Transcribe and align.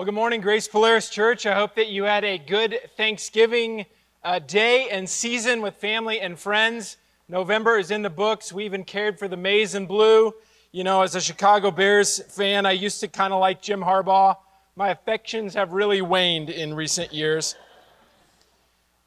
Well, 0.00 0.06
good 0.06 0.14
morning, 0.14 0.40
Grace 0.40 0.66
Polaris 0.66 1.10
Church. 1.10 1.44
I 1.44 1.54
hope 1.54 1.74
that 1.74 1.88
you 1.88 2.04
had 2.04 2.24
a 2.24 2.38
good 2.38 2.78
Thanksgiving 2.96 3.84
uh, 4.24 4.38
day 4.38 4.88
and 4.88 5.06
season 5.06 5.60
with 5.60 5.74
family 5.74 6.20
and 6.20 6.38
friends. 6.38 6.96
November 7.28 7.76
is 7.76 7.90
in 7.90 8.00
the 8.00 8.08
books. 8.08 8.50
We 8.50 8.64
even 8.64 8.84
cared 8.84 9.18
for 9.18 9.28
the 9.28 9.36
maize 9.36 9.74
and 9.74 9.86
blue. 9.86 10.32
You 10.72 10.84
know, 10.84 11.02
as 11.02 11.16
a 11.16 11.20
Chicago 11.20 11.70
Bears 11.70 12.18
fan, 12.34 12.64
I 12.64 12.70
used 12.70 13.00
to 13.00 13.08
kind 13.08 13.34
of 13.34 13.40
like 13.40 13.60
Jim 13.60 13.82
Harbaugh. 13.82 14.38
My 14.74 14.88
affections 14.88 15.52
have 15.52 15.74
really 15.74 16.00
waned 16.00 16.48
in 16.48 16.72
recent 16.72 17.12
years. 17.12 17.54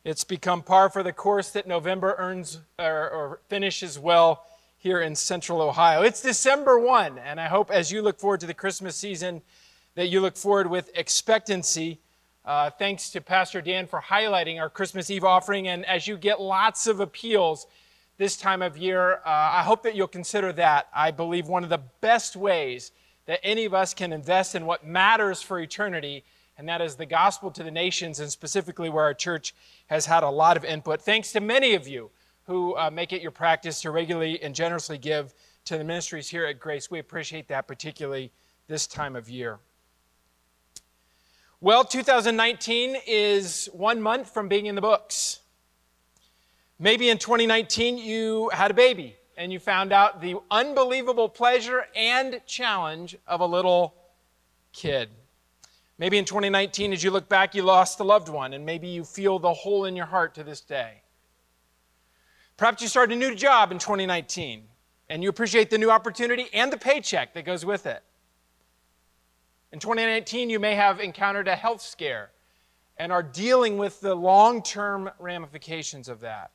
It's 0.03 0.23
become 0.23 0.61
par 0.61 0.91
for 0.91 1.01
the 1.01 1.11
course 1.11 1.49
that 1.53 1.65
November 1.65 2.13
earns 2.19 2.59
or, 2.77 3.09
or 3.09 3.39
finishes 3.49 3.97
well 3.97 4.45
here 4.77 5.01
in 5.01 5.15
central 5.15 5.59
Ohio. 5.59 6.03
It's 6.03 6.21
December 6.21 6.77
1, 6.77 7.17
and 7.17 7.41
I 7.41 7.47
hope 7.47 7.71
as 7.71 7.91
you 7.91 8.03
look 8.03 8.19
forward 8.19 8.41
to 8.41 8.45
the 8.45 8.53
Christmas 8.53 8.95
season, 8.95 9.41
that 9.95 10.07
you 10.07 10.21
look 10.21 10.35
forward 10.35 10.67
with 10.67 10.89
expectancy. 10.95 11.99
Uh, 12.45 12.69
thanks 12.69 13.09
to 13.11 13.21
Pastor 13.21 13.61
Dan 13.61 13.87
for 13.87 14.01
highlighting 14.01 14.59
our 14.59 14.69
Christmas 14.69 15.09
Eve 15.09 15.23
offering. 15.23 15.67
And 15.67 15.85
as 15.85 16.07
you 16.07 16.17
get 16.17 16.41
lots 16.41 16.87
of 16.87 16.99
appeals 16.99 17.67
this 18.17 18.35
time 18.35 18.61
of 18.61 18.77
year, 18.77 19.15
uh, 19.17 19.19
I 19.25 19.63
hope 19.63 19.83
that 19.83 19.95
you'll 19.95 20.07
consider 20.07 20.51
that. 20.53 20.87
I 20.93 21.11
believe 21.11 21.47
one 21.47 21.63
of 21.63 21.69
the 21.69 21.81
best 22.01 22.35
ways 22.35 22.91
that 23.25 23.39
any 23.43 23.65
of 23.65 23.73
us 23.73 23.93
can 23.93 24.11
invest 24.11 24.55
in 24.55 24.65
what 24.65 24.85
matters 24.85 25.41
for 25.41 25.59
eternity, 25.59 26.23
and 26.57 26.67
that 26.67 26.81
is 26.81 26.95
the 26.95 27.05
gospel 27.05 27.49
to 27.51 27.63
the 27.63 27.71
nations, 27.71 28.19
and 28.19 28.29
specifically 28.29 28.89
where 28.89 29.05
our 29.05 29.13
church 29.13 29.55
has 29.87 30.05
had 30.05 30.23
a 30.23 30.29
lot 30.29 30.57
of 30.57 30.65
input. 30.65 31.01
Thanks 31.01 31.31
to 31.31 31.39
many 31.39 31.75
of 31.75 31.87
you 31.87 32.11
who 32.45 32.75
uh, 32.75 32.89
make 32.91 33.13
it 33.13 33.21
your 33.21 33.31
practice 33.31 33.81
to 33.81 33.91
regularly 33.91 34.41
and 34.43 34.53
generously 34.53 34.97
give 34.97 35.33
to 35.65 35.77
the 35.77 35.83
ministries 35.83 36.27
here 36.27 36.45
at 36.45 36.59
Grace. 36.59 36.91
We 36.91 36.99
appreciate 36.99 37.47
that, 37.47 37.67
particularly 37.67 38.31
this 38.67 38.85
time 38.85 39.15
of 39.15 39.29
year. 39.29 39.59
Well, 41.63 41.85
2019 41.85 42.97
is 43.07 43.69
one 43.71 44.01
month 44.01 44.33
from 44.33 44.49
being 44.49 44.65
in 44.65 44.75
the 44.75 44.81
books. 44.81 45.39
Maybe 46.77 47.09
in 47.09 47.17
2019 47.17 47.97
you 47.97 48.49
had 48.49 48.69
a 48.69 48.73
baby 48.73 49.15
and 49.37 49.53
you 49.53 49.59
found 49.59 49.93
out 49.93 50.19
the 50.19 50.35
unbelievable 50.51 51.29
pleasure 51.29 51.85
and 51.95 52.41
challenge 52.45 53.15
of 53.25 53.39
a 53.39 53.45
little 53.45 53.95
kid. 54.73 55.07
Maybe 55.97 56.17
in 56.17 56.25
2019, 56.25 56.91
as 56.91 57.01
you 57.01 57.11
look 57.11 57.29
back, 57.29 57.55
you 57.55 57.63
lost 57.63 57.97
a 58.01 58.03
loved 58.03 58.27
one, 58.27 58.51
and 58.51 58.65
maybe 58.65 58.89
you 58.89 59.05
feel 59.05 59.39
the 59.39 59.53
hole 59.53 59.85
in 59.85 59.95
your 59.95 60.07
heart 60.07 60.35
to 60.35 60.43
this 60.43 60.59
day. 60.59 61.01
Perhaps 62.57 62.81
you 62.81 62.89
started 62.89 63.15
a 63.15 63.17
new 63.17 63.35
job 63.35 63.71
in 63.71 63.79
2019, 63.79 64.65
and 65.07 65.23
you 65.23 65.29
appreciate 65.29 65.69
the 65.69 65.77
new 65.77 65.89
opportunity 65.89 66.47
and 66.53 66.73
the 66.73 66.77
paycheck 66.77 67.33
that 67.35 67.45
goes 67.45 67.65
with 67.65 67.85
it. 67.85 68.03
In 69.73 69.79
2019, 69.79 70.51
you 70.51 70.59
may 70.59 70.75
have 70.75 70.99
encountered 70.99 71.47
a 71.47 71.55
health 71.55 71.81
scare 71.81 72.29
and 72.97 73.11
are 73.11 73.23
dealing 73.23 73.79
with 73.79 73.99
the 74.01 74.13
long 74.13 74.61
term 74.61 75.09
ramifications 75.17 76.07
of 76.07 76.19
that. 76.19 76.51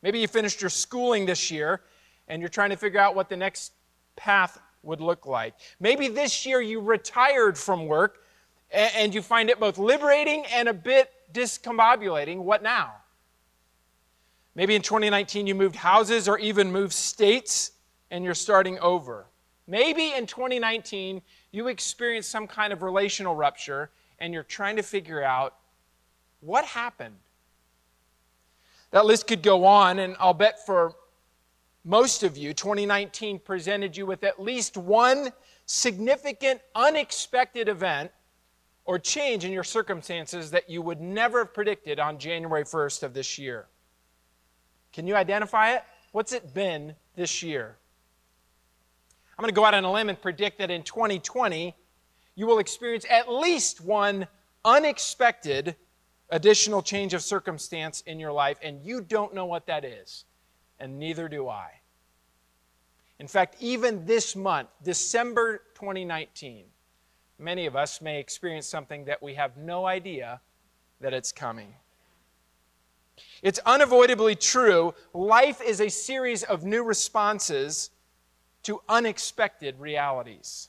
Maybe 0.00 0.20
you 0.20 0.28
finished 0.28 0.60
your 0.60 0.70
schooling 0.70 1.26
this 1.26 1.50
year 1.50 1.80
and 2.28 2.40
you're 2.40 2.48
trying 2.48 2.70
to 2.70 2.76
figure 2.76 3.00
out 3.00 3.16
what 3.16 3.28
the 3.28 3.36
next 3.36 3.72
path 4.14 4.60
would 4.84 5.00
look 5.00 5.26
like. 5.26 5.54
Maybe 5.80 6.06
this 6.06 6.46
year 6.46 6.60
you 6.60 6.78
retired 6.78 7.58
from 7.58 7.86
work 7.86 8.22
and 8.70 9.12
you 9.12 9.20
find 9.20 9.50
it 9.50 9.58
both 9.58 9.76
liberating 9.76 10.44
and 10.52 10.68
a 10.68 10.74
bit 10.74 11.10
discombobulating. 11.32 12.38
What 12.38 12.62
now? 12.62 12.92
Maybe 14.54 14.76
in 14.76 14.82
2019 14.82 15.48
you 15.48 15.56
moved 15.56 15.74
houses 15.74 16.28
or 16.28 16.38
even 16.38 16.70
moved 16.70 16.92
states 16.92 17.72
and 18.12 18.24
you're 18.24 18.34
starting 18.34 18.78
over. 18.78 19.26
Maybe 19.66 20.12
in 20.12 20.26
2019 20.26 21.22
you 21.54 21.68
experience 21.68 22.26
some 22.26 22.46
kind 22.46 22.72
of 22.72 22.82
relational 22.82 23.36
rupture 23.36 23.90
and 24.18 24.34
you're 24.34 24.42
trying 24.42 24.76
to 24.76 24.82
figure 24.82 25.22
out 25.22 25.54
what 26.40 26.64
happened. 26.64 27.16
That 28.90 29.06
list 29.06 29.26
could 29.26 29.42
go 29.42 29.64
on, 29.64 29.98
and 29.98 30.14
I'll 30.20 30.34
bet 30.34 30.64
for 30.64 30.94
most 31.84 32.22
of 32.22 32.36
you, 32.36 32.54
2019 32.54 33.38
presented 33.40 33.96
you 33.96 34.06
with 34.06 34.24
at 34.24 34.40
least 34.40 34.76
one 34.76 35.32
significant, 35.66 36.60
unexpected 36.74 37.68
event 37.68 38.10
or 38.84 38.98
change 38.98 39.44
in 39.44 39.52
your 39.52 39.64
circumstances 39.64 40.50
that 40.50 40.68
you 40.68 40.82
would 40.82 41.00
never 41.00 41.38
have 41.40 41.54
predicted 41.54 41.98
on 41.98 42.18
January 42.18 42.64
1st 42.64 43.02
of 43.02 43.14
this 43.14 43.38
year. 43.38 43.66
Can 44.92 45.06
you 45.06 45.16
identify 45.16 45.74
it? 45.74 45.82
What's 46.12 46.32
it 46.32 46.54
been 46.54 46.94
this 47.16 47.42
year? 47.42 47.76
I'm 49.36 49.42
going 49.42 49.52
to 49.52 49.54
go 49.54 49.64
out 49.64 49.74
on 49.74 49.84
a 49.84 49.92
limb 49.92 50.08
and 50.08 50.20
predict 50.20 50.58
that 50.58 50.70
in 50.70 50.82
2020, 50.82 51.74
you 52.36 52.46
will 52.46 52.58
experience 52.58 53.04
at 53.10 53.32
least 53.32 53.80
one 53.80 54.28
unexpected 54.64 55.76
additional 56.30 56.82
change 56.82 57.14
of 57.14 57.22
circumstance 57.22 58.02
in 58.02 58.18
your 58.18 58.32
life, 58.32 58.58
and 58.62 58.84
you 58.84 59.00
don't 59.00 59.34
know 59.34 59.46
what 59.46 59.66
that 59.66 59.84
is, 59.84 60.24
and 60.78 60.98
neither 60.98 61.28
do 61.28 61.48
I. 61.48 61.80
In 63.18 63.28
fact, 63.28 63.56
even 63.60 64.06
this 64.06 64.34
month, 64.34 64.68
December 64.82 65.62
2019, 65.74 66.66
many 67.38 67.66
of 67.66 67.76
us 67.76 68.00
may 68.00 68.18
experience 68.18 68.66
something 68.66 69.04
that 69.04 69.22
we 69.22 69.34
have 69.34 69.56
no 69.56 69.86
idea 69.86 70.40
that 71.00 71.12
it's 71.12 71.32
coming. 71.32 71.74
It's 73.42 73.60
unavoidably 73.66 74.34
true. 74.34 74.94
Life 75.12 75.60
is 75.60 75.80
a 75.80 75.88
series 75.88 76.42
of 76.42 76.64
new 76.64 76.82
responses 76.82 77.90
to 78.64 78.80
unexpected 78.88 79.78
realities. 79.78 80.68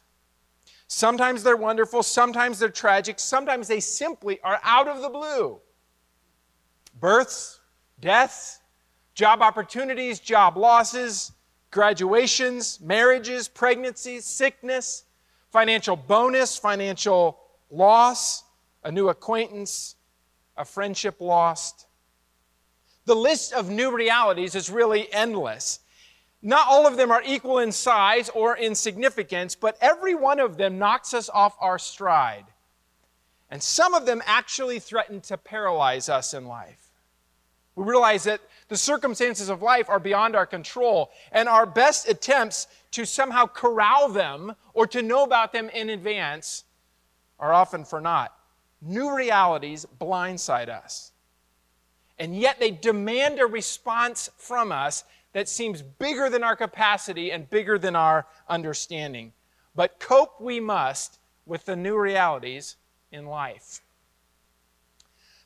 Sometimes 0.87 1.43
they're 1.43 1.57
wonderful, 1.57 2.03
sometimes 2.03 2.59
they're 2.59 2.69
tragic, 2.69 3.19
sometimes 3.19 3.67
they 3.67 3.79
simply 3.79 4.39
are 4.41 4.59
out 4.63 4.87
of 4.87 5.01
the 5.01 5.09
blue. 5.09 5.59
Births, 6.99 7.59
deaths, 7.99 8.59
job 9.15 9.41
opportunities, 9.41 10.19
job 10.19 10.57
losses, 10.57 11.31
graduations, 11.71 12.79
marriages, 12.81 13.47
pregnancies, 13.47 14.25
sickness, 14.25 15.05
financial 15.51 15.95
bonus, 15.95 16.57
financial 16.57 17.39
loss, 17.69 18.43
a 18.83 18.91
new 18.91 19.09
acquaintance, 19.09 19.95
a 20.57 20.63
friendship 20.63 21.19
lost. 21.19 21.87
The 23.05 23.15
list 23.15 23.53
of 23.53 23.69
new 23.69 23.95
realities 23.95 24.55
is 24.55 24.69
really 24.69 25.11
endless. 25.11 25.79
Not 26.45 26.67
all 26.67 26.85
of 26.85 26.95
them 26.95 27.09
are 27.09 27.23
equal 27.25 27.57
in 27.57 27.71
size 27.71 28.29
or 28.29 28.55
in 28.55 28.75
significance, 28.75 29.55
but 29.55 29.79
every 29.81 30.13
one 30.13 30.39
of 30.39 30.57
them 30.57 30.77
knocks 30.77 31.11
us 31.15 31.27
off 31.27 31.57
our 31.59 31.79
stride. 31.79 32.45
And 33.49 33.63
some 33.63 33.95
of 33.95 34.05
them 34.05 34.21
actually 34.27 34.77
threaten 34.77 35.21
to 35.21 35.37
paralyze 35.37 36.07
us 36.07 36.35
in 36.35 36.45
life. 36.45 36.91
We 37.73 37.83
realize 37.83 38.25
that 38.25 38.41
the 38.67 38.77
circumstances 38.77 39.49
of 39.49 39.63
life 39.63 39.89
are 39.89 39.99
beyond 39.99 40.35
our 40.35 40.45
control, 40.45 41.09
and 41.31 41.49
our 41.49 41.65
best 41.65 42.07
attempts 42.07 42.67
to 42.91 43.05
somehow 43.05 43.47
corral 43.47 44.09
them 44.09 44.53
or 44.75 44.85
to 44.85 45.01
know 45.01 45.23
about 45.23 45.51
them 45.51 45.69
in 45.69 45.89
advance 45.89 46.63
are 47.39 47.53
often 47.53 47.83
for 47.83 47.99
naught. 47.99 48.31
New 48.83 49.15
realities 49.15 49.87
blindside 49.99 50.69
us. 50.69 51.11
And 52.19 52.37
yet 52.37 52.59
they 52.59 52.69
demand 52.69 53.39
a 53.39 53.47
response 53.47 54.29
from 54.37 54.71
us 54.71 55.03
that 55.35 55.49
seems 55.49 55.81
bigger 55.81 56.29
than 56.29 56.45
our 56.45 56.55
capacity 56.55 57.29
and 57.29 57.49
bigger 57.49 57.77
than 57.77 57.93
our 57.93 58.25
understanding. 58.47 59.33
But 59.75 59.99
cope 59.99 60.39
we 60.39 60.61
must 60.61 61.19
with 61.45 61.65
the 61.65 61.75
new 61.75 61.97
realities 61.99 62.77
in 63.11 63.25
life. 63.25 63.81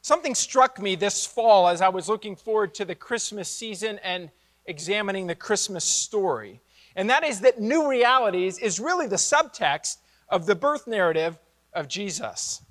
Something 0.03 0.35
struck 0.35 0.79
me 0.79 0.93
this 0.93 1.25
fall 1.25 1.67
as 1.67 1.81
I 1.81 1.89
was 1.89 2.07
looking 2.07 2.35
forward 2.35 2.75
to 2.75 2.85
the 2.85 2.93
Christmas 2.93 3.49
season 3.49 3.99
and 4.03 4.29
examining 4.67 5.25
the 5.25 5.33
Christmas 5.33 5.85
story. 5.85 6.61
And 6.95 7.09
that 7.09 7.23
is 7.23 7.39
that 7.39 7.59
new 7.59 7.89
realities 7.89 8.59
is 8.59 8.79
really 8.79 9.07
the 9.07 9.15
subtext 9.15 9.97
of 10.29 10.45
the 10.45 10.53
birth 10.53 10.85
narrative 10.85 11.39
of 11.73 11.87
Jesus. 11.87 12.61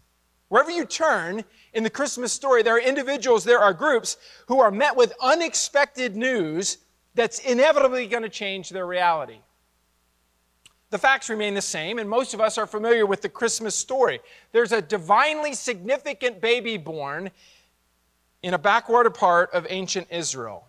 Wherever 0.51 0.71
you 0.71 0.85
turn 0.85 1.43
in 1.73 1.83
the 1.83 1.91
Christmas 1.91 2.33
story, 2.33 2.63
there 2.63 2.77
are 2.77 2.81
individuals, 2.81 3.43
there 3.43 3.59
are 3.59 3.75
groups 3.75 4.19
who 4.47 4.61
are 4.61 4.71
met 4.71 4.95
with 4.95 5.13
unexpected 5.21 6.15
news 6.15 6.79
that's 7.19 7.41
inevitably 7.41 8.07
going 8.07 8.23
to 8.23 8.29
change 8.29 8.71
their 8.71 8.87
reality. 8.87 9.41
The 10.91 10.99
facts 10.99 11.29
remain 11.29 11.53
the 11.53 11.61
same, 11.61 11.99
and 11.99 12.09
most 12.09 12.33
of 12.33 12.41
us 12.41 12.57
are 12.59 12.67
familiar 12.67 13.07
with 13.07 13.23
the 13.23 13.29
Christmas 13.29 13.75
story. 13.75 14.21
There's 14.53 14.71
a 14.71 14.81
divinely 14.81 15.55
significant 15.55 16.41
baby 16.41 16.77
born 16.77 17.33
in 18.45 18.55
a 18.55 18.59
backwater 18.59 19.11
part 19.11 19.51
of 19.51 19.67
ancient 19.69 20.07
Israel. 20.13 20.69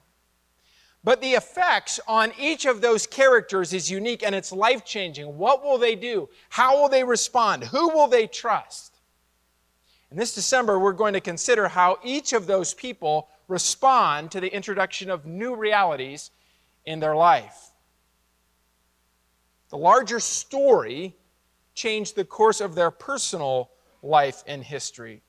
But 1.04 1.22
the 1.22 1.34
effects 1.34 2.00
on 2.08 2.32
each 2.40 2.66
of 2.66 2.82
those 2.82 3.06
characters 3.06 3.72
is 3.72 3.92
unique 3.92 4.24
and 4.24 4.34
it's 4.34 4.52
life 4.52 4.84
changing. 4.84 5.38
What 5.38 5.64
will 5.64 5.78
they 5.78 5.96
do? 5.96 6.30
How 6.50 6.82
will 6.82 6.90
they 6.90 7.04
respond? 7.04 7.64
Who 7.66 7.90
will 7.90 8.08
they 8.08 8.26
trust? 8.26 8.96
And 10.10 10.18
this 10.18 10.34
December, 10.34 10.80
we're 10.80 10.94
going 10.94 11.14
to 11.14 11.22
consider 11.22 11.68
how 11.68 12.00
each 12.04 12.34
of 12.34 12.48
those 12.48 12.74
people 12.74 13.30
respond 13.48 14.32
to 14.32 14.40
the 14.40 14.52
introduction 14.52 15.12
of 15.12 15.28
new 15.28 15.56
realities 15.56 16.32
in 16.90 17.00
their 17.00 17.16
life. 17.16 17.70
The 19.70 19.78
larger 19.78 20.20
story 20.20 21.16
changed 21.76 22.16
the 22.16 22.26
course 22.26 22.62
of 22.62 22.74
their 22.74 22.90
personal 22.90 23.70
life 24.02 24.44
and 24.48 24.64
history. 24.64 25.22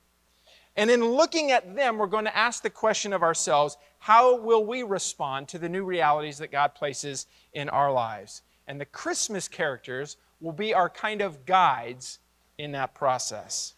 And 0.75 0.91
in 0.91 1.05
looking 1.05 1.51
at 1.51 1.77
them, 1.77 1.99
we're 1.99 2.07
going 2.07 2.25
to 2.25 2.35
ask 2.35 2.63
the 2.63 2.71
question 2.71 3.13
of 3.13 3.23
ourselves 3.23 3.77
how 3.99 4.41
will 4.41 4.65
we 4.65 4.83
respond 4.83 5.49
to 5.49 5.59
the 5.59 5.69
new 5.69 5.85
realities 5.85 6.39
that 6.39 6.51
God 6.51 6.75
places 6.75 7.27
in 7.53 7.69
our 7.69 7.93
lives? 7.93 8.41
And 8.67 8.81
the 8.81 8.87
Christmas 8.87 9.47
characters 9.47 10.17
will 10.41 10.53
be 10.53 10.73
our 10.73 10.89
kind 10.89 11.21
of 11.21 11.45
guides 11.45 12.21
in 12.57 12.73
that 12.73 12.95
process. 12.95 13.75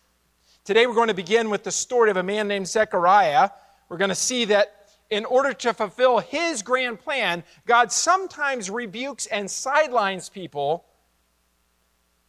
Today, 0.64 0.86
we're 0.86 0.94
going 0.94 1.08
to 1.08 1.14
begin 1.14 1.50
with 1.50 1.64
the 1.64 1.72
story 1.72 2.12
of 2.12 2.16
a 2.16 2.22
man 2.22 2.46
named 2.46 2.68
Zechariah. 2.68 3.50
We're 3.88 3.96
going 3.96 4.10
to 4.10 4.14
see 4.14 4.44
that 4.44 4.81
in 5.12 5.26
order 5.26 5.52
to 5.52 5.74
fulfill 5.74 6.20
his 6.20 6.62
grand 6.62 6.98
plan, 6.98 7.44
God 7.66 7.92
sometimes 7.92 8.70
rebukes 8.70 9.26
and 9.26 9.48
sidelines 9.48 10.30
people 10.30 10.86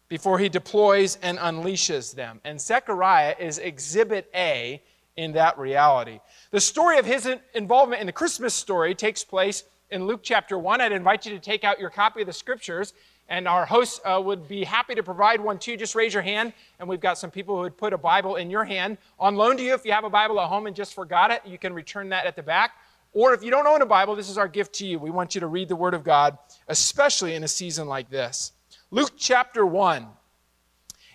before 0.09 0.37
he 0.37 0.49
deploys 0.49 1.17
and 1.21 1.37
unleashes 1.37 2.13
them. 2.13 2.41
And 2.43 2.59
Zechariah 2.59 3.35
is 3.39 3.57
exhibit 3.57 4.29
A 4.35 4.83
in 5.15 5.31
that 5.31 5.57
reality. 5.57 6.19
The 6.51 6.59
story 6.59 6.97
of 6.99 7.05
his 7.05 7.25
involvement 7.53 8.01
in 8.01 8.05
the 8.05 8.11
Christmas 8.11 8.53
story 8.53 8.93
takes 8.95 9.23
place 9.23 9.63
in 9.89 10.05
Luke 10.05 10.19
chapter 10.21 10.57
1. 10.57 10.81
I'd 10.81 10.91
invite 10.91 11.25
you 11.25 11.31
to 11.31 11.39
take 11.39 11.63
out 11.63 11.79
your 11.79 11.89
copy 11.89 12.19
of 12.19 12.27
the 12.27 12.33
scriptures, 12.33 12.93
and 13.29 13.47
our 13.47 13.65
hosts 13.65 13.99
uh, 14.05 14.21
would 14.23 14.47
be 14.47 14.63
happy 14.63 14.95
to 14.95 15.03
provide 15.03 15.39
one 15.39 15.57
to 15.59 15.71
you. 15.71 15.77
Just 15.77 15.95
raise 15.95 16.13
your 16.13 16.23
hand, 16.23 16.53
and 16.79 16.87
we've 16.87 16.99
got 16.99 17.17
some 17.17 17.31
people 17.31 17.55
who 17.55 17.61
would 17.61 17.77
put 17.77 17.93
a 17.93 17.97
Bible 17.97 18.35
in 18.35 18.49
your 18.49 18.63
hand 18.63 18.97
on 19.19 19.35
loan 19.35 19.57
to 19.57 19.63
you. 19.63 19.73
If 19.73 19.85
you 19.85 19.91
have 19.91 20.03
a 20.03 20.09
Bible 20.09 20.39
at 20.39 20.49
home 20.49 20.67
and 20.67 20.75
just 20.75 20.93
forgot 20.93 21.31
it, 21.31 21.41
you 21.45 21.57
can 21.57 21.73
return 21.73 22.09
that 22.09 22.25
at 22.25 22.35
the 22.35 22.43
back. 22.43 22.71
Or 23.13 23.33
if 23.33 23.43
you 23.43 23.51
don't 23.51 23.67
own 23.67 23.81
a 23.81 23.85
Bible, 23.85 24.15
this 24.15 24.29
is 24.29 24.37
our 24.37 24.47
gift 24.47 24.73
to 24.75 24.87
you. 24.87 24.99
We 24.99 25.11
want 25.11 25.35
you 25.35 25.41
to 25.41 25.47
read 25.47 25.69
the 25.69 25.75
Word 25.75 25.93
of 25.93 26.03
God, 26.03 26.37
especially 26.67 27.35
in 27.35 27.43
a 27.43 27.47
season 27.47 27.87
like 27.87 28.09
this. 28.09 28.51
Luke 28.91 29.11
chapter 29.17 29.65
1. 29.65 30.07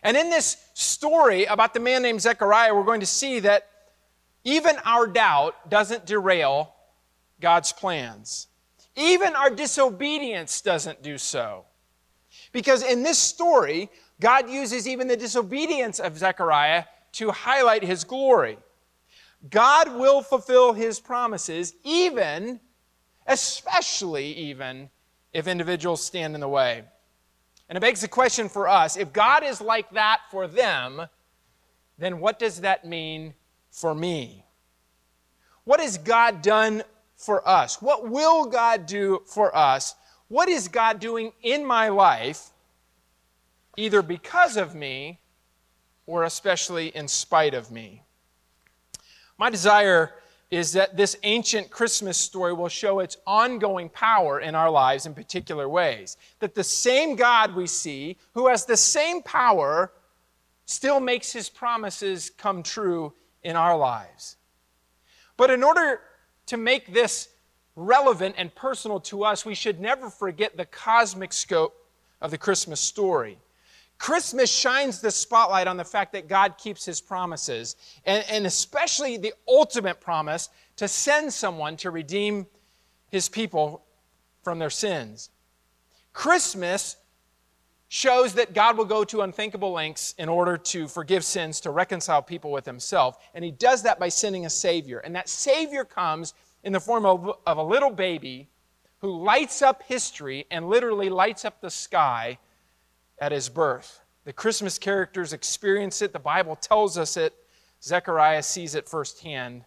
And 0.03 0.17
in 0.17 0.31
this 0.31 0.57
story 0.75 1.45
about 1.45 1.75
the 1.75 1.81
man 1.81 2.03
named 2.03 2.21
Zechariah, 2.21 2.75
we're 2.75 2.85
going 2.85 3.01
to 3.01 3.07
see 3.07 3.41
that 3.41 3.69
even 4.45 4.77
our 4.85 5.07
doubt 5.07 5.69
doesn't 5.69 6.07
derail 6.07 6.75
God's 7.41 7.73
plans. 7.73 8.47
Even 8.97 9.35
our 9.35 9.51
disobedience 9.51 10.61
doesn't 10.61 11.03
do 11.03 11.19
so. 11.19 11.65
Because 12.53 12.83
in 12.83 13.03
this 13.03 13.19
story, 13.19 13.91
God 14.21 14.49
uses 14.49 14.89
even 14.89 15.09
the 15.09 15.17
disobedience 15.17 16.01
of 16.01 16.19
Zechariah 16.19 16.85
to 17.13 17.31
highlight 17.31 17.83
his 17.83 18.05
glory. 18.05 18.59
God 19.51 19.95
will 19.95 20.23
fulfill 20.23 20.73
his 20.73 20.99
promises, 20.99 21.75
even, 21.85 22.61
especially 23.27 24.33
even, 24.33 24.91
if 25.33 25.47
individuals 25.47 26.05
stand 26.05 26.35
in 26.35 26.41
the 26.41 26.49
way. 26.49 26.85
And 27.69 27.77
it 27.77 27.81
begs 27.81 28.01
the 28.01 28.09
question 28.09 28.49
for 28.49 28.67
us 28.67 28.97
if 28.97 29.13
God 29.13 29.45
is 29.45 29.61
like 29.61 29.91
that 29.91 30.21
for 30.31 30.49
them, 30.49 31.03
then 31.99 32.21
what 32.21 32.39
does 32.39 32.63
that 32.63 32.85
mean 32.85 33.35
for 33.71 33.95
me? 33.95 34.45
What 35.65 35.81
has 35.81 35.99
God 35.99 36.41
done 36.41 36.83
for 37.17 37.47
us? 37.47 37.83
What 37.83 38.09
will 38.09 38.47
God 38.47 38.87
do 38.87 39.23
for 39.27 39.55
us? 39.55 39.95
What 40.29 40.49
is 40.49 40.69
God 40.69 41.01
doing 41.01 41.33
in 41.43 41.65
my 41.65 41.89
life, 41.89 42.51
either 43.77 44.03
because 44.03 44.57
of 44.57 44.75
me 44.75 45.21
or 46.07 46.25
especially 46.25 46.89
in 46.89 47.09
spite 47.09 47.55
of 47.55 47.71
me? 47.71 48.03
My 49.39 49.49
desire 49.51 50.13
is 50.51 50.73
that 50.73 50.97
this 50.97 51.17
ancient 51.23 51.71
Christmas 51.71 52.17
story 52.17 52.53
will 52.53 52.69
show 52.69 53.01
its 53.01 53.17
ongoing 53.27 53.89
power 53.91 54.41
in 54.41 54.55
our 54.55 54.71
lives 54.71 55.07
in 55.07 55.15
particular 55.15 55.69
ways. 55.69 56.17
That 56.41 56.55
the 56.55 56.65
same 56.65 57.17
God 57.17 57.55
we 57.55 57.67
see, 57.67 58.17
who 58.33 58.49
has 58.49 58.65
the 58.65 58.77
same 58.77 59.23
power, 59.23 59.93
still 60.65 61.01
makes 61.01 61.33
his 61.33 61.49
promises 61.49 62.31
come 62.31 62.63
true 62.63 63.13
in 63.43 63.57
our 63.57 63.77
lives. 63.77 64.37
But 65.37 65.51
in 65.51 65.63
order 65.63 66.01
to 66.47 66.57
make 66.57 66.93
this 66.93 67.29
relevant 67.79 68.35
and 68.39 68.55
personal 68.55 69.01
to 69.01 69.25
us, 69.25 69.47
we 69.47 69.55
should 69.55 69.81
never 69.81 70.11
forget 70.11 70.57
the 70.57 70.67
cosmic 70.67 71.33
scope 71.33 71.75
of 72.21 72.31
the 72.31 72.39
Christmas 72.39 72.81
story. 72.81 73.39
Christmas 73.99 74.51
shines 74.51 75.01
the 75.01 75.11
spotlight 75.11 75.67
on 75.67 75.77
the 75.77 75.85
fact 75.85 76.13
that 76.13 76.29
God 76.29 76.57
keeps 76.57 76.85
his 76.85 77.01
promises, 77.01 77.77
and, 78.05 78.25
and, 78.31 78.47
especially 78.47 79.17
the 79.17 79.35
ultimate 79.49 80.01
promise 80.01 80.51
to 80.77 80.87
send 80.87 81.33
someone 81.33 81.77
to 81.79 81.91
redeem 81.91 82.47
his 83.11 83.29
people 83.29 83.85
from 84.43 84.59
their 84.59 84.71
sins. 84.71 85.31
Christmas 86.13 86.97
shows 87.89 88.35
that 88.35 88.55
God 88.55 88.77
will 88.77 88.85
go 88.85 89.03
to 89.05 89.23
unthinkable 89.23 89.73
lengths 89.73 90.15
in 90.19 90.29
order 90.29 90.57
to 90.59 90.87
forgive 90.87 91.25
sins, 91.25 91.59
to 91.61 91.71
reconcile 91.71 92.23
people 92.23 92.53
with 92.53 92.67
himself, 92.67 93.19
and 93.35 93.45
he 93.45 93.51
does 93.51 93.83
that 93.83 93.99
by 93.99 94.09
sending 94.09 94.47
a 94.47 94.51
Savior. 94.51 94.99
And 94.99 95.15
that 95.17 95.29
Savior 95.29 95.85
comes 95.85 96.35
in 96.63 96.73
the 96.73 96.81
form 96.81 97.07
of, 97.07 97.39
of 97.47 97.59
a 97.59 97.63
little 97.63 97.91
baby 97.91 98.49
who 98.99 99.23
lights 99.23 99.63
up 99.63 99.83
history 99.85 100.47
and 100.51 100.69
literally 100.69 101.09
lights 101.09 101.45
up 101.45 101.61
the 101.61 101.71
sky 101.71 102.39
at 103.19 103.33
his 103.33 103.49
birth. 103.49 104.01
The 104.25 104.33
Christmas 104.33 104.79
characters 104.79 105.33
experience 105.33 106.03
it, 106.03 106.13
the 106.13 106.19
Bible 106.19 106.57
tells 106.57 106.99
us 106.99 107.17
it, 107.17 107.35
Zechariah 107.83 108.43
sees 108.43 108.75
it 108.75 108.89
firsthand. 108.89 109.65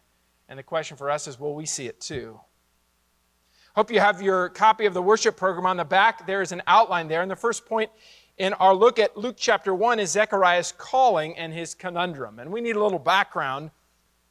And 0.49 0.59
the 0.59 0.63
question 0.63 0.97
for 0.97 1.09
us 1.09 1.27
is 1.27 1.39
will 1.39 1.55
we 1.55 1.65
see 1.65 1.87
it 1.87 1.99
too? 2.01 2.39
Hope 3.73 3.89
you 3.89 4.01
have 4.01 4.21
your 4.21 4.49
copy 4.49 4.85
of 4.85 4.93
the 4.93 5.01
worship 5.01 5.37
program 5.37 5.65
on 5.65 5.77
the 5.77 5.85
back. 5.85 6.27
There 6.27 6.41
is 6.41 6.51
an 6.51 6.61
outline 6.67 7.07
there. 7.07 7.21
And 7.21 7.31
the 7.31 7.37
first 7.37 7.65
point 7.65 7.89
in 8.37 8.53
our 8.55 8.75
look 8.75 8.99
at 8.99 9.15
Luke 9.15 9.37
chapter 9.37 9.73
1 9.73 9.99
is 9.99 10.11
Zechariah's 10.11 10.73
calling 10.77 11.37
and 11.37 11.53
his 11.53 11.73
conundrum. 11.73 12.39
And 12.39 12.51
we 12.51 12.59
need 12.59 12.75
a 12.75 12.83
little 12.83 12.99
background 12.99 13.71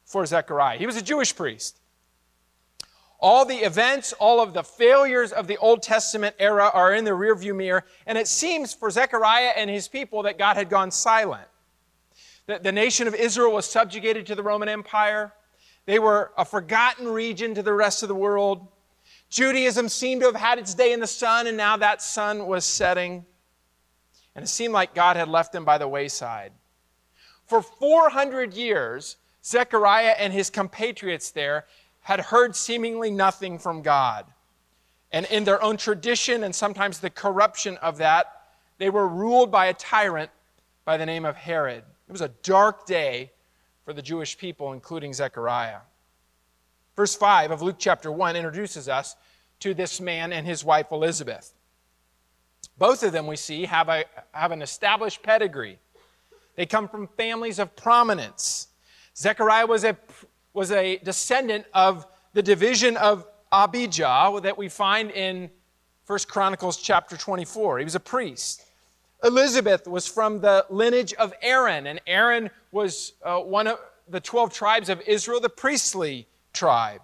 for 0.05 0.25
Zechariah. 0.25 0.77
He 0.77 0.85
was 0.85 0.95
a 0.95 1.01
Jewish 1.01 1.35
priest. 1.35 1.80
All 3.21 3.45
the 3.45 3.57
events, 3.57 4.13
all 4.13 4.41
of 4.41 4.53
the 4.53 4.63
failures 4.63 5.31
of 5.31 5.45
the 5.45 5.57
Old 5.57 5.83
Testament 5.83 6.35
era 6.39 6.71
are 6.73 6.93
in 6.93 7.05
the 7.05 7.11
rearview 7.11 7.55
mirror, 7.55 7.85
and 8.07 8.17
it 8.17 8.27
seems 8.27 8.73
for 8.73 8.89
Zechariah 8.89 9.53
and 9.55 9.69
his 9.69 9.87
people 9.87 10.23
that 10.23 10.39
God 10.39 10.57
had 10.57 10.69
gone 10.69 10.89
silent. 10.89 11.47
The, 12.47 12.57
the 12.57 12.71
nation 12.71 13.07
of 13.07 13.13
Israel 13.13 13.53
was 13.53 13.67
subjugated 13.67 14.25
to 14.25 14.35
the 14.35 14.41
Roman 14.41 14.67
Empire. 14.67 15.33
They 15.85 15.99
were 15.99 16.31
a 16.35 16.43
forgotten 16.45 17.07
region 17.07 17.53
to 17.55 17.61
the 17.61 17.73
rest 17.73 18.01
of 18.01 18.09
the 18.09 18.15
world. 18.15 18.67
Judaism 19.29 19.87
seemed 19.87 20.21
to 20.21 20.27
have 20.27 20.35
had 20.35 20.57
its 20.57 20.73
day 20.73 20.91
in 20.91 20.99
the 20.99 21.07
sun, 21.07 21.45
and 21.45 21.55
now 21.55 21.77
that 21.77 22.01
sun 22.01 22.47
was 22.47 22.65
setting. 22.65 23.23
And 24.35 24.43
it 24.43 24.47
seemed 24.47 24.73
like 24.73 24.95
God 24.95 25.15
had 25.15 25.27
left 25.27 25.53
them 25.53 25.63
by 25.63 25.77
the 25.77 25.87
wayside. 25.87 26.53
For 27.45 27.61
400 27.61 28.55
years, 28.55 29.17
Zechariah 29.43 30.15
and 30.17 30.33
his 30.33 30.49
compatriots 30.49 31.31
there 31.31 31.65
had 32.01 32.19
heard 32.19 32.55
seemingly 32.55 33.11
nothing 33.11 33.59
from 33.59 33.81
God. 33.81 34.25
And 35.11 35.25
in 35.27 35.43
their 35.43 35.61
own 35.61 35.77
tradition 35.77 36.43
and 36.43 36.55
sometimes 36.55 36.99
the 36.99 37.09
corruption 37.09 37.77
of 37.77 37.97
that, 37.97 38.43
they 38.77 38.89
were 38.89 39.07
ruled 39.07 39.51
by 39.51 39.67
a 39.67 39.73
tyrant 39.73 40.31
by 40.85 40.97
the 40.97 41.05
name 41.05 41.25
of 41.25 41.35
Herod. 41.35 41.83
It 42.07 42.11
was 42.11 42.21
a 42.21 42.31
dark 42.43 42.85
day 42.85 43.31
for 43.85 43.93
the 43.93 44.01
Jewish 44.01 44.37
people, 44.37 44.73
including 44.73 45.13
Zechariah. 45.13 45.79
Verse 46.95 47.15
5 47.15 47.51
of 47.51 47.61
Luke 47.61 47.77
chapter 47.77 48.11
1 48.11 48.35
introduces 48.35 48.89
us 48.89 49.15
to 49.59 49.73
this 49.73 50.01
man 50.01 50.33
and 50.33 50.45
his 50.45 50.65
wife 50.65 50.87
Elizabeth. 50.91 51.53
Both 52.77 53.03
of 53.03 53.11
them, 53.11 53.27
we 53.27 53.35
see, 53.35 53.65
have, 53.65 53.89
a, 53.89 54.05
have 54.33 54.51
an 54.51 54.61
established 54.61 55.21
pedigree. 55.21 55.77
They 56.55 56.65
come 56.65 56.87
from 56.87 57.07
families 57.15 57.59
of 57.59 57.75
prominence. 57.75 58.67
Zechariah 59.15 59.67
was 59.67 59.83
a 59.83 59.97
was 60.53 60.71
a 60.71 60.97
descendant 60.97 61.65
of 61.73 62.05
the 62.33 62.41
division 62.41 62.97
of 62.97 63.25
Abijah 63.51 64.39
that 64.43 64.57
we 64.57 64.69
find 64.69 65.11
in 65.11 65.49
1 66.07 66.19
Chronicles 66.27 66.77
chapter 66.77 67.17
24. 67.17 67.79
He 67.79 67.83
was 67.83 67.95
a 67.95 67.99
priest. 67.99 68.65
Elizabeth 69.23 69.87
was 69.87 70.07
from 70.07 70.41
the 70.41 70.65
lineage 70.69 71.13
of 71.13 71.33
Aaron, 71.41 71.87
and 71.87 72.01
Aaron 72.07 72.49
was 72.71 73.13
uh, 73.23 73.39
one 73.39 73.67
of 73.67 73.79
the 74.09 74.19
12 74.19 74.51
tribes 74.51 74.89
of 74.89 75.01
Israel, 75.07 75.39
the 75.39 75.49
priestly 75.49 76.27
tribe. 76.53 77.01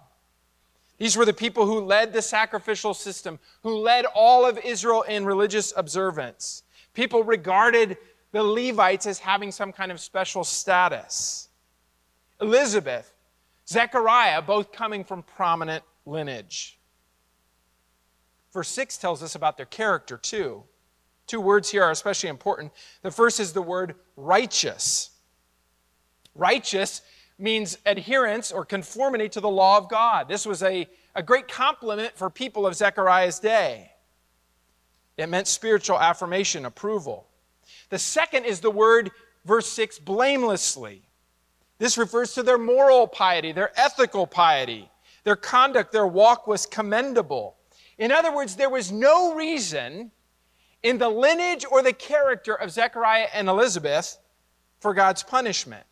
These 0.98 1.16
were 1.16 1.24
the 1.24 1.32
people 1.32 1.64
who 1.64 1.80
led 1.80 2.12
the 2.12 2.22
sacrificial 2.22 2.92
system, 2.92 3.38
who 3.62 3.78
led 3.78 4.04
all 4.04 4.44
of 4.44 4.58
Israel 4.58 5.02
in 5.02 5.24
religious 5.24 5.72
observance. 5.76 6.64
People 6.92 7.22
regarded 7.22 7.96
the 8.32 8.42
Levites 8.42 9.06
as 9.06 9.20
having 9.20 9.52
some 9.52 9.72
kind 9.72 9.92
of 9.92 10.00
special 10.00 10.42
status. 10.42 11.48
Elizabeth 12.40 13.14
Zechariah, 13.68 14.40
both 14.40 14.72
coming 14.72 15.04
from 15.04 15.22
prominent 15.22 15.84
lineage. 16.06 16.78
Verse 18.52 18.68
6 18.68 18.96
tells 18.96 19.22
us 19.22 19.34
about 19.34 19.56
their 19.56 19.66
character, 19.66 20.16
too. 20.16 20.64
Two 21.26 21.40
words 21.40 21.70
here 21.70 21.82
are 21.82 21.90
especially 21.90 22.30
important. 22.30 22.72
The 23.02 23.10
first 23.10 23.38
is 23.38 23.52
the 23.52 23.60
word 23.60 23.94
righteous. 24.16 25.10
Righteous 26.34 27.02
means 27.38 27.76
adherence 27.84 28.50
or 28.50 28.64
conformity 28.64 29.28
to 29.28 29.40
the 29.40 29.50
law 29.50 29.76
of 29.76 29.90
God. 29.90 30.28
This 30.28 30.46
was 30.46 30.62
a, 30.62 30.88
a 31.14 31.22
great 31.22 31.46
compliment 31.46 32.16
for 32.16 32.30
people 32.30 32.66
of 32.66 32.74
Zechariah's 32.74 33.38
day. 33.38 33.92
It 35.18 35.28
meant 35.28 35.46
spiritual 35.46 36.00
affirmation, 36.00 36.64
approval. 36.64 37.28
The 37.90 37.98
second 37.98 38.44
is 38.44 38.60
the 38.60 38.70
word, 38.70 39.10
verse 39.44 39.70
6, 39.70 39.98
blamelessly. 39.98 41.02
This 41.78 41.96
refers 41.96 42.34
to 42.34 42.42
their 42.42 42.58
moral 42.58 43.06
piety, 43.06 43.52
their 43.52 43.72
ethical 43.78 44.26
piety. 44.26 44.90
Their 45.24 45.36
conduct, 45.36 45.92
their 45.92 46.06
walk 46.06 46.46
was 46.46 46.66
commendable. 46.66 47.56
In 47.98 48.12
other 48.12 48.34
words, 48.34 48.56
there 48.56 48.70
was 48.70 48.90
no 48.92 49.34
reason 49.34 50.10
in 50.82 50.98
the 50.98 51.08
lineage 51.08 51.64
or 51.70 51.82
the 51.82 51.92
character 51.92 52.54
of 52.54 52.70
Zechariah 52.70 53.28
and 53.34 53.48
Elizabeth 53.48 54.18
for 54.80 54.94
God's 54.94 55.22
punishment. 55.22 55.84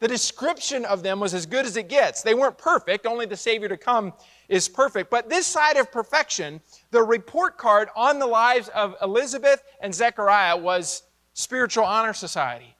The 0.00 0.08
description 0.08 0.84
of 0.86 1.02
them 1.02 1.20
was 1.20 1.34
as 1.34 1.44
good 1.46 1.66
as 1.66 1.76
it 1.76 1.88
gets. 1.88 2.22
They 2.22 2.34
weren't 2.34 2.56
perfect, 2.56 3.06
only 3.06 3.26
the 3.26 3.36
Savior 3.36 3.68
to 3.68 3.76
come 3.76 4.14
is 4.48 4.66
perfect. 4.66 5.10
But 5.10 5.28
this 5.28 5.46
side 5.46 5.76
of 5.76 5.92
perfection, 5.92 6.60
the 6.90 7.02
report 7.02 7.58
card 7.58 7.90
on 7.94 8.18
the 8.18 8.26
lives 8.26 8.68
of 8.68 8.96
Elizabeth 9.02 9.62
and 9.80 9.94
Zechariah 9.94 10.56
was 10.56 11.02
Spiritual 11.34 11.84
Honor 11.84 12.14
Society. 12.14 12.74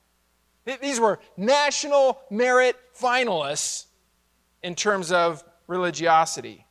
These 0.80 1.00
were 1.00 1.18
national 1.36 2.20
merit 2.30 2.76
finalists 2.98 3.86
in 4.62 4.74
terms 4.74 5.12
of 5.12 5.42
religiosity. 5.66 6.66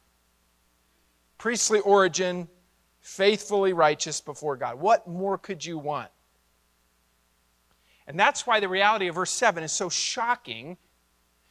Priestly 1.37 1.79
origin, 1.79 2.47
faithfully 2.99 3.73
righteous 3.73 4.21
before 4.21 4.57
God. 4.57 4.79
What 4.79 5.07
more 5.07 5.37
could 5.37 5.65
you 5.65 5.77
want? 5.77 6.09
And 8.07 8.19
that's 8.19 8.45
why 8.47 8.59
the 8.59 8.67
reality 8.67 9.07
of 9.07 9.15
verse 9.15 9.31
7 9.31 9.63
is 9.63 9.71
so 9.71 9.89
shocking 9.89 10.77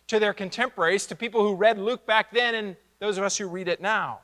to 0.09 0.19
their 0.19 0.35
contemporaries, 0.35 1.07
to 1.07 1.15
people 1.15 1.43
who 1.43 1.55
read 1.55 1.79
Luke 1.79 2.07
back 2.07 2.33
then 2.33 2.55
and 2.55 2.77
those 2.99 3.19
of 3.19 3.25
us 3.25 3.37
who 3.37 3.47
read 3.47 3.69
it 3.69 3.81
now. 3.81 4.21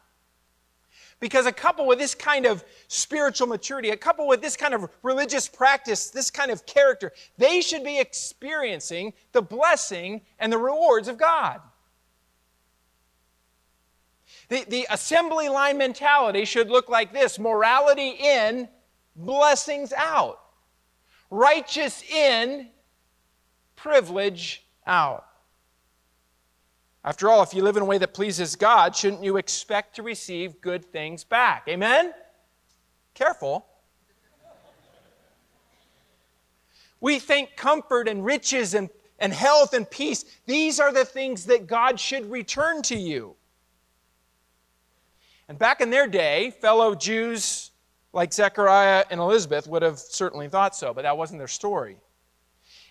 Because 1.24 1.46
a 1.46 1.52
couple 1.52 1.86
with 1.86 1.98
this 1.98 2.14
kind 2.14 2.44
of 2.44 2.62
spiritual 2.86 3.46
maturity, 3.46 3.88
a 3.88 3.96
couple 3.96 4.28
with 4.28 4.42
this 4.42 4.58
kind 4.58 4.74
of 4.74 4.90
religious 5.02 5.48
practice, 5.48 6.10
this 6.10 6.30
kind 6.30 6.50
of 6.50 6.66
character, 6.66 7.14
they 7.38 7.62
should 7.62 7.82
be 7.82 7.98
experiencing 7.98 9.14
the 9.32 9.40
blessing 9.40 10.20
and 10.38 10.52
the 10.52 10.58
rewards 10.58 11.08
of 11.08 11.16
God. 11.16 11.62
The, 14.50 14.66
the 14.68 14.86
assembly 14.90 15.48
line 15.48 15.78
mentality 15.78 16.44
should 16.44 16.68
look 16.68 16.90
like 16.90 17.14
this 17.14 17.38
morality 17.38 18.10
in, 18.20 18.68
blessings 19.16 19.94
out 19.94 20.40
righteous 21.30 22.02
in, 22.02 22.68
privilege 23.76 24.62
out. 24.86 25.24
After 27.04 27.28
all, 27.28 27.42
if 27.42 27.52
you 27.52 27.62
live 27.62 27.76
in 27.76 27.82
a 27.82 27.86
way 27.86 27.98
that 27.98 28.14
pleases 28.14 28.56
God, 28.56 28.96
shouldn't 28.96 29.22
you 29.22 29.36
expect 29.36 29.96
to 29.96 30.02
receive 30.02 30.60
good 30.62 30.84
things 30.84 31.22
back? 31.22 31.64
Amen? 31.68 32.14
Careful. 33.12 33.66
We 37.00 37.18
think 37.18 37.56
comfort 37.56 38.08
and 38.08 38.24
riches 38.24 38.72
and, 38.72 38.88
and 39.18 39.34
health 39.34 39.74
and 39.74 39.88
peace, 39.88 40.24
these 40.46 40.80
are 40.80 40.90
the 40.90 41.04
things 41.04 41.44
that 41.46 41.66
God 41.66 42.00
should 42.00 42.30
return 42.30 42.80
to 42.82 42.96
you. 42.96 43.36
And 45.46 45.58
back 45.58 45.82
in 45.82 45.90
their 45.90 46.06
day, 46.06 46.50
fellow 46.62 46.94
Jews 46.94 47.70
like 48.14 48.32
Zechariah 48.32 49.04
and 49.10 49.20
Elizabeth 49.20 49.66
would 49.66 49.82
have 49.82 49.98
certainly 49.98 50.48
thought 50.48 50.74
so, 50.74 50.94
but 50.94 51.02
that 51.02 51.18
wasn't 51.18 51.38
their 51.38 51.48
story. 51.48 51.98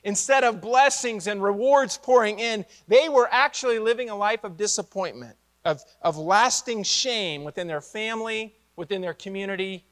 Instead 0.03 0.43
of 0.43 0.61
blessings 0.61 1.27
and 1.27 1.41
rewards 1.41 1.97
pouring 1.97 2.39
in, 2.39 2.65
they 2.87 3.07
were 3.07 3.29
actually 3.31 3.79
living 3.79 4.09
a 4.09 4.15
life 4.15 4.43
of 4.43 4.57
disappointment, 4.57 5.35
of, 5.63 5.81
of 6.01 6.17
lasting 6.17 6.83
shame 6.83 7.43
within 7.43 7.67
their 7.67 7.81
family, 7.81 8.53
within 8.75 9.01
their 9.01 9.13
community, 9.13 9.85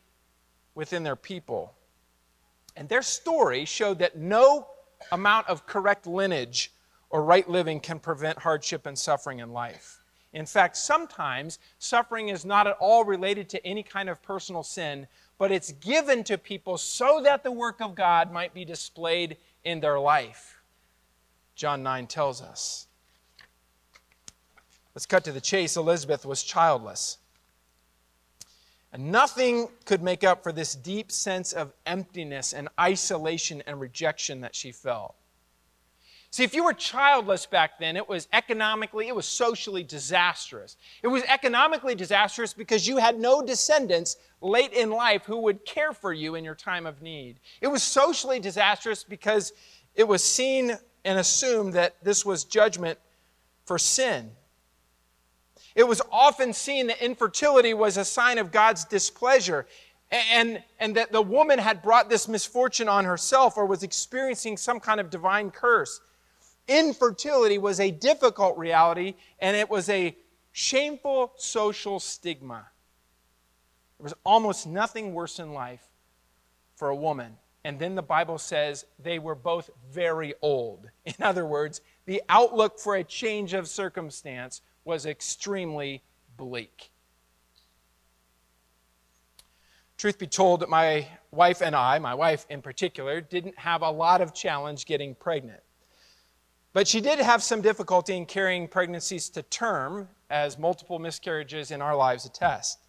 within 0.75 1.03
their 1.03 1.15
people. 1.15 1.74
And 2.75 2.89
their 2.89 3.01
story 3.01 3.65
showed 3.65 4.00
that 4.00 4.18
no 4.18 4.68
amount 5.12 5.48
of 5.48 5.65
correct 5.65 6.08
lineage 6.08 6.74
or 7.10 7.24
right 7.24 7.50
living 7.50 7.80
can 7.80 8.00
prevent 8.00 8.39
hardship 8.39 8.86
and 8.86 8.98
suffering 8.98 9.39
in 9.39 9.51
life. 9.51 10.03
In 10.34 10.46
fact, 10.46 10.77
sometimes 10.77 11.60
suffering 11.77 12.30
is 12.30 12.46
not 12.46 12.68
at 12.68 12.77
all 12.80 13.03
related 13.03 13.50
to 13.50 13.65
any 13.65 13.84
kind 13.84 14.10
of 14.10 14.22
personal 14.22 14.63
sin, 14.63 15.08
but 15.38 15.51
it's 15.51 15.74
given 15.74 16.24
to 16.25 16.38
people 16.38 16.77
so 16.77 17.22
that 17.24 17.44
the 17.44 17.51
work 17.51 17.82
of 17.82 17.96
God 17.96 18.32
might 18.32 18.53
be 18.53 18.63
displayed 18.63 19.38
in 19.63 19.80
their 19.80 20.00
life. 20.00 20.62
John 21.56 21.84
9 21.84 22.08
tells 22.08 22.41
us. 22.41 22.88
Let's 24.96 25.06
cut 25.06 25.24
to 25.25 25.32
the 25.32 25.41
chase. 25.41 25.77
Elizabeth 25.77 26.25
was 26.25 26.44
childless. 26.44 27.18
And 28.94 29.12
nothing 29.12 29.70
could 29.86 30.03
make 30.03 30.24
up 30.24 30.44
for 30.44 30.51
this 30.51 30.75
deep 30.75 31.12
sense 31.12 31.53
of 31.53 31.72
emptiness 31.86 32.53
and 32.53 32.68
isolation 32.80 33.63
and 33.65 33.80
rejection 33.80 34.41
that 34.41 34.53
she 34.53 34.72
felt. 34.72 35.15
See, 36.32 36.46
if 36.46 36.56
you 36.56 36.64
were 36.64 36.74
childless 36.74 37.46
back 37.46 37.78
then, 37.78 37.98
it 37.98 38.08
was 38.08 38.30
economically, 38.32 39.10
it 39.10 39.16
was 39.16 39.26
socially 39.26 39.84
disastrous. 39.84 40.78
It 41.04 41.10
was 41.10 41.24
economically 41.24 41.94
disastrous 41.94 42.54
because 42.54 42.88
you 42.88 42.98
had 42.98 43.20
no 43.20 43.42
descendants 43.42 44.16
late 44.40 44.72
in 44.72 44.92
life 44.92 45.26
who 45.26 45.40
would 45.42 45.66
care 45.66 45.92
for 45.92 46.14
you 46.14 46.36
in 46.36 46.46
your 46.46 46.56
time 46.56 46.86
of 46.86 47.02
need. 47.02 47.42
It 47.60 47.68
was 47.68 47.84
socially 47.84 48.40
disastrous 48.40 49.04
because 49.04 49.52
it 49.94 50.08
was 50.08 50.24
seen 50.24 50.78
and 51.04 51.20
assumed 51.20 51.74
that 51.74 52.02
this 52.02 52.26
was 52.26 52.46
judgment 52.46 52.98
for 53.66 53.78
sin. 53.78 54.32
It 55.76 55.86
was 55.86 56.02
often 56.10 56.54
seen 56.54 56.88
that 56.88 57.04
infertility 57.04 57.74
was 57.74 57.98
a 57.98 58.06
sign 58.06 58.38
of 58.38 58.54
God's 58.54 58.86
displeasure 58.86 59.68
and, 60.10 60.64
and 60.80 60.96
that 60.96 61.12
the 61.12 61.22
woman 61.22 61.60
had 61.60 61.82
brought 61.82 62.10
this 62.10 62.30
misfortune 62.30 62.88
on 62.88 63.04
herself 63.04 63.58
or 63.58 63.66
was 63.66 63.84
experiencing 63.84 64.56
some 64.56 64.80
kind 64.80 65.02
of 65.02 65.10
divine 65.10 65.52
curse. 65.52 66.00
Infertility 66.68 67.58
was 67.58 67.80
a 67.80 67.91
difficult 67.91 68.58
reality 68.58 69.15
and 69.39 69.58
it 69.58 69.70
was 69.70 69.89
a 69.89 70.15
shameful 70.51 71.34
social 71.38 72.00
stigma. 72.00 72.68
There 73.98 74.03
was 74.03 74.13
almost 74.24 74.68
nothing 74.68 75.13
worse 75.13 75.39
in 75.39 75.53
life 75.53 75.88
for 76.75 76.89
a 76.89 76.96
woman. 76.96 77.38
And 77.63 77.77
then 77.77 77.96
the 77.96 78.01
Bible 78.01 78.39
says 78.39 78.86
they 78.98 79.20
were 79.20 79.36
both 79.36 79.70
very 79.91 80.34
old. 80.41 80.89
In 81.06 81.13
other 81.22 81.46
words, 81.46 81.82
the 82.06 82.24
outlook 82.27 82.80
for 82.80 82.96
a 82.96 83.03
change 83.03 83.53
of 83.53 83.68
circumstance 83.68 84.62
was 84.84 85.06
extremely 85.06 86.01
bleak. 86.38 86.89
Truth 89.98 90.18
be 90.18 90.25
told, 90.25 90.68
my 90.68 91.08
wife 91.30 91.62
and 91.62 91.75
I, 91.75 92.00
my 92.00 92.15
wife 92.15 92.48
in 92.50 92.63
particular, 92.63 93.22
didn't 93.22 93.60
have 93.60 93.84
a 93.84 93.91
lot 93.91 94.20
of 94.20 94.34
challenge 94.34 94.88
getting 94.88 95.13
pregnant. 95.13 95.62
But 96.74 96.88
she 96.88 97.01
did 97.01 97.20
have 97.20 97.44
some 97.44 97.62
difficulty 97.62 98.16
in 98.16 98.25
carrying 98.25 98.68
pregnancies 98.68 99.30
to 99.30 99.44
term, 99.44 100.08
as 100.30 100.58
multiple 100.58 101.00
miscarriages 101.00 101.72
in 101.72 101.82
our 101.82 101.96
lives 101.96 102.25
attest. 102.25 102.80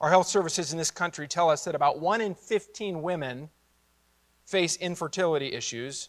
Our 0.00 0.08
health 0.08 0.26
services 0.26 0.72
in 0.72 0.78
this 0.78 0.90
country 0.90 1.28
tell 1.28 1.50
us 1.50 1.64
that 1.64 1.74
about 1.74 2.00
1 2.00 2.22
in 2.22 2.34
15 2.34 3.02
women 3.02 3.50
face 4.46 4.76
infertility 4.76 5.52
issues, 5.52 6.08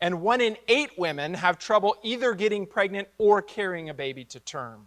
and 0.00 0.22
1 0.22 0.40
in 0.40 0.56
8 0.68 0.98
women 0.98 1.34
have 1.34 1.58
trouble 1.58 1.96
either 2.02 2.32
getting 2.32 2.66
pregnant 2.66 3.08
or 3.18 3.42
carrying 3.42 3.90
a 3.90 3.94
baby 3.94 4.24
to 4.24 4.40
term. 4.40 4.86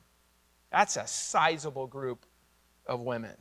That's 0.72 0.98
a 0.98 1.06
sizable 1.06 1.86
group 1.86 2.26
of 2.88 3.02
women. 3.02 3.36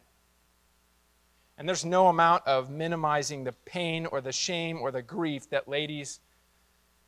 And 1.56 1.66
there's 1.66 1.87
no 1.87 2.09
amount 2.09 2.47
of 2.47 2.68
minimizing 2.68 3.45
the 3.45 3.52
pain 3.52 4.04
or 4.04 4.21
the 4.21 4.33
shame 4.33 4.78
or 4.78 4.90
the 4.90 5.02
grief 5.02 5.49
that 5.49 5.68
ladies 5.68 6.21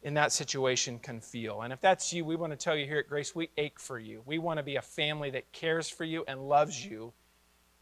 in 0.02 0.14
that 0.14 0.32
situation 0.32 0.98
can 0.98 1.20
feel. 1.20 1.62
And 1.62 1.72
if 1.72 1.80
that's 1.80 2.12
you, 2.12 2.24
we 2.24 2.36
want 2.36 2.52
to 2.52 2.56
tell 2.56 2.76
you 2.76 2.86
here 2.86 2.98
at 2.98 3.08
Grace, 3.08 3.34
we 3.34 3.50
ache 3.56 3.80
for 3.80 3.98
you. 3.98 4.22
We 4.26 4.38
want 4.38 4.58
to 4.58 4.62
be 4.62 4.76
a 4.76 4.82
family 4.82 5.30
that 5.30 5.50
cares 5.52 5.88
for 5.88 6.04
you 6.04 6.24
and 6.28 6.48
loves 6.48 6.84
you 6.84 7.12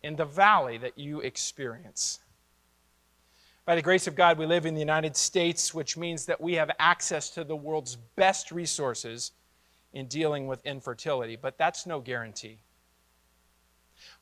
in 0.02 0.16
the 0.16 0.24
valley 0.24 0.78
that 0.78 0.98
you 0.98 1.20
experience. 1.20 2.20
By 3.66 3.74
the 3.74 3.82
grace 3.82 4.06
of 4.06 4.14
God, 4.14 4.38
we 4.38 4.46
live 4.46 4.64
in 4.64 4.74
the 4.74 4.80
United 4.80 5.16
States, 5.16 5.74
which 5.74 5.96
means 5.96 6.24
that 6.26 6.40
we 6.40 6.54
have 6.54 6.70
access 6.78 7.30
to 7.30 7.42
the 7.42 7.56
world's 7.56 7.96
best 8.14 8.52
resources 8.52 9.32
in 9.92 10.06
dealing 10.06 10.46
with 10.46 10.64
infertility, 10.64 11.34
but 11.34 11.58
that's 11.58 11.84
no 11.84 11.98
guarantee. 12.00 12.60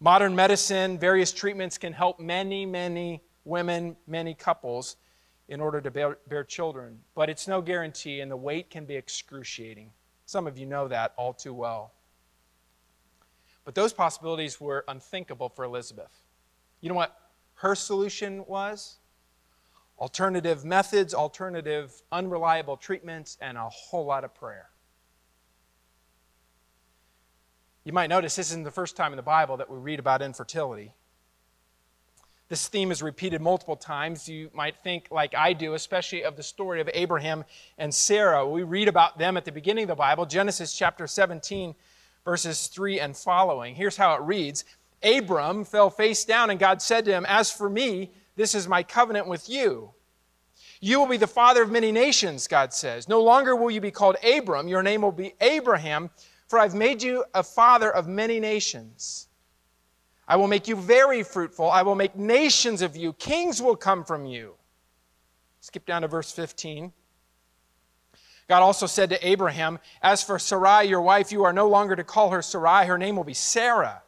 Modern 0.00 0.34
medicine, 0.34 0.98
various 0.98 1.32
treatments 1.32 1.76
can 1.76 1.92
help 1.92 2.18
many, 2.18 2.64
many 2.64 3.22
women, 3.44 3.96
many 4.06 4.32
couples 4.32 4.96
in 5.48 5.60
order 5.60 5.80
to 5.80 5.90
bear, 5.90 6.18
bear, 6.28 6.44
children. 6.44 7.00
But 7.14 7.28
it's 7.28 7.46
no 7.46 7.60
guarantee, 7.60 8.20
and 8.20 8.30
the 8.30 8.36
wait 8.36 8.70
can 8.70 8.84
be 8.84 8.96
excruciating. 8.96 9.90
Some 10.26 10.46
of 10.46 10.58
you 10.58 10.66
know 10.66 10.88
that 10.88 11.12
all 11.16 11.34
too 11.34 11.52
well. 11.52 11.92
But 13.64 13.74
those 13.74 13.92
possibilities 13.92 14.60
were 14.60 14.84
unthinkable 14.88 15.48
for 15.48 15.64
Elizabeth. 15.64 16.22
You 16.80 16.88
know 16.88 16.94
what 16.94 17.16
her 17.54 17.74
solution 17.74 18.44
was? 18.46 18.96
Alternative 19.98 20.64
methods, 20.64 21.14
alternative 21.14 22.02
unreliable 22.10 22.76
treatments, 22.76 23.38
and 23.40 23.56
a 23.56 23.68
whole 23.68 24.04
lot 24.04 24.24
of 24.24 24.34
prayer. 24.34 24.70
You 27.84 27.92
might 27.92 28.08
notice 28.08 28.36
this 28.36 28.50
isn't 28.50 28.64
the 28.64 28.70
first 28.70 28.96
time 28.96 29.12
in 29.12 29.16
the 29.16 29.22
Bible 29.22 29.58
that 29.58 29.70
we 29.70 29.76
read 29.78 29.98
about 29.98 30.22
infertility. 30.22 30.94
This 32.48 32.68
theme 32.68 32.90
is 32.90 33.02
repeated 33.02 33.40
multiple 33.40 33.76
times. 33.76 34.28
You 34.28 34.50
might 34.52 34.76
think, 34.82 35.08
like 35.10 35.34
I 35.34 35.54
do, 35.54 35.74
especially 35.74 36.24
of 36.24 36.36
the 36.36 36.42
story 36.42 36.80
of 36.82 36.90
Abraham 36.92 37.44
and 37.78 37.92
Sarah. 37.94 38.46
We 38.46 38.62
read 38.62 38.86
about 38.86 39.18
them 39.18 39.38
at 39.38 39.46
the 39.46 39.52
beginning 39.52 39.84
of 39.84 39.88
the 39.88 39.94
Bible, 39.94 40.26
Genesis 40.26 40.76
chapter 40.76 41.06
17, 41.06 41.74
verses 42.22 42.66
3 42.66 43.00
and 43.00 43.16
following. 43.16 43.74
Here's 43.74 43.96
how 43.96 44.14
it 44.14 44.20
reads 44.20 44.66
Abram 45.02 45.64
fell 45.64 45.88
face 45.88 46.24
down, 46.26 46.50
and 46.50 46.60
God 46.60 46.82
said 46.82 47.06
to 47.06 47.12
him, 47.12 47.24
As 47.26 47.50
for 47.50 47.70
me, 47.70 48.10
this 48.36 48.54
is 48.54 48.68
my 48.68 48.82
covenant 48.82 49.26
with 49.26 49.48
you. 49.48 49.90
You 50.80 51.00
will 51.00 51.08
be 51.08 51.16
the 51.16 51.26
father 51.26 51.62
of 51.62 51.70
many 51.70 51.92
nations, 51.92 52.46
God 52.46 52.74
says. 52.74 53.08
No 53.08 53.22
longer 53.22 53.56
will 53.56 53.70
you 53.70 53.80
be 53.80 53.90
called 53.90 54.16
Abram, 54.22 54.68
your 54.68 54.82
name 54.82 55.00
will 55.00 55.12
be 55.12 55.34
Abraham, 55.40 56.10
for 56.46 56.58
I've 56.58 56.74
made 56.74 57.02
you 57.02 57.24
a 57.32 57.42
father 57.42 57.90
of 57.90 58.06
many 58.06 58.38
nations. 58.38 59.28
I 60.26 60.36
will 60.36 60.48
make 60.48 60.68
you 60.68 60.76
very 60.76 61.22
fruitful. 61.22 61.70
I 61.70 61.82
will 61.82 61.94
make 61.94 62.16
nations 62.16 62.82
of 62.82 62.96
you. 62.96 63.12
Kings 63.14 63.60
will 63.60 63.76
come 63.76 64.04
from 64.04 64.24
you. 64.24 64.54
Skip 65.60 65.86
down 65.86 66.02
to 66.02 66.08
verse 66.08 66.32
15. 66.32 66.92
God 68.48 68.62
also 68.62 68.86
said 68.86 69.10
to 69.10 69.26
Abraham, 69.26 69.78
As 70.02 70.22
for 70.22 70.38
Sarai, 70.38 70.84
your 70.84 71.00
wife, 71.00 71.32
you 71.32 71.44
are 71.44 71.52
no 71.52 71.68
longer 71.68 71.96
to 71.96 72.04
call 72.04 72.30
her 72.30 72.42
Sarai. 72.42 72.86
Her 72.86 72.98
name 72.98 73.16
will 73.16 73.24
be 73.24 73.34
Sarah. 73.34 74.02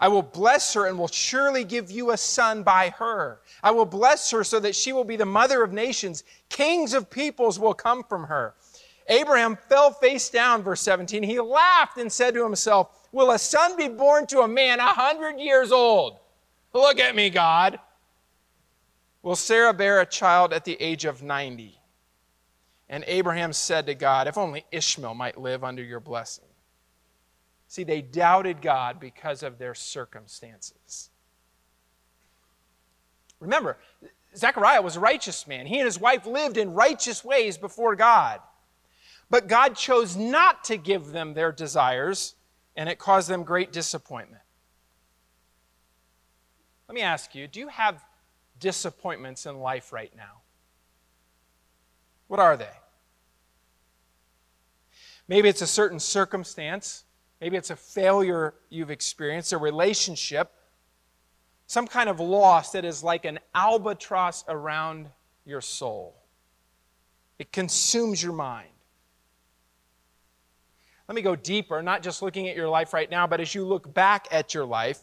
I 0.00 0.08
will 0.08 0.22
bless 0.22 0.72
her 0.74 0.86
and 0.86 0.98
will 0.98 1.08
surely 1.08 1.62
give 1.62 1.90
you 1.90 2.10
a 2.10 2.16
son 2.16 2.62
by 2.62 2.88
her. 2.98 3.40
I 3.62 3.70
will 3.70 3.84
bless 3.84 4.30
her 4.30 4.42
so 4.42 4.58
that 4.60 4.74
she 4.74 4.92
will 4.92 5.04
be 5.04 5.16
the 5.16 5.26
mother 5.26 5.62
of 5.62 5.72
nations. 5.72 6.24
Kings 6.48 6.94
of 6.94 7.10
peoples 7.10 7.58
will 7.58 7.74
come 7.74 8.02
from 8.02 8.24
her. 8.24 8.54
Abraham 9.08 9.58
fell 9.68 9.92
face 9.92 10.30
down, 10.30 10.62
verse 10.62 10.80
17. 10.80 11.22
He 11.22 11.38
laughed 11.38 11.98
and 11.98 12.10
said 12.10 12.34
to 12.34 12.44
himself, 12.44 12.99
Will 13.12 13.30
a 13.32 13.38
son 13.38 13.76
be 13.76 13.88
born 13.88 14.26
to 14.28 14.40
a 14.40 14.48
man 14.48 14.78
a 14.78 14.94
hundred 14.94 15.40
years 15.40 15.72
old? 15.72 16.18
Look 16.72 17.00
at 17.00 17.16
me, 17.16 17.30
God. 17.30 17.80
Will 19.22 19.36
Sarah 19.36 19.74
bear 19.74 20.00
a 20.00 20.06
child 20.06 20.52
at 20.52 20.64
the 20.64 20.80
age 20.80 21.04
of 21.04 21.22
90? 21.22 21.78
And 22.88 23.04
Abraham 23.06 23.52
said 23.52 23.86
to 23.86 23.94
God, 23.94 24.26
If 24.26 24.38
only 24.38 24.64
Ishmael 24.72 25.14
might 25.14 25.40
live 25.40 25.62
under 25.64 25.82
your 25.82 26.00
blessing. 26.00 26.44
See, 27.68 27.84
they 27.84 28.02
doubted 28.02 28.62
God 28.62 28.98
because 28.98 29.42
of 29.42 29.58
their 29.58 29.74
circumstances. 29.74 31.10
Remember, 33.38 33.78
Zechariah 34.36 34.82
was 34.82 34.96
a 34.96 35.00
righteous 35.00 35.46
man. 35.46 35.66
He 35.66 35.78
and 35.78 35.86
his 35.86 36.00
wife 36.00 36.26
lived 36.26 36.56
in 36.56 36.74
righteous 36.74 37.24
ways 37.24 37.56
before 37.56 37.96
God. 37.96 38.40
But 39.28 39.46
God 39.46 39.76
chose 39.76 40.16
not 40.16 40.64
to 40.64 40.76
give 40.76 41.08
them 41.08 41.34
their 41.34 41.52
desires 41.52 42.34
and 42.76 42.88
it 42.88 42.98
caused 42.98 43.28
them 43.28 43.44
great 43.44 43.72
disappointment. 43.72 44.42
Let 46.88 46.94
me 46.94 47.02
ask 47.02 47.34
you 47.34 47.46
do 47.46 47.60
you 47.60 47.68
have 47.68 48.04
disappointments 48.58 49.46
in 49.46 49.58
life 49.58 49.92
right 49.92 50.12
now? 50.16 50.42
What 52.26 52.40
are 52.40 52.56
they? 52.56 52.70
Maybe 55.28 55.48
it's 55.48 55.62
a 55.62 55.66
certain 55.66 56.00
circumstance. 56.00 57.04
Maybe 57.40 57.56
it's 57.56 57.70
a 57.70 57.76
failure 57.76 58.54
you've 58.68 58.90
experienced, 58.90 59.52
a 59.52 59.58
relationship, 59.58 60.52
some 61.66 61.86
kind 61.86 62.08
of 62.08 62.18
loss 62.18 62.72
that 62.72 62.84
is 62.84 63.02
like 63.02 63.24
an 63.24 63.38
albatross 63.54 64.44
around 64.48 65.08
your 65.44 65.60
soul. 65.60 66.16
It 67.38 67.52
consumes 67.52 68.22
your 68.22 68.32
mind. 68.32 68.68
Let 71.10 71.16
me 71.16 71.22
go 71.22 71.34
deeper, 71.34 71.82
not 71.82 72.04
just 72.04 72.22
looking 72.22 72.48
at 72.48 72.54
your 72.54 72.68
life 72.68 72.94
right 72.94 73.10
now, 73.10 73.26
but 73.26 73.40
as 73.40 73.52
you 73.52 73.64
look 73.64 73.92
back 73.92 74.28
at 74.30 74.54
your 74.54 74.64
life, 74.64 75.00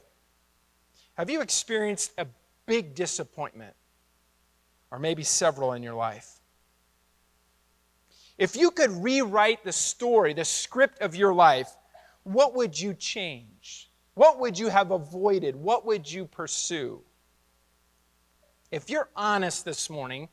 have 1.15 1.29
you 1.29 1.41
experienced 1.41 2.13
a 2.17 2.25
big 2.65 2.95
disappointment? 2.95 3.75
Or 4.89 4.99
maybe 4.99 5.23
several 5.23 5.73
in 5.73 5.83
your 5.83 5.95
life? 5.95 6.39
If 8.37 8.55
you 8.55 8.71
could 8.71 8.89
rewrite 8.91 9.65
the 9.65 9.73
story, 9.73 10.31
the 10.31 10.45
script 10.45 11.01
of 11.01 11.13
your 11.13 11.33
life, 11.33 11.75
what 12.23 12.55
would 12.55 12.79
you 12.79 12.93
change? 12.93 13.91
What 14.13 14.39
would 14.39 14.57
you 14.57 14.69
have 14.69 14.91
avoided? 14.91 15.57
What 15.57 15.85
would 15.85 16.09
you 16.09 16.23
pursue? 16.23 17.01
If 18.71 18.89
you're 18.89 19.09
honest 19.13 19.65
this 19.65 19.89
morning, 19.89 20.29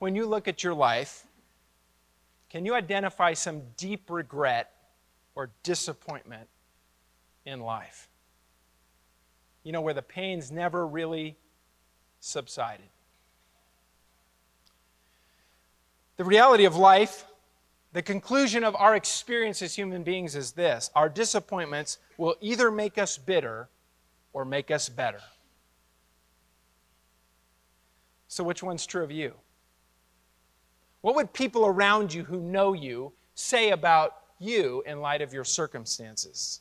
when 0.00 0.16
you 0.16 0.26
look 0.26 0.48
at 0.48 0.64
your 0.64 0.74
life, 0.74 1.28
can 2.48 2.66
you 2.66 2.74
identify 2.74 3.34
some 3.34 3.62
deep 3.76 4.10
regret 4.10 4.72
or 5.40 5.48
disappointment 5.62 6.46
in 7.46 7.60
life. 7.60 8.10
You 9.64 9.72
know, 9.72 9.80
where 9.80 9.94
the 9.94 10.02
pains 10.02 10.50
never 10.50 10.86
really 10.86 11.38
subsided. 12.20 12.90
The 16.18 16.24
reality 16.24 16.66
of 16.66 16.76
life, 16.76 17.24
the 17.94 18.02
conclusion 18.02 18.64
of 18.64 18.76
our 18.76 18.94
experience 18.94 19.62
as 19.62 19.74
human 19.74 20.02
beings 20.02 20.36
is 20.36 20.52
this 20.52 20.90
our 20.94 21.08
disappointments 21.08 21.96
will 22.18 22.34
either 22.42 22.70
make 22.70 22.98
us 22.98 23.16
bitter 23.16 23.70
or 24.34 24.44
make 24.44 24.70
us 24.70 24.90
better. 24.90 25.22
So, 28.28 28.44
which 28.44 28.62
one's 28.62 28.84
true 28.84 29.02
of 29.02 29.10
you? 29.10 29.32
What 31.00 31.14
would 31.14 31.32
people 31.32 31.64
around 31.64 32.12
you 32.12 32.24
who 32.24 32.40
know 32.40 32.74
you 32.74 33.14
say 33.34 33.70
about 33.70 34.19
you 34.40 34.82
in 34.86 35.00
light 35.00 35.22
of 35.22 35.32
your 35.32 35.44
circumstances. 35.44 36.60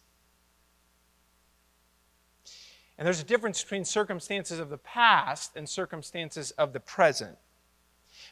And 2.98 3.06
there's 3.06 3.22
a 3.22 3.26
difference 3.26 3.64
between 3.64 3.86
circumstances 3.86 4.60
of 4.60 4.70
the 4.70 4.78
past 4.78 5.56
and 5.56 5.68
circumstances 5.68 6.52
of 6.52 6.74
the 6.74 6.82
present. 6.82 7.38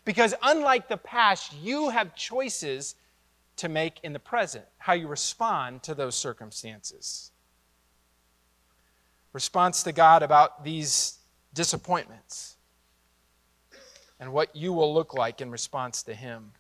Because 0.04 0.34
unlike 0.44 0.90
the 0.90 0.98
past, 0.98 1.54
you 1.64 1.90
have 1.90 2.14
choices 2.16 2.96
to 3.56 3.70
make 3.70 4.00
in 4.04 4.14
the 4.14 4.20
present, 4.20 4.66
how 4.78 4.94
you 4.94 5.08
respond 5.08 5.84
to 5.84 5.96
those 5.96 6.16
circumstances. 6.16 7.32
Response 9.34 9.84
to 9.84 9.92
God 9.92 10.22
about 10.22 10.64
these 10.64 11.20
disappointments 11.54 12.58
and 14.20 14.34
what 14.34 14.56
you 14.56 14.74
will 14.74 14.94
look 14.94 15.14
like 15.14 15.42
in 15.42 15.50
response 15.50 16.04
to 16.04 16.14
Him. 16.14 16.52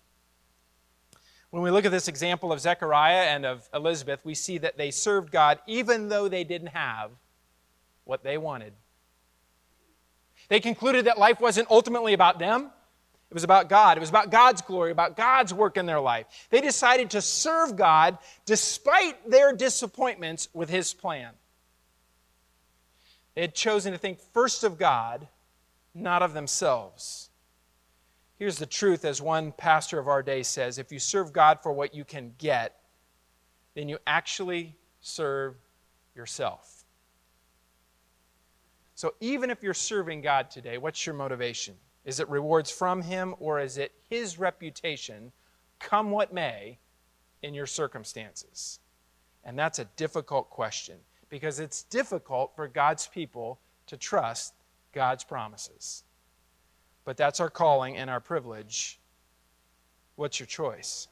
When 1.50 1.64
we 1.64 1.72
look 1.72 1.86
at 1.86 1.92
this 1.92 2.08
example 2.08 2.52
of 2.52 2.60
Zechariah 2.60 3.28
and 3.28 3.46
of 3.46 3.68
Elizabeth, 3.74 4.26
we 4.26 4.36
see 4.36 4.58
that 4.58 4.78
they 4.78 4.92
served 4.92 5.32
God 5.32 5.60
even 5.66 6.10
though 6.10 6.28
they 6.28 6.44
didn't 6.44 6.68
have 6.68 7.12
what 8.04 8.24
they 8.24 8.38
wanted. 8.38 8.74
They 10.50 10.60
concluded 10.60 11.06
that 11.06 11.18
life 11.18 11.40
wasn't 11.40 11.70
ultimately 11.70 12.14
about 12.14 12.40
them. 12.40 12.72
It 13.30 13.34
was 13.34 13.44
about 13.44 13.68
God. 13.68 13.98
It 13.98 14.00
was 14.00 14.10
about 14.10 14.32
God's 14.32 14.62
glory, 14.62 14.92
about 14.92 15.18
God's 15.18 15.54
work 15.54 15.76
in 15.76 15.86
their 15.86 16.00
life. 16.00 16.26
They 16.50 16.62
decided 16.62 17.12
to 17.12 17.22
serve 17.22 17.76
God 17.76 18.18
despite 18.46 19.30
their 19.30 19.54
disappointments 19.54 20.48
with 20.54 20.70
His 20.70 20.94
plan. 20.94 21.34
They 23.36 23.42
had 23.42 23.54
chosen 23.54 23.92
to 23.92 23.98
think 23.98 24.20
first 24.34 24.64
of 24.64 24.78
God, 24.78 25.28
not 25.94 26.24
of 26.24 26.34
themselves. 26.34 27.30
Here's 28.38 28.60
the 28.60 28.68
truth, 28.68 29.04
as 29.04 29.20
one 29.20 29.52
pastor 29.52 29.98
of 29.98 30.08
our 30.08 30.22
day 30.22 30.44
says 30.44 30.78
if 30.78 30.92
you 30.92 31.00
serve 31.00 31.34
God 31.34 31.60
for 31.64 31.74
what 31.74 31.96
you 31.96 32.06
can 32.06 32.34
get, 32.38 32.80
then 33.74 33.90
you 33.90 33.98
actually 34.06 34.76
serve 35.02 35.56
yourself. 36.16 36.86
So 38.94 39.16
even 39.20 39.50
if 39.50 39.64
you're 39.64 39.74
serving 39.74 40.22
God 40.22 40.52
today, 40.52 40.78
what's 40.78 41.06
your 41.06 41.16
motivation? 41.16 41.76
Is 42.06 42.20
it 42.20 42.30
rewards 42.30 42.72
from 42.72 43.02
Him 43.02 43.36
or 43.40 43.60
is 43.60 43.78
it 43.78 43.92
His 44.10 44.40
reputation, 44.40 45.32
come 45.80 46.12
what 46.12 46.34
may, 46.34 46.80
in 47.42 47.54
your 47.54 47.68
circumstances? 47.68 48.80
And 49.44 49.58
that's 49.58 49.80
a 49.80 49.86
difficult 49.96 50.50
question 50.50 50.98
because 51.30 51.60
it's 51.60 51.84
difficult 51.84 52.56
for 52.56 52.68
God's 52.68 53.08
people 53.08 53.60
to 53.88 53.98
trust 53.98 54.54
God's 54.94 55.24
promises 55.24 56.04
but 57.08 57.16
that's 57.16 57.40
our 57.40 57.50
calling 57.50 57.96
and 57.96 58.10
our 58.10 58.20
privilege. 58.20 59.00
What's 60.18 60.42
your 60.42 60.46
choice? 60.46 61.08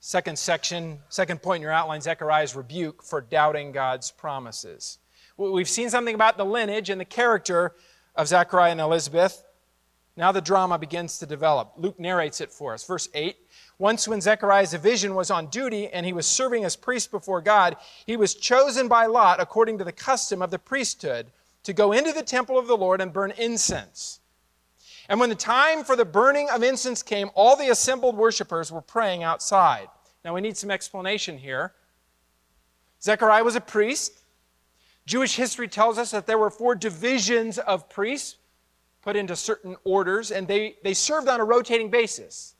Second 0.00 0.36
section, 0.36 0.98
second 1.08 1.40
point 1.40 1.58
in 1.58 1.62
your 1.62 1.70
outline 1.70 2.00
Zechariah's 2.00 2.56
rebuke 2.56 3.04
for 3.04 3.20
doubting 3.20 3.70
God's 3.70 4.10
promises. 4.10 4.98
We've 5.36 5.68
seen 5.68 5.88
something 5.88 6.16
about 6.16 6.36
the 6.36 6.44
lineage 6.44 6.90
and 6.90 7.00
the 7.00 7.04
character 7.04 7.76
of 8.16 8.26
Zechariah 8.26 8.72
and 8.72 8.80
Elizabeth. 8.80 9.44
Now 10.16 10.32
the 10.32 10.40
drama 10.40 10.76
begins 10.76 11.20
to 11.20 11.26
develop. 11.26 11.74
Luke 11.76 12.00
narrates 12.00 12.40
it 12.40 12.50
for 12.50 12.74
us. 12.74 12.84
Verse 12.84 13.08
8 13.14 13.36
Once, 13.78 14.08
when 14.08 14.20
Zechariah's 14.20 14.72
division 14.72 15.14
was 15.14 15.30
on 15.30 15.46
duty 15.46 15.86
and 15.90 16.04
he 16.04 16.12
was 16.12 16.26
serving 16.26 16.64
as 16.64 16.74
priest 16.74 17.12
before 17.12 17.40
God, 17.40 17.76
he 18.04 18.16
was 18.16 18.34
chosen 18.34 18.88
by 18.88 19.06
lot 19.06 19.38
according 19.40 19.78
to 19.78 19.84
the 19.84 19.92
custom 19.92 20.42
of 20.42 20.50
the 20.50 20.58
priesthood 20.58 21.30
to 21.66 21.72
go 21.72 21.90
into 21.90 22.12
the 22.12 22.22
temple 22.22 22.56
of 22.56 22.68
the 22.68 22.76
Lord 22.76 23.00
and 23.00 23.12
burn 23.12 23.32
incense. 23.32 24.20
And 25.08 25.18
when 25.18 25.30
the 25.30 25.34
time 25.34 25.82
for 25.82 25.96
the 25.96 26.04
burning 26.04 26.48
of 26.48 26.62
incense 26.62 27.02
came, 27.02 27.28
all 27.34 27.56
the 27.56 27.70
assembled 27.70 28.16
worshippers 28.16 28.70
were 28.70 28.80
praying 28.80 29.24
outside. 29.24 29.88
Now 30.24 30.32
we 30.32 30.40
need 30.40 30.56
some 30.56 30.70
explanation 30.70 31.38
here. 31.38 31.72
Zechariah 33.02 33.42
was 33.42 33.56
a 33.56 33.60
priest. 33.60 34.12
Jewish 35.06 35.34
history 35.34 35.66
tells 35.66 35.98
us 35.98 36.12
that 36.12 36.28
there 36.28 36.38
were 36.38 36.50
four 36.50 36.76
divisions 36.76 37.58
of 37.58 37.88
priests 37.88 38.36
put 39.02 39.16
into 39.16 39.34
certain 39.34 39.74
orders, 39.82 40.30
and 40.30 40.46
they, 40.46 40.76
they 40.84 40.94
served 40.94 41.26
on 41.26 41.40
a 41.40 41.44
rotating 41.44 41.90
basis, 41.90 42.54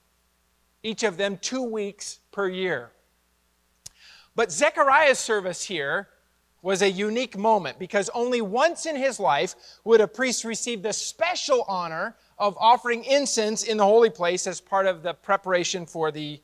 each 0.83 1.05
of 1.05 1.17
them 1.17 1.39
two 1.41 1.63
weeks 1.63 2.19
per 2.33 2.49
year. 2.49 2.91
But 4.35 4.51
Zechariah's 4.51 5.21
service 5.21 5.63
here 5.63 6.09
was 6.67 6.83
a 6.83 6.91
unique 6.91 7.39
moment 7.39 7.79
because 7.79 8.11
only 8.13 8.41
once 8.41 8.87
in 8.87 8.97
his 8.97 9.21
life 9.21 9.55
would 9.85 10.01
a 10.01 10.09
priest 10.09 10.43
receive 10.43 10.83
the 10.83 10.93
special 10.93 11.65
honor 11.69 12.17
of 12.39 12.57
offering 12.59 13.05
incense 13.05 13.63
in 13.63 13.77
the 13.77 13.85
holy 13.85 14.11
place 14.11 14.49
as 14.49 14.61
part 14.61 14.85
of 14.85 15.05
the 15.05 15.15
preparation 15.15 15.87
for 15.87 16.11
the 16.11 16.41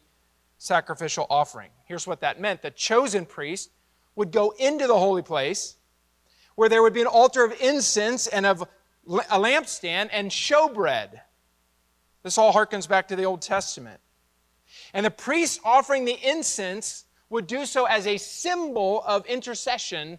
sacrificial 0.58 1.26
offering. 1.28 1.70
Here's 1.86 2.06
what 2.06 2.20
that 2.20 2.40
meant 2.40 2.62
the 2.62 2.70
chosen 2.70 3.26
priest 3.26 3.72
would 4.14 4.30
go 4.30 4.54
into 4.60 4.86
the 4.86 4.96
holy 4.96 5.22
place 5.22 5.74
where 6.54 6.68
there 6.68 6.82
would 6.82 6.94
be 6.94 7.00
an 7.00 7.08
altar 7.08 7.44
of 7.44 7.60
incense 7.60 8.28
and 8.28 8.46
of 8.46 8.62
a 9.08 9.40
lampstand 9.40 10.10
and 10.12 10.30
showbread. 10.30 11.20
This 12.22 12.38
all 12.38 12.52
harkens 12.52 12.88
back 12.88 13.08
to 13.08 13.16
the 13.16 13.24
Old 13.24 13.42
Testament. 13.42 13.98
And 14.94 15.04
the 15.04 15.10
priest 15.10 15.58
offering 15.64 16.04
the 16.04 16.16
incense 16.22 17.06
would 17.32 17.46
do 17.46 17.64
so 17.64 17.86
as 17.86 18.06
a 18.06 18.18
symbol 18.18 19.02
of 19.06 19.24
intercession 19.26 20.18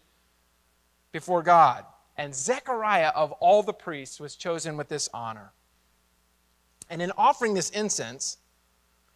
before 1.12 1.44
God. 1.44 1.86
And 2.18 2.34
Zechariah, 2.34 3.12
of 3.16 3.32
all 3.34 3.62
the 3.62 3.74
priests, 3.74 4.20
was 4.20 4.36
chosen 4.36 4.78
with 4.78 4.90
this 4.90 5.10
honor. 5.14 5.54
And 6.90 7.02
in 7.02 7.12
offering 7.16 7.54
this 7.54 7.70
incense, 7.70 8.38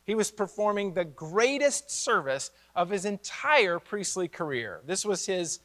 he 0.04 0.14
was 0.14 0.30
performing 0.30 0.94
the 0.94 1.06
greatest 1.06 1.90
service 1.90 2.52
of 2.76 2.90
his 2.90 3.04
entire 3.04 3.80
priestly 3.80 4.28
career. 4.28 4.82
This 4.86 5.04
was 5.04 5.26
his 5.26 5.60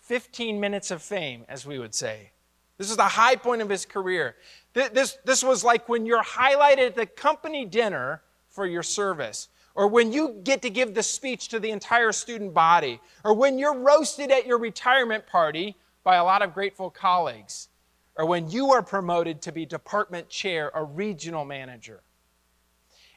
15 0.00 0.60
minutes 0.60 0.90
of 0.90 1.02
fame, 1.02 1.44
as 1.48 1.64
we 1.64 1.78
would 1.78 1.94
say. 1.94 2.32
This 2.78 2.90
is 2.90 2.96
the 2.96 3.04
high 3.04 3.36
point 3.36 3.62
of 3.62 3.68
his 3.68 3.86
career. 3.86 4.34
This, 4.74 5.16
this 5.24 5.42
was 5.42 5.62
like 5.62 5.88
when 5.88 6.04
you're 6.04 6.22
highlighted 6.22 6.88
at 6.88 6.94
the 6.96 7.06
company 7.06 7.64
dinner 7.64 8.22
for 8.48 8.66
your 8.66 8.82
service, 8.82 9.48
or 9.76 9.86
when 9.86 10.12
you 10.12 10.40
get 10.42 10.62
to 10.62 10.70
give 10.70 10.94
the 10.94 11.02
speech 11.02 11.48
to 11.48 11.60
the 11.60 11.70
entire 11.70 12.10
student 12.10 12.54
body, 12.54 13.00
or 13.24 13.34
when 13.34 13.58
you're 13.58 13.78
roasted 13.78 14.30
at 14.30 14.46
your 14.46 14.58
retirement 14.58 15.26
party 15.26 15.76
by 16.02 16.16
a 16.16 16.24
lot 16.24 16.42
of 16.42 16.54
grateful 16.54 16.90
colleagues, 16.90 17.68
or 18.16 18.26
when 18.26 18.50
you 18.50 18.72
are 18.72 18.82
promoted 18.82 19.42
to 19.42 19.52
be 19.52 19.66
department 19.66 20.28
chair 20.28 20.74
or 20.74 20.86
regional 20.86 21.44
manager. 21.44 22.02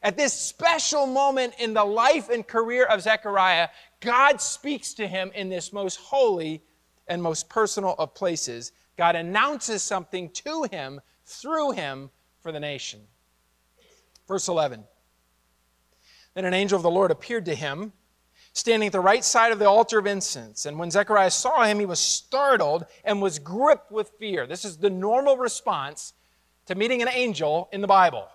At 0.03 0.17
this 0.17 0.33
special 0.33 1.07
moment 1.07 1.53
in 1.59 1.73
the 1.73 1.83
life 1.83 2.29
and 2.29 2.45
career 2.45 2.85
of 2.85 3.01
Zechariah, 3.01 3.69
God 4.01 4.41
speaks 4.41 4.93
to 4.95 5.07
him 5.07 5.31
in 5.33 5.49
this 5.49 5.73
most 5.73 5.97
holy 5.97 6.61
and 7.07 7.23
most 7.23 7.49
personal 7.49 7.95
of 7.97 8.13
places 8.13 8.71
God 8.99 9.15
announces 9.15 9.81
something 9.81 10.29
to 10.31 10.63
him 10.69 10.99
through 11.25 11.71
him 11.71 12.09
for 12.41 12.51
the 12.51 12.59
nation. 12.59 12.99
Verse 14.27 14.49
11 14.49 14.83
Then 16.39 16.45
an 16.45 16.53
angel 16.53 16.77
of 16.77 16.83
the 16.83 16.89
Lord 16.89 17.11
appeared 17.11 17.43
to 17.47 17.53
him, 17.53 17.91
standing 18.53 18.87
at 18.87 18.93
the 18.93 19.01
right 19.01 19.25
side 19.25 19.51
of 19.51 19.59
the 19.59 19.67
altar 19.67 19.99
of 19.99 20.07
incense. 20.07 20.65
And 20.65 20.79
when 20.79 20.89
Zechariah 20.89 21.31
saw 21.31 21.63
him, 21.63 21.79
he 21.81 21.85
was 21.85 21.99
startled 21.99 22.85
and 23.03 23.21
was 23.21 23.39
gripped 23.39 23.91
with 23.91 24.13
fear. 24.17 24.47
This 24.47 24.63
is 24.63 24.77
the 24.77 24.89
normal 24.89 25.35
response 25.35 26.13
to 26.67 26.75
meeting 26.75 27.01
an 27.01 27.09
angel 27.09 27.67
in 27.73 27.81
the 27.81 27.87
Bible. 27.87 28.25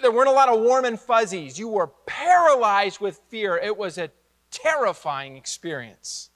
There 0.00 0.10
weren't 0.10 0.30
a 0.30 0.32
lot 0.32 0.48
of 0.48 0.60
warm 0.60 0.86
and 0.86 0.98
fuzzies. 0.98 1.58
You 1.58 1.68
were 1.68 1.88
paralyzed 2.06 2.98
with 2.98 3.20
fear. 3.28 3.58
It 3.58 3.76
was 3.76 3.98
a 3.98 4.08
terrifying 4.50 5.36
experience. 5.36 6.30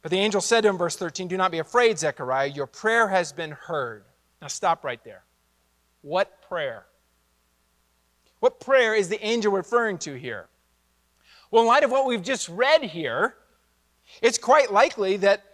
But 0.00 0.12
the 0.12 0.20
angel 0.20 0.40
said 0.40 0.60
to 0.60 0.68
him, 0.68 0.78
verse 0.78 0.94
13, 0.94 1.26
Do 1.26 1.36
not 1.36 1.50
be 1.50 1.58
afraid, 1.58 1.98
Zechariah. 1.98 2.50
Your 2.50 2.68
prayer 2.68 3.08
has 3.08 3.32
been 3.32 3.50
heard. 3.50 4.04
Now 4.40 4.46
stop 4.46 4.84
right 4.84 5.02
there. 5.02 5.24
What 6.02 6.40
prayer? 6.48 6.86
What 8.42 8.58
prayer 8.58 8.92
is 8.92 9.08
the 9.08 9.24
angel 9.24 9.52
referring 9.52 9.98
to 9.98 10.14
here? 10.14 10.48
Well, 11.52 11.62
in 11.62 11.68
light 11.68 11.84
of 11.84 11.92
what 11.92 12.06
we've 12.06 12.24
just 12.24 12.48
read 12.48 12.82
here, 12.82 13.36
it's 14.20 14.36
quite 14.36 14.72
likely 14.72 15.16
that 15.18 15.44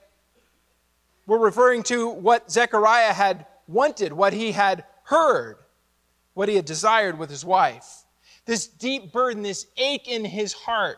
we're 1.27 1.37
referring 1.37 1.83
to 1.83 2.09
what 2.09 2.51
Zechariah 2.51 3.13
had 3.13 3.45
wanted, 3.67 4.15
what 4.15 4.33
he 4.33 4.53
had 4.53 4.85
heard, 5.03 5.57
what 6.33 6.49
he 6.49 6.57
had 6.57 6.65
desired 6.65 7.19
with 7.19 7.29
his 7.29 7.45
wife. 7.45 8.05
This 8.47 8.67
deep 8.67 9.13
burden, 9.13 9.43
this 9.43 9.67
ache 9.77 10.09
in 10.09 10.25
his 10.25 10.55
heart. 10.55 10.97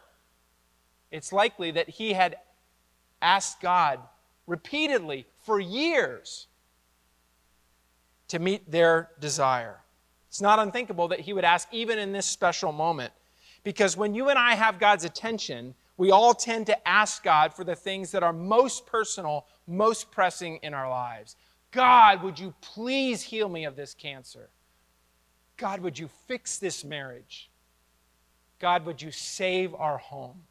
It's 1.11 1.33
likely 1.33 1.73
that 1.73 1.89
he 1.89 2.13
had 2.13 2.37
asked 3.21 3.61
God 3.61 3.99
repeatedly 4.47 5.27
for 5.41 5.59
years 5.59 6.47
to 8.29 8.39
meet 8.39 8.71
their 8.71 9.11
desire. 9.19 9.81
It's 10.31 10.41
not 10.41 10.61
unthinkable 10.61 11.09
that 11.09 11.19
he 11.19 11.33
would 11.33 11.45
ask 11.45 11.67
even 11.73 11.99
in 11.99 12.13
this 12.13 12.25
special 12.25 12.71
moment. 12.71 13.13
Because 13.65 13.97
when 13.97 14.15
you 14.15 14.29
and 14.29 14.39
I 14.39 14.55
have 14.55 14.79
God's 14.79 15.05
attention, 15.05 15.75
we 15.97 16.13
all 16.13 16.35
tend 16.35 16.67
to 16.67 16.89
ask 16.89 17.25
God 17.25 17.53
for 17.53 17.65
the 17.65 17.75
things 17.75 18.13
that 18.13 18.23
are 18.23 18.33
most 18.33 18.87
personal, 18.87 19.47
most 19.67 20.13
pressing 20.13 20.61
in 20.63 20.73
our 20.73 20.89
lives. 20.89 21.35
God, 21.73 22.23
would 22.23 22.39
you 22.39 22.55
please 22.61 23.23
heal 23.23 23.49
me 23.49 23.65
of 23.65 23.75
this 23.75 23.93
cancer? 23.93 24.51
God, 25.57 25.81
would 25.81 25.99
you 25.99 26.09
fix 26.29 26.59
this 26.59 26.85
marriage? 26.85 27.51
God, 28.61 28.87
would 28.87 29.03
you 29.03 29.11
save 29.11 29.75
our 29.75 29.99
home? 29.99 30.43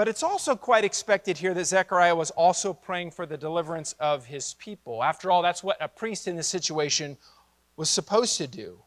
But 0.00 0.08
it's 0.08 0.22
also 0.22 0.56
quite 0.56 0.82
expected 0.82 1.36
here 1.36 1.52
that 1.52 1.66
Zechariah 1.66 2.16
was 2.16 2.30
also 2.30 2.72
praying 2.72 3.10
for 3.10 3.26
the 3.26 3.36
deliverance 3.36 3.94
of 4.00 4.24
his 4.24 4.54
people. 4.54 5.04
After 5.04 5.30
all, 5.30 5.42
that's 5.42 5.62
what 5.62 5.76
a 5.78 5.88
priest 5.88 6.26
in 6.26 6.36
this 6.36 6.46
situation 6.46 7.18
was 7.76 7.90
supposed 7.90 8.38
to 8.38 8.46
do. 8.46 8.78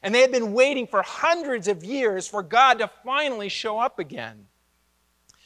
And 0.00 0.14
they 0.14 0.20
had 0.20 0.30
been 0.30 0.52
waiting 0.52 0.86
for 0.86 1.02
hundreds 1.02 1.66
of 1.66 1.82
years 1.82 2.28
for 2.28 2.44
God 2.44 2.78
to 2.78 2.88
finally 3.04 3.48
show 3.48 3.80
up 3.80 3.98
again. 3.98 4.46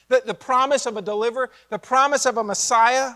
The, 0.08 0.20
the 0.26 0.34
promise 0.34 0.84
of 0.84 0.98
a 0.98 1.00
deliverer, 1.00 1.50
the 1.70 1.78
promise 1.78 2.26
of 2.26 2.36
a 2.36 2.44
Messiah, 2.44 3.14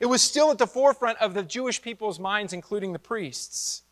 it 0.00 0.06
was 0.06 0.22
still 0.22 0.50
at 0.52 0.56
the 0.56 0.66
forefront 0.66 1.18
of 1.18 1.34
the 1.34 1.42
Jewish 1.42 1.82
people's 1.82 2.18
minds, 2.18 2.54
including 2.54 2.94
the 2.94 2.98
priests. 2.98 3.82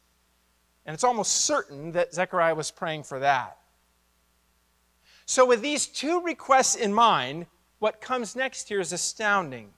And 0.87 0.95
it's 0.95 1.05
almost 1.05 1.45
certain 1.45 1.93
that 1.93 2.15
Zechariah 2.15 2.55
was 2.55 2.71
praying 2.71 3.03
for 3.03 3.19
that. 3.19 3.60
So, 5.31 5.47
with 5.47 5.63
these 5.63 5.87
two 5.87 6.21
requests 6.23 6.75
in 6.75 6.93
mind, 6.93 7.47
what 7.79 8.01
comes 8.01 8.35
next 8.35 8.69
here 8.69 8.81
is 8.81 8.93
astounding. 8.93 9.71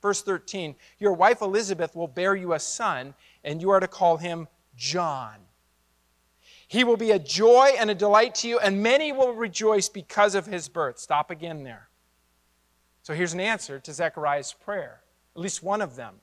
Verse 0.00 0.22
13 0.22 0.76
Your 1.00 1.14
wife 1.14 1.42
Elizabeth 1.42 1.96
will 1.96 2.06
bear 2.06 2.36
you 2.36 2.52
a 2.52 2.60
son, 2.60 3.14
and 3.42 3.60
you 3.60 3.70
are 3.70 3.80
to 3.80 3.88
call 3.88 4.18
him 4.18 4.46
John. 4.76 5.34
He 6.68 6.84
will 6.84 6.96
be 6.96 7.10
a 7.10 7.18
joy 7.18 7.72
and 7.76 7.90
a 7.90 7.94
delight 7.96 8.36
to 8.36 8.48
you, 8.48 8.60
and 8.60 8.84
many 8.84 9.10
will 9.10 9.32
rejoice 9.32 9.88
because 9.88 10.36
of 10.36 10.46
his 10.46 10.68
birth. 10.68 11.00
Stop 11.00 11.32
again 11.32 11.64
there. 11.64 11.88
So 13.02 13.14
here's 13.14 13.32
an 13.32 13.40
answer 13.40 13.80
to 13.80 13.92
Zechariah's 13.92 14.52
prayer, 14.52 15.00
at 15.34 15.42
least 15.42 15.64
one 15.64 15.82
of 15.82 15.96
them. 15.96 16.20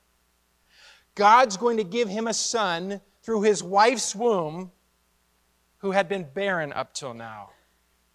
God's 1.14 1.58
going 1.58 1.76
to 1.76 1.84
give 1.84 2.08
him 2.08 2.26
a 2.26 2.34
son 2.34 3.02
through 3.22 3.42
his 3.42 3.62
wife's 3.62 4.16
womb 4.16 4.72
who 5.80 5.92
had 5.92 6.08
been 6.08 6.26
barren 6.34 6.72
up 6.72 6.94
till 6.94 7.14
now. 7.14 7.50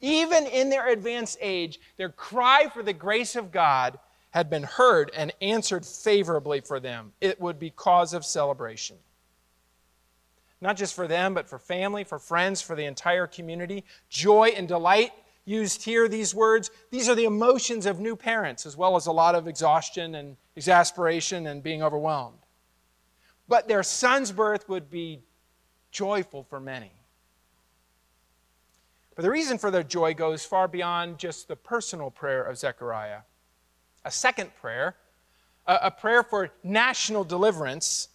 Even 0.04 0.46
in 0.46 0.68
their 0.68 0.88
advanced 0.88 1.38
age, 1.40 1.80
their 1.96 2.10
cry 2.10 2.68
for 2.68 2.82
the 2.82 2.92
grace 2.92 3.36
of 3.36 3.50
God 3.50 3.98
had 4.32 4.50
been 4.50 4.64
heard 4.64 5.10
and 5.16 5.32
answered 5.40 5.86
favorably 5.86 6.60
for 6.60 6.78
them. 6.78 7.14
It 7.22 7.40
would 7.40 7.58
be 7.58 7.70
cause 7.70 8.12
of 8.12 8.22
celebration. 8.22 8.98
Not 10.60 10.76
just 10.76 10.94
for 10.94 11.08
them, 11.08 11.32
but 11.32 11.48
for 11.48 11.58
family, 11.58 12.04
for 12.04 12.18
friends, 12.18 12.60
for 12.60 12.76
the 12.76 12.84
entire 12.84 13.26
community. 13.26 13.82
Joy 14.10 14.48
and 14.54 14.68
delight 14.68 15.12
used 15.46 15.84
here, 15.84 16.06
these 16.06 16.34
words, 16.34 16.70
these 16.90 17.08
are 17.08 17.14
the 17.14 17.24
emotions 17.24 17.86
of 17.86 17.98
new 17.98 18.14
parents, 18.14 18.66
as 18.66 18.76
well 18.76 18.96
as 18.96 19.06
a 19.06 19.12
lot 19.12 19.34
of 19.34 19.48
exhaustion 19.48 20.16
and 20.16 20.36
exasperation 20.54 21.46
and 21.46 21.62
being 21.62 21.82
overwhelmed. 21.82 22.40
But 23.48 23.68
their 23.68 23.82
son's 23.82 24.32
birth 24.32 24.68
would 24.68 24.90
be 24.90 25.22
joyful 25.90 26.42
for 26.42 26.60
many. 26.60 26.92
But 29.14 29.22
the 29.22 29.30
reason 29.30 29.58
for 29.58 29.70
their 29.70 29.82
joy 29.82 30.14
goes 30.14 30.44
far 30.44 30.66
beyond 30.66 31.18
just 31.18 31.46
the 31.48 31.56
personal 31.56 32.10
prayer 32.10 32.42
of 32.42 32.58
Zechariah. 32.58 33.20
A 34.04 34.10
second 34.10 34.54
prayer, 34.56 34.96
a, 35.66 35.90
prayer 35.90 36.22
for 36.22 36.50
national 36.62 37.24
deliverance, 37.24 38.08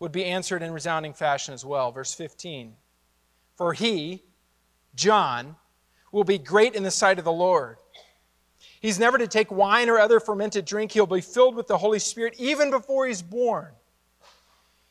would 0.00 0.12
be 0.12 0.24
answered 0.24 0.62
in 0.62 0.72
resounding 0.72 1.12
fashion 1.12 1.54
as 1.54 1.64
well. 1.64 1.90
Verse 1.90 2.14
15 2.14 2.74
For 3.56 3.72
he, 3.72 4.22
John, 4.94 5.56
will 6.12 6.24
be 6.24 6.38
great 6.38 6.74
in 6.74 6.82
the 6.82 6.90
sight 6.90 7.18
of 7.18 7.24
the 7.24 7.32
Lord. 7.32 7.78
He's 8.80 8.98
never 8.98 9.18
to 9.18 9.26
take 9.26 9.50
wine 9.50 9.88
or 9.88 9.98
other 9.98 10.20
fermented 10.20 10.64
drink. 10.64 10.92
He'll 10.92 11.06
be 11.06 11.20
filled 11.20 11.56
with 11.56 11.66
the 11.66 11.78
Holy 11.78 11.98
Spirit 11.98 12.34
even 12.38 12.70
before 12.70 13.06
he's 13.06 13.22
born. 13.22 13.72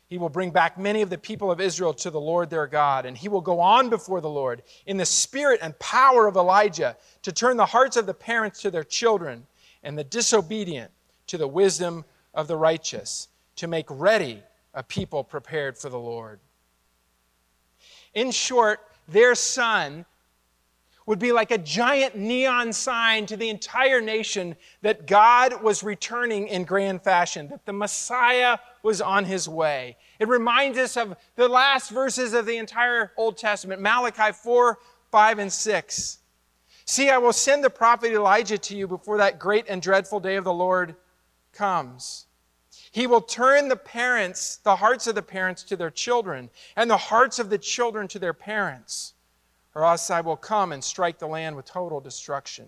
He 0.08 0.16
will 0.16 0.30
bring 0.30 0.50
back 0.50 0.78
many 0.78 1.02
of 1.02 1.10
the 1.10 1.18
people 1.18 1.50
of 1.50 1.60
Israel 1.60 1.92
to 1.94 2.10
the 2.10 2.20
Lord 2.20 2.48
their 2.48 2.66
God, 2.66 3.04
and 3.04 3.16
he 3.16 3.28
will 3.28 3.42
go 3.42 3.60
on 3.60 3.90
before 3.90 4.22
the 4.22 4.30
Lord 4.30 4.62
in 4.86 4.96
the 4.96 5.04
spirit 5.04 5.60
and 5.62 5.78
power 5.78 6.26
of 6.26 6.36
Elijah 6.36 6.96
to 7.22 7.32
turn 7.32 7.58
the 7.58 7.66
hearts 7.66 7.96
of 7.96 8.06
the 8.06 8.14
parents 8.14 8.62
to 8.62 8.70
their 8.70 8.84
children 8.84 9.46
and 9.82 9.98
the 9.98 10.04
disobedient 10.04 10.90
to 11.26 11.36
the 11.36 11.46
wisdom 11.46 12.06
of 12.32 12.48
the 12.48 12.56
righteous, 12.56 13.28
to 13.56 13.66
make 13.66 13.86
ready 13.90 14.42
a 14.72 14.82
people 14.82 15.22
prepared 15.22 15.76
for 15.76 15.90
the 15.90 15.98
Lord. 15.98 16.40
In 18.14 18.30
short, 18.30 18.80
their 19.08 19.34
son 19.34 20.06
would 21.08 21.18
be 21.18 21.32
like 21.32 21.50
a 21.50 21.56
giant 21.56 22.14
neon 22.16 22.70
sign 22.70 23.24
to 23.24 23.34
the 23.34 23.48
entire 23.48 23.98
nation 23.98 24.54
that 24.82 25.06
God 25.06 25.62
was 25.62 25.82
returning 25.82 26.48
in 26.48 26.64
grand 26.64 27.02
fashion, 27.02 27.48
that 27.48 27.64
the 27.64 27.72
Messiah 27.72 28.58
was 28.82 29.00
on 29.00 29.24
his 29.24 29.48
way. 29.48 29.96
It 30.18 30.28
reminds 30.28 30.76
us 30.76 30.98
of 30.98 31.16
the 31.34 31.48
last 31.48 31.90
verses 31.90 32.34
of 32.34 32.44
the 32.44 32.58
entire 32.58 33.12
Old 33.16 33.38
Testament 33.38 33.80
Malachi 33.80 34.32
4, 34.32 34.78
5, 35.10 35.38
and 35.38 35.50
6. 35.50 36.18
See, 36.84 37.08
I 37.08 37.16
will 37.16 37.32
send 37.32 37.64
the 37.64 37.70
prophet 37.70 38.12
Elijah 38.12 38.58
to 38.58 38.76
you 38.76 38.86
before 38.86 39.16
that 39.16 39.38
great 39.38 39.64
and 39.66 39.80
dreadful 39.80 40.20
day 40.20 40.36
of 40.36 40.44
the 40.44 40.52
Lord 40.52 40.94
comes. 41.54 42.26
He 42.90 43.06
will 43.06 43.22
turn 43.22 43.68
the 43.68 43.76
parents, 43.76 44.56
the 44.56 44.76
hearts 44.76 45.06
of 45.06 45.14
the 45.14 45.22
parents 45.22 45.62
to 45.64 45.76
their 45.76 45.90
children, 45.90 46.50
and 46.76 46.90
the 46.90 46.98
hearts 46.98 47.38
of 47.38 47.48
the 47.48 47.56
children 47.56 48.08
to 48.08 48.18
their 48.18 48.34
parents 48.34 49.14
or 49.78 49.84
else 49.84 50.10
I 50.10 50.22
will 50.22 50.36
come 50.36 50.72
and 50.72 50.82
strike 50.82 51.20
the 51.20 51.28
land 51.28 51.54
with 51.54 51.64
total 51.64 52.00
destruction. 52.00 52.66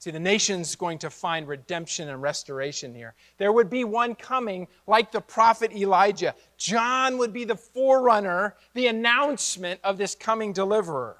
See, 0.00 0.10
the 0.10 0.18
nation's 0.18 0.74
going 0.74 0.98
to 0.98 1.08
find 1.08 1.46
redemption 1.46 2.08
and 2.08 2.20
restoration 2.20 2.92
here. 2.92 3.14
There 3.38 3.52
would 3.52 3.70
be 3.70 3.84
one 3.84 4.16
coming 4.16 4.66
like 4.88 5.12
the 5.12 5.20
prophet 5.20 5.70
Elijah. 5.70 6.34
John 6.56 7.16
would 7.18 7.32
be 7.32 7.44
the 7.44 7.54
forerunner, 7.54 8.56
the 8.74 8.88
announcement 8.88 9.78
of 9.84 9.98
this 9.98 10.16
coming 10.16 10.52
deliverer. 10.52 11.18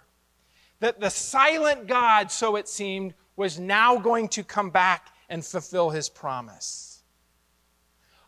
That 0.81 0.99
the 0.99 1.09
silent 1.09 1.87
God, 1.87 2.33
so 2.33 2.57
it 2.57 2.69
seemed, 2.69 3.15
was 3.37 3.61
now 3.61 3.97
going 3.97 4.27
to 4.31 4.43
come 4.43 4.71
back 4.71 5.15
and 5.29 5.47
fulfill 5.47 5.91
his 5.91 6.09
promise. 6.09 7.05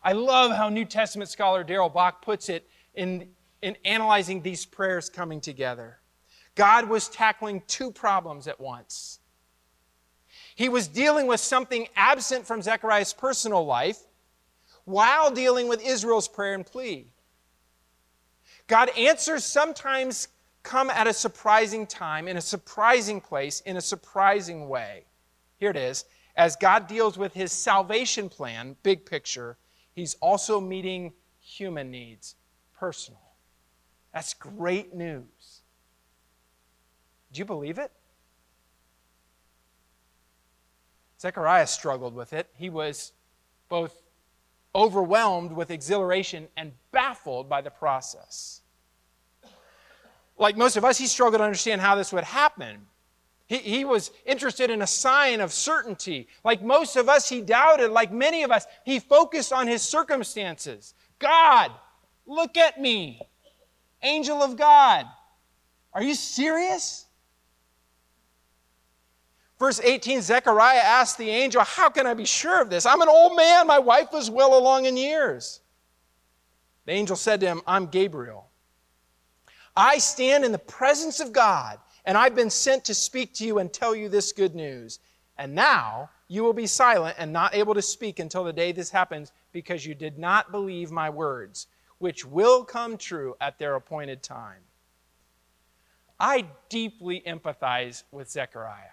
I 0.01 0.13
love 0.13 0.55
how 0.55 0.69
New 0.69 0.85
Testament 0.85 1.29
scholar 1.29 1.65
Darrell 1.65 1.89
Bock 1.89 2.21
puts 2.21 2.47
it 2.47 2.69
in 2.95 3.27
in 3.61 3.75
analyzing 3.85 4.41
these 4.41 4.65
prayers 4.65 5.09
coming 5.09 5.41
together. 5.41 5.99
God 6.55 6.89
was 6.89 7.07
tackling 7.07 7.61
two 7.67 7.91
problems 7.91 8.47
at 8.47 8.59
once. 8.59 9.19
He 10.55 10.69
was 10.69 10.87
dealing 10.87 11.27
with 11.27 11.39
something 11.39 11.87
absent 11.95 12.47
from 12.47 12.61
Zechariah's 12.61 13.13
personal 13.13 13.65
life 13.65 13.99
while 14.85 15.29
dealing 15.29 15.67
with 15.67 15.85
Israel's 15.85 16.27
prayer 16.27 16.55
and 16.55 16.65
plea. 16.65 17.11
God 18.67 18.89
answers 18.97 19.43
sometimes 19.43 20.29
come 20.63 20.89
at 20.89 21.07
a 21.07 21.13
surprising 21.13 21.85
time, 21.87 22.27
in 22.27 22.37
a 22.37 22.41
surprising 22.41 23.21
place, 23.21 23.61
in 23.61 23.77
a 23.77 23.81
surprising 23.81 24.67
way. 24.67 25.05
Here 25.57 25.69
it 25.69 25.77
is. 25.77 26.05
As 26.35 26.55
God 26.55 26.87
deals 26.87 27.17
with 27.17 27.33
his 27.33 27.51
salvation 27.51 28.29
plan, 28.29 28.75
big 28.83 29.05
picture, 29.05 29.57
he's 29.93 30.15
also 30.15 30.59
meeting 30.59 31.13
human 31.39 31.89
needs, 31.89 32.35
personal. 32.77 33.26
That's 34.17 34.33
great 34.33 34.95
news. 34.95 35.61
Do 37.31 37.37
you 37.37 37.45
believe 37.45 37.77
it? 37.77 37.91
Zechariah 41.21 41.67
struggled 41.67 42.15
with 42.15 42.33
it. 42.33 42.49
He 42.55 42.71
was 42.71 43.13
both 43.69 43.93
overwhelmed 44.73 45.51
with 45.51 45.69
exhilaration 45.69 46.47
and 46.57 46.71
baffled 46.91 47.47
by 47.47 47.61
the 47.61 47.69
process. 47.69 48.61
Like 50.39 50.57
most 50.57 50.77
of 50.77 50.83
us, 50.83 50.97
he 50.97 51.05
struggled 51.05 51.41
to 51.41 51.45
understand 51.45 51.81
how 51.81 51.93
this 51.93 52.11
would 52.11 52.23
happen. 52.23 52.87
He, 53.45 53.57
he 53.57 53.85
was 53.85 54.09
interested 54.25 54.71
in 54.71 54.81
a 54.81 54.87
sign 54.87 55.41
of 55.41 55.53
certainty. 55.53 56.27
Like 56.43 56.63
most 56.63 56.95
of 56.95 57.07
us, 57.07 57.29
he 57.29 57.41
doubted. 57.41 57.91
Like 57.91 58.11
many 58.11 58.41
of 58.41 58.49
us, 58.49 58.65
he 58.83 58.97
focused 58.97 59.53
on 59.53 59.67
his 59.67 59.83
circumstances. 59.83 60.95
God, 61.19 61.69
look 62.25 62.57
at 62.57 62.81
me 62.81 63.21
angel 64.01 64.41
of 64.41 64.57
God. 64.57 65.05
Are 65.93 66.03
you 66.03 66.15
serious? 66.15 67.05
Verse 69.59 69.79
18 69.79 70.21
Zechariah 70.21 70.79
asked 70.79 71.17
the 71.17 71.29
angel, 71.29 71.61
How 71.63 71.89
can 71.89 72.05
I 72.05 72.13
be 72.13 72.25
sure 72.25 72.61
of 72.61 72.69
this? 72.69 72.85
I'm 72.85 73.01
an 73.01 73.09
old 73.09 73.35
man. 73.35 73.67
My 73.67 73.79
wife 73.79 74.11
was 74.13 74.29
well 74.29 74.57
along 74.57 74.85
in 74.85 74.97
years. 74.97 75.61
The 76.85 76.91
angel 76.93 77.15
said 77.15 77.39
to 77.41 77.47
him, 77.47 77.61
I'm 77.65 77.87
Gabriel. 77.87 78.49
I 79.75 79.97
stand 79.97 80.45
in 80.45 80.51
the 80.51 80.57
presence 80.57 81.19
of 81.19 81.33
God, 81.33 81.79
and 82.05 82.17
I've 82.17 82.35
been 82.35 82.49
sent 82.49 82.85
to 82.85 82.93
speak 82.93 83.33
to 83.35 83.45
you 83.45 83.59
and 83.59 83.71
tell 83.71 83.95
you 83.95 84.09
this 84.09 84.31
good 84.31 84.55
news. 84.55 84.99
And 85.37 85.53
now 85.53 86.09
you 86.27 86.43
will 86.43 86.53
be 86.53 86.65
silent 86.65 87.15
and 87.19 87.31
not 87.31 87.53
able 87.53 87.73
to 87.73 87.81
speak 87.81 88.19
until 88.19 88.43
the 88.43 88.53
day 88.53 88.71
this 88.71 88.89
happens 88.89 89.31
because 89.51 89.85
you 89.85 89.93
did 89.95 90.17
not 90.17 90.51
believe 90.51 90.91
my 90.91 91.09
words 91.09 91.67
which 91.99 92.25
will 92.25 92.63
come 92.63 92.97
true 92.97 93.35
at 93.41 93.57
their 93.59 93.75
appointed 93.75 94.23
time. 94.23 94.61
I 96.19 96.45
deeply 96.69 97.21
empathize 97.25 98.03
with 98.11 98.29
Zechariah. 98.29 98.91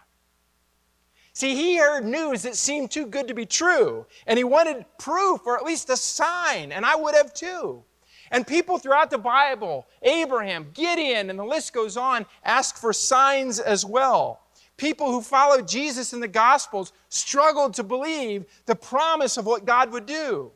See, 1.32 1.56
he 1.56 1.78
heard 1.78 2.04
news 2.04 2.42
that 2.42 2.54
seemed 2.54 2.90
too 2.90 3.06
good 3.06 3.26
to 3.28 3.34
be 3.34 3.44
true, 3.46 4.06
and 4.26 4.38
he 4.38 4.44
wanted 4.44 4.84
proof 4.98 5.40
or 5.46 5.56
at 5.56 5.64
least 5.64 5.90
a 5.90 5.96
sign, 5.96 6.70
and 6.70 6.86
I 6.86 6.94
would 6.94 7.14
have 7.14 7.34
too. 7.34 7.82
And 8.30 8.46
people 8.46 8.78
throughout 8.78 9.10
the 9.10 9.18
Bible, 9.18 9.86
Abraham, 10.02 10.70
Gideon, 10.72 11.30
and 11.30 11.38
the 11.38 11.44
list 11.44 11.72
goes 11.72 11.96
on, 11.96 12.24
ask 12.44 12.76
for 12.76 12.92
signs 12.92 13.58
as 13.58 13.84
well. 13.84 14.40
People 14.76 15.10
who 15.10 15.20
followed 15.20 15.68
Jesus 15.68 16.12
in 16.12 16.20
the 16.20 16.28
Gospels 16.28 16.92
struggled 17.08 17.74
to 17.74 17.82
believe 17.82 18.44
the 18.66 18.74
promise 18.74 19.36
of 19.36 19.46
what 19.46 19.64
God 19.64 19.92
would 19.92 20.06
do. 20.06 20.52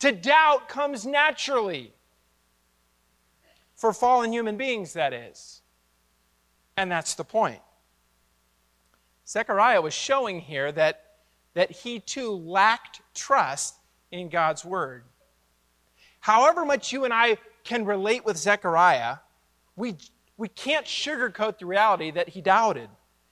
To 0.00 0.12
doubt 0.12 0.68
comes 0.68 1.04
naturally. 1.04 1.92
For 3.74 3.92
fallen 3.92 4.32
human 4.32 4.56
beings, 4.56 4.92
that 4.94 5.12
is. 5.12 5.62
And 6.76 6.90
that's 6.90 7.14
the 7.14 7.24
point. 7.24 7.60
Zechariah 9.26 9.80
was 9.80 9.94
showing 9.94 10.40
here 10.40 10.72
that, 10.72 11.04
that 11.54 11.70
he 11.70 12.00
too 12.00 12.32
lacked 12.32 13.02
trust 13.14 13.74
in 14.10 14.28
God's 14.28 14.64
word. 14.64 15.04
However 16.20 16.64
much 16.64 16.92
you 16.92 17.04
and 17.04 17.12
I 17.12 17.36
can 17.62 17.84
relate 17.84 18.24
with 18.24 18.36
Zechariah, 18.36 19.18
we, 19.76 19.96
we 20.36 20.48
can't 20.48 20.86
sugarcoat 20.86 21.58
the 21.58 21.66
reality 21.66 22.10
that 22.10 22.28
he 22.28 22.40
doubted, 22.40 22.88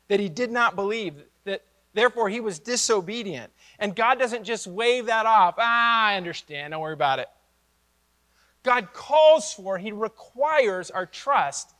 that 0.09 0.21
he 0.21 0.29
did 0.29 0.51
not 0.51 0.77
believe, 0.77 1.15
that 1.45 1.63
therefore 1.95 2.29
he 2.29 2.41
was 2.41 2.59
disobedient. 2.59 3.53
And 3.79 3.95
God 3.95 4.19
doesn't 4.19 4.45
just 4.45 4.67
wave 4.67 5.07
that 5.07 5.27
off. 5.27 5.55
Ah, 5.59 6.07
I 6.07 6.17
understand. 6.17 6.73
Don't 6.73 6.81
worry 6.81 6.95
about 6.95 7.19
it. 7.19 7.29
God 8.63 8.93
calls 8.93 9.53
for, 9.53 9.79
He 9.79 9.93
requires 9.93 10.91
our 10.91 11.07
trust 11.07 11.75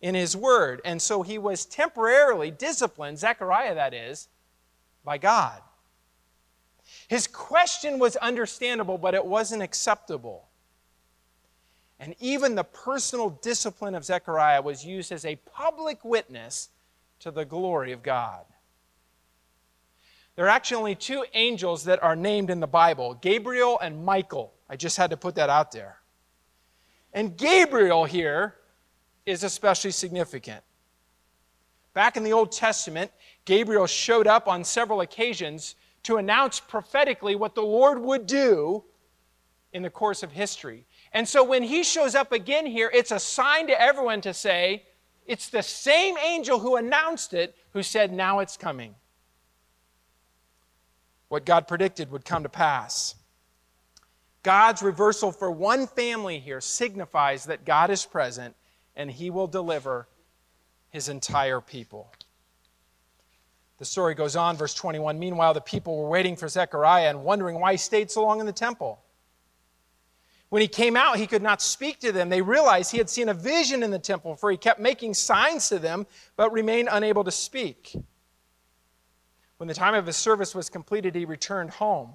in 0.00 0.14
His 0.14 0.36
Word. 0.36 0.80
And 0.84 1.00
so 1.00 1.22
He 1.22 1.38
was 1.38 1.66
temporarily 1.66 2.50
disciplined, 2.50 3.18
Zechariah 3.18 3.74
that 3.74 3.94
is, 3.94 4.28
by 5.04 5.18
God. 5.18 5.60
His 7.08 7.26
question 7.26 7.98
was 7.98 8.16
understandable, 8.16 8.98
but 8.98 9.14
it 9.14 9.24
wasn't 9.24 9.62
acceptable. 9.62 10.48
And 11.98 12.16
even 12.18 12.54
the 12.54 12.64
personal 12.64 13.30
discipline 13.30 13.94
of 13.94 14.04
Zechariah 14.04 14.62
was 14.62 14.84
used 14.84 15.12
as 15.12 15.24
a 15.24 15.36
public 15.36 16.04
witness 16.04 16.70
to 17.20 17.30
the 17.30 17.44
glory 17.44 17.92
of 17.92 18.02
God. 18.02 18.44
There 20.42 20.48
are 20.48 20.50
actually 20.56 20.78
only 20.78 20.94
two 20.96 21.24
angels 21.34 21.84
that 21.84 22.02
are 22.02 22.16
named 22.16 22.50
in 22.50 22.58
the 22.58 22.66
Bible 22.66 23.14
Gabriel 23.14 23.78
and 23.78 24.04
Michael. 24.04 24.52
I 24.68 24.74
just 24.74 24.96
had 24.96 25.10
to 25.10 25.16
put 25.16 25.36
that 25.36 25.48
out 25.48 25.70
there. 25.70 25.98
And 27.12 27.36
Gabriel 27.36 28.04
here 28.04 28.56
is 29.24 29.44
especially 29.44 29.92
significant. 29.92 30.64
Back 31.94 32.16
in 32.16 32.24
the 32.24 32.32
Old 32.32 32.50
Testament, 32.50 33.12
Gabriel 33.44 33.86
showed 33.86 34.26
up 34.26 34.48
on 34.48 34.64
several 34.64 35.02
occasions 35.02 35.76
to 36.02 36.16
announce 36.16 36.58
prophetically 36.58 37.36
what 37.36 37.54
the 37.54 37.62
Lord 37.62 38.00
would 38.00 38.26
do 38.26 38.82
in 39.72 39.84
the 39.84 39.90
course 39.90 40.24
of 40.24 40.32
history. 40.32 40.86
And 41.12 41.28
so 41.28 41.44
when 41.44 41.62
he 41.62 41.84
shows 41.84 42.16
up 42.16 42.32
again 42.32 42.66
here, 42.66 42.90
it's 42.92 43.12
a 43.12 43.20
sign 43.20 43.68
to 43.68 43.80
everyone 43.80 44.20
to 44.22 44.34
say, 44.34 44.86
it's 45.24 45.50
the 45.50 45.62
same 45.62 46.18
angel 46.18 46.58
who 46.58 46.74
announced 46.74 47.32
it 47.32 47.54
who 47.74 47.84
said, 47.84 48.12
Now 48.12 48.40
it's 48.40 48.56
coming 48.56 48.96
what 51.32 51.46
God 51.46 51.66
predicted 51.66 52.10
would 52.10 52.26
come 52.26 52.42
to 52.42 52.50
pass. 52.50 53.14
God's 54.42 54.82
reversal 54.82 55.32
for 55.32 55.50
one 55.50 55.86
family 55.86 56.38
here 56.38 56.60
signifies 56.60 57.46
that 57.46 57.64
God 57.64 57.88
is 57.88 58.04
present 58.04 58.54
and 58.94 59.10
he 59.10 59.30
will 59.30 59.46
deliver 59.46 60.08
his 60.90 61.08
entire 61.08 61.62
people. 61.62 62.12
The 63.78 63.86
story 63.86 64.14
goes 64.14 64.36
on, 64.36 64.58
verse 64.58 64.74
21. 64.74 65.18
Meanwhile, 65.18 65.54
the 65.54 65.62
people 65.62 65.96
were 65.96 66.10
waiting 66.10 66.36
for 66.36 66.48
Zechariah 66.48 67.08
and 67.08 67.24
wondering 67.24 67.58
why 67.58 67.72
he 67.72 67.78
stayed 67.78 68.10
so 68.10 68.22
long 68.22 68.38
in 68.40 68.44
the 68.44 68.52
temple. 68.52 69.00
When 70.50 70.60
he 70.60 70.68
came 70.68 70.98
out, 70.98 71.16
he 71.16 71.26
could 71.26 71.40
not 71.40 71.62
speak 71.62 71.98
to 72.00 72.12
them. 72.12 72.28
They 72.28 72.42
realized 72.42 72.92
he 72.92 72.98
had 72.98 73.08
seen 73.08 73.30
a 73.30 73.34
vision 73.34 73.82
in 73.82 73.90
the 73.90 73.98
temple, 73.98 74.36
for 74.36 74.50
he 74.50 74.58
kept 74.58 74.80
making 74.80 75.14
signs 75.14 75.70
to 75.70 75.78
them, 75.78 76.06
but 76.36 76.52
remained 76.52 76.90
unable 76.92 77.24
to 77.24 77.30
speak. 77.30 77.96
When 79.62 79.68
the 79.68 79.74
time 79.74 79.94
of 79.94 80.06
his 80.06 80.16
service 80.16 80.56
was 80.56 80.68
completed, 80.68 81.14
he 81.14 81.24
returned 81.24 81.70
home. 81.70 82.14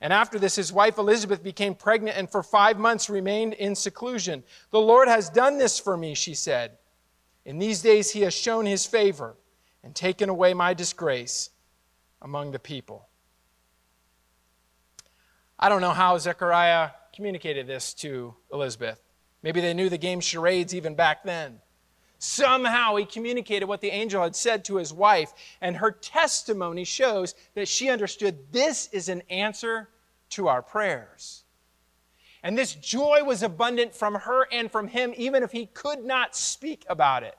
And 0.00 0.14
after 0.14 0.38
this, 0.38 0.56
his 0.56 0.72
wife 0.72 0.96
Elizabeth 0.96 1.42
became 1.42 1.74
pregnant 1.74 2.16
and 2.16 2.26
for 2.26 2.42
five 2.42 2.78
months 2.78 3.10
remained 3.10 3.52
in 3.52 3.74
seclusion. 3.74 4.42
The 4.70 4.80
Lord 4.80 5.08
has 5.08 5.28
done 5.28 5.58
this 5.58 5.78
for 5.78 5.94
me, 5.94 6.14
she 6.14 6.32
said. 6.32 6.78
In 7.44 7.58
these 7.58 7.82
days, 7.82 8.12
he 8.12 8.22
has 8.22 8.32
shown 8.32 8.64
his 8.64 8.86
favor 8.86 9.36
and 9.84 9.94
taken 9.94 10.30
away 10.30 10.54
my 10.54 10.72
disgrace 10.72 11.50
among 12.22 12.52
the 12.52 12.58
people. 12.58 13.10
I 15.58 15.68
don't 15.68 15.82
know 15.82 15.90
how 15.90 16.16
Zechariah 16.16 16.92
communicated 17.14 17.66
this 17.66 17.92
to 17.96 18.34
Elizabeth. 18.50 19.02
Maybe 19.42 19.60
they 19.60 19.74
knew 19.74 19.90
the 19.90 19.98
game 19.98 20.20
charades 20.20 20.74
even 20.74 20.94
back 20.94 21.24
then. 21.24 21.60
Somehow 22.24 22.94
he 22.94 23.04
communicated 23.04 23.66
what 23.66 23.80
the 23.80 23.90
angel 23.90 24.22
had 24.22 24.36
said 24.36 24.64
to 24.66 24.76
his 24.76 24.92
wife, 24.92 25.32
and 25.60 25.76
her 25.76 25.90
testimony 25.90 26.84
shows 26.84 27.34
that 27.56 27.66
she 27.66 27.90
understood 27.90 28.52
this 28.52 28.88
is 28.92 29.08
an 29.08 29.24
answer 29.28 29.88
to 30.30 30.46
our 30.46 30.62
prayers. 30.62 31.42
And 32.44 32.56
this 32.56 32.76
joy 32.76 33.24
was 33.24 33.42
abundant 33.42 33.92
from 33.92 34.14
her 34.14 34.46
and 34.52 34.70
from 34.70 34.86
him, 34.86 35.12
even 35.16 35.42
if 35.42 35.50
he 35.50 35.66
could 35.66 36.04
not 36.04 36.36
speak 36.36 36.86
about 36.88 37.24
it. 37.24 37.36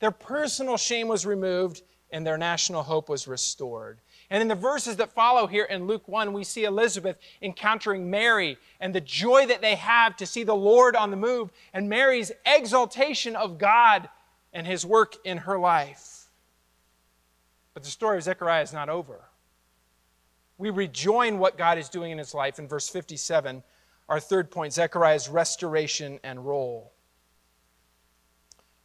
Their 0.00 0.10
personal 0.10 0.78
shame 0.78 1.06
was 1.06 1.26
removed, 1.26 1.82
and 2.10 2.26
their 2.26 2.38
national 2.38 2.82
hope 2.82 3.10
was 3.10 3.28
restored. 3.28 4.00
And 4.30 4.40
in 4.40 4.48
the 4.48 4.54
verses 4.54 4.96
that 4.96 5.12
follow 5.12 5.46
here 5.46 5.64
in 5.64 5.86
Luke 5.86 6.08
1, 6.08 6.32
we 6.32 6.44
see 6.44 6.64
Elizabeth 6.64 7.16
encountering 7.42 8.10
Mary 8.10 8.58
and 8.80 8.94
the 8.94 9.00
joy 9.00 9.46
that 9.46 9.60
they 9.60 9.74
have 9.74 10.16
to 10.16 10.26
see 10.26 10.44
the 10.44 10.54
Lord 10.54 10.96
on 10.96 11.10
the 11.10 11.16
move 11.16 11.50
and 11.72 11.88
Mary's 11.88 12.32
exaltation 12.46 13.36
of 13.36 13.58
God 13.58 14.08
and 14.52 14.66
his 14.66 14.86
work 14.86 15.16
in 15.24 15.38
her 15.38 15.58
life. 15.58 16.26
But 17.74 17.82
the 17.82 17.90
story 17.90 18.16
of 18.16 18.22
Zechariah 18.22 18.62
is 18.62 18.72
not 18.72 18.88
over. 18.88 19.24
We 20.56 20.70
rejoin 20.70 21.38
what 21.38 21.58
God 21.58 21.78
is 21.78 21.88
doing 21.88 22.12
in 22.12 22.18
his 22.18 22.32
life 22.32 22.58
in 22.58 22.68
verse 22.68 22.88
57, 22.88 23.62
our 24.08 24.20
third 24.20 24.50
point 24.50 24.72
Zechariah's 24.72 25.28
restoration 25.28 26.20
and 26.22 26.46
role. 26.46 26.92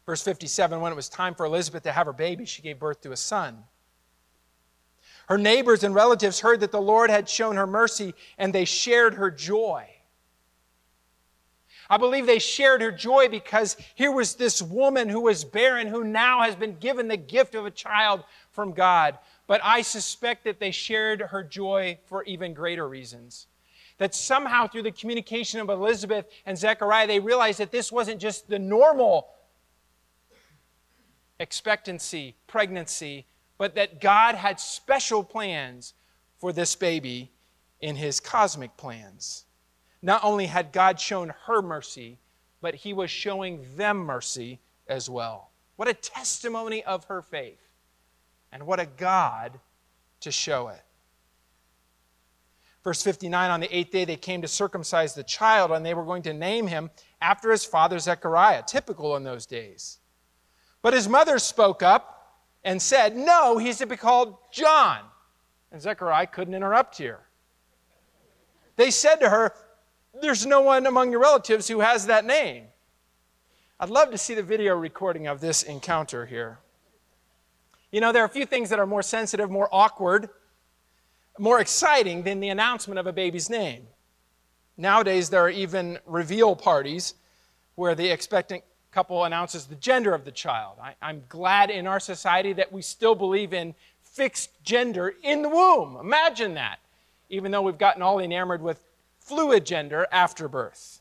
Verse 0.04 0.22
57 0.22 0.80
When 0.80 0.92
it 0.92 0.96
was 0.96 1.08
time 1.08 1.36
for 1.36 1.46
Elizabeth 1.46 1.84
to 1.84 1.92
have 1.92 2.06
her 2.06 2.12
baby, 2.12 2.44
she 2.44 2.62
gave 2.62 2.80
birth 2.80 3.00
to 3.02 3.12
a 3.12 3.16
son. 3.16 3.64
Her 5.30 5.38
neighbors 5.38 5.84
and 5.84 5.94
relatives 5.94 6.40
heard 6.40 6.58
that 6.58 6.72
the 6.72 6.82
Lord 6.82 7.08
had 7.08 7.28
shown 7.28 7.54
her 7.54 7.66
mercy 7.66 8.14
and 8.36 8.52
they 8.52 8.64
shared 8.64 9.14
her 9.14 9.30
joy. 9.30 9.88
I 11.88 11.98
believe 11.98 12.26
they 12.26 12.40
shared 12.40 12.82
her 12.82 12.90
joy 12.90 13.28
because 13.28 13.76
here 13.94 14.10
was 14.10 14.34
this 14.34 14.60
woman 14.60 15.08
who 15.08 15.20
was 15.20 15.44
barren 15.44 15.86
who 15.86 16.02
now 16.02 16.42
has 16.42 16.56
been 16.56 16.78
given 16.80 17.06
the 17.06 17.16
gift 17.16 17.54
of 17.54 17.64
a 17.64 17.70
child 17.70 18.24
from 18.50 18.72
God. 18.72 19.18
But 19.46 19.60
I 19.62 19.82
suspect 19.82 20.42
that 20.44 20.58
they 20.58 20.72
shared 20.72 21.20
her 21.20 21.44
joy 21.44 21.98
for 22.06 22.24
even 22.24 22.52
greater 22.52 22.88
reasons. 22.88 23.46
That 23.98 24.16
somehow 24.16 24.66
through 24.66 24.82
the 24.82 24.90
communication 24.90 25.60
of 25.60 25.68
Elizabeth 25.68 26.26
and 26.44 26.58
Zechariah, 26.58 27.06
they 27.06 27.20
realized 27.20 27.60
that 27.60 27.70
this 27.70 27.92
wasn't 27.92 28.20
just 28.20 28.48
the 28.48 28.58
normal 28.58 29.28
expectancy, 31.38 32.34
pregnancy, 32.48 33.26
but 33.60 33.74
that 33.74 34.00
God 34.00 34.36
had 34.36 34.58
special 34.58 35.22
plans 35.22 35.92
for 36.38 36.50
this 36.50 36.74
baby 36.74 37.30
in 37.82 37.94
his 37.94 38.18
cosmic 38.18 38.74
plans. 38.78 39.44
Not 40.00 40.24
only 40.24 40.46
had 40.46 40.72
God 40.72 40.98
shown 40.98 41.34
her 41.44 41.60
mercy, 41.60 42.16
but 42.62 42.74
he 42.74 42.94
was 42.94 43.10
showing 43.10 43.62
them 43.76 43.98
mercy 43.98 44.60
as 44.88 45.10
well. 45.10 45.50
What 45.76 45.88
a 45.88 45.92
testimony 45.92 46.82
of 46.84 47.04
her 47.04 47.20
faith, 47.20 47.60
and 48.50 48.66
what 48.66 48.80
a 48.80 48.86
God 48.86 49.60
to 50.20 50.30
show 50.30 50.68
it. 50.68 50.80
Verse 52.82 53.02
59 53.02 53.50
On 53.50 53.60
the 53.60 53.76
eighth 53.76 53.90
day, 53.90 54.06
they 54.06 54.16
came 54.16 54.40
to 54.40 54.48
circumcise 54.48 55.12
the 55.12 55.22
child, 55.22 55.70
and 55.70 55.84
they 55.84 55.92
were 55.92 56.06
going 56.06 56.22
to 56.22 56.32
name 56.32 56.66
him 56.66 56.88
after 57.20 57.50
his 57.50 57.66
father 57.66 57.98
Zechariah, 57.98 58.62
typical 58.66 59.16
in 59.16 59.24
those 59.24 59.44
days. 59.44 59.98
But 60.80 60.94
his 60.94 61.10
mother 61.10 61.38
spoke 61.38 61.82
up 61.82 62.19
and 62.64 62.80
said, 62.80 63.16
No, 63.16 63.58
he's 63.58 63.78
to 63.78 63.86
be 63.86 63.96
called 63.96 64.36
John. 64.52 65.00
And 65.72 65.80
Zechariah 65.80 66.26
couldn't 66.26 66.54
interrupt 66.54 66.98
here. 66.98 67.20
They 68.76 68.90
said 68.90 69.16
to 69.16 69.28
her, 69.28 69.54
There's 70.20 70.46
no 70.46 70.60
one 70.60 70.86
among 70.86 71.10
your 71.10 71.20
relatives 71.20 71.68
who 71.68 71.80
has 71.80 72.06
that 72.06 72.24
name. 72.24 72.64
I'd 73.78 73.88
love 73.88 74.10
to 74.10 74.18
see 74.18 74.34
the 74.34 74.42
video 74.42 74.74
recording 74.74 75.26
of 75.26 75.40
this 75.40 75.62
encounter 75.62 76.26
here. 76.26 76.58
You 77.90 78.00
know, 78.00 78.12
there 78.12 78.22
are 78.22 78.26
a 78.26 78.30
few 78.30 78.46
things 78.46 78.70
that 78.70 78.78
are 78.78 78.86
more 78.86 79.02
sensitive, 79.02 79.50
more 79.50 79.68
awkward, 79.72 80.28
more 81.38 81.60
exciting 81.60 82.22
than 82.22 82.40
the 82.40 82.50
announcement 82.50 82.98
of 82.98 83.06
a 83.06 83.12
baby's 83.12 83.48
name. 83.48 83.86
Nowadays, 84.76 85.30
there 85.30 85.42
are 85.42 85.50
even 85.50 85.98
reveal 86.06 86.54
parties 86.54 87.14
where 87.74 87.94
the 87.94 88.08
expectant 88.08 88.62
couple 88.90 89.24
announces 89.24 89.66
the 89.66 89.76
gender 89.76 90.14
of 90.14 90.24
the 90.24 90.32
child. 90.32 90.78
I, 90.82 90.94
am 91.08 91.22
glad 91.28 91.70
in 91.70 91.86
our 91.86 92.00
society 92.00 92.52
that 92.54 92.72
we 92.72 92.82
still 92.82 93.14
believe 93.14 93.52
in 93.52 93.74
fixed 94.02 94.50
gender 94.64 95.14
in 95.22 95.42
the 95.42 95.48
womb. 95.48 95.96
Imagine 96.00 96.54
that, 96.54 96.80
even 97.28 97.52
though 97.52 97.62
we've 97.62 97.78
gotten 97.78 98.02
all 98.02 98.18
enamored 98.18 98.62
with 98.62 98.82
fluid 99.20 99.64
gender 99.64 100.06
after 100.10 100.48
birth. 100.48 101.00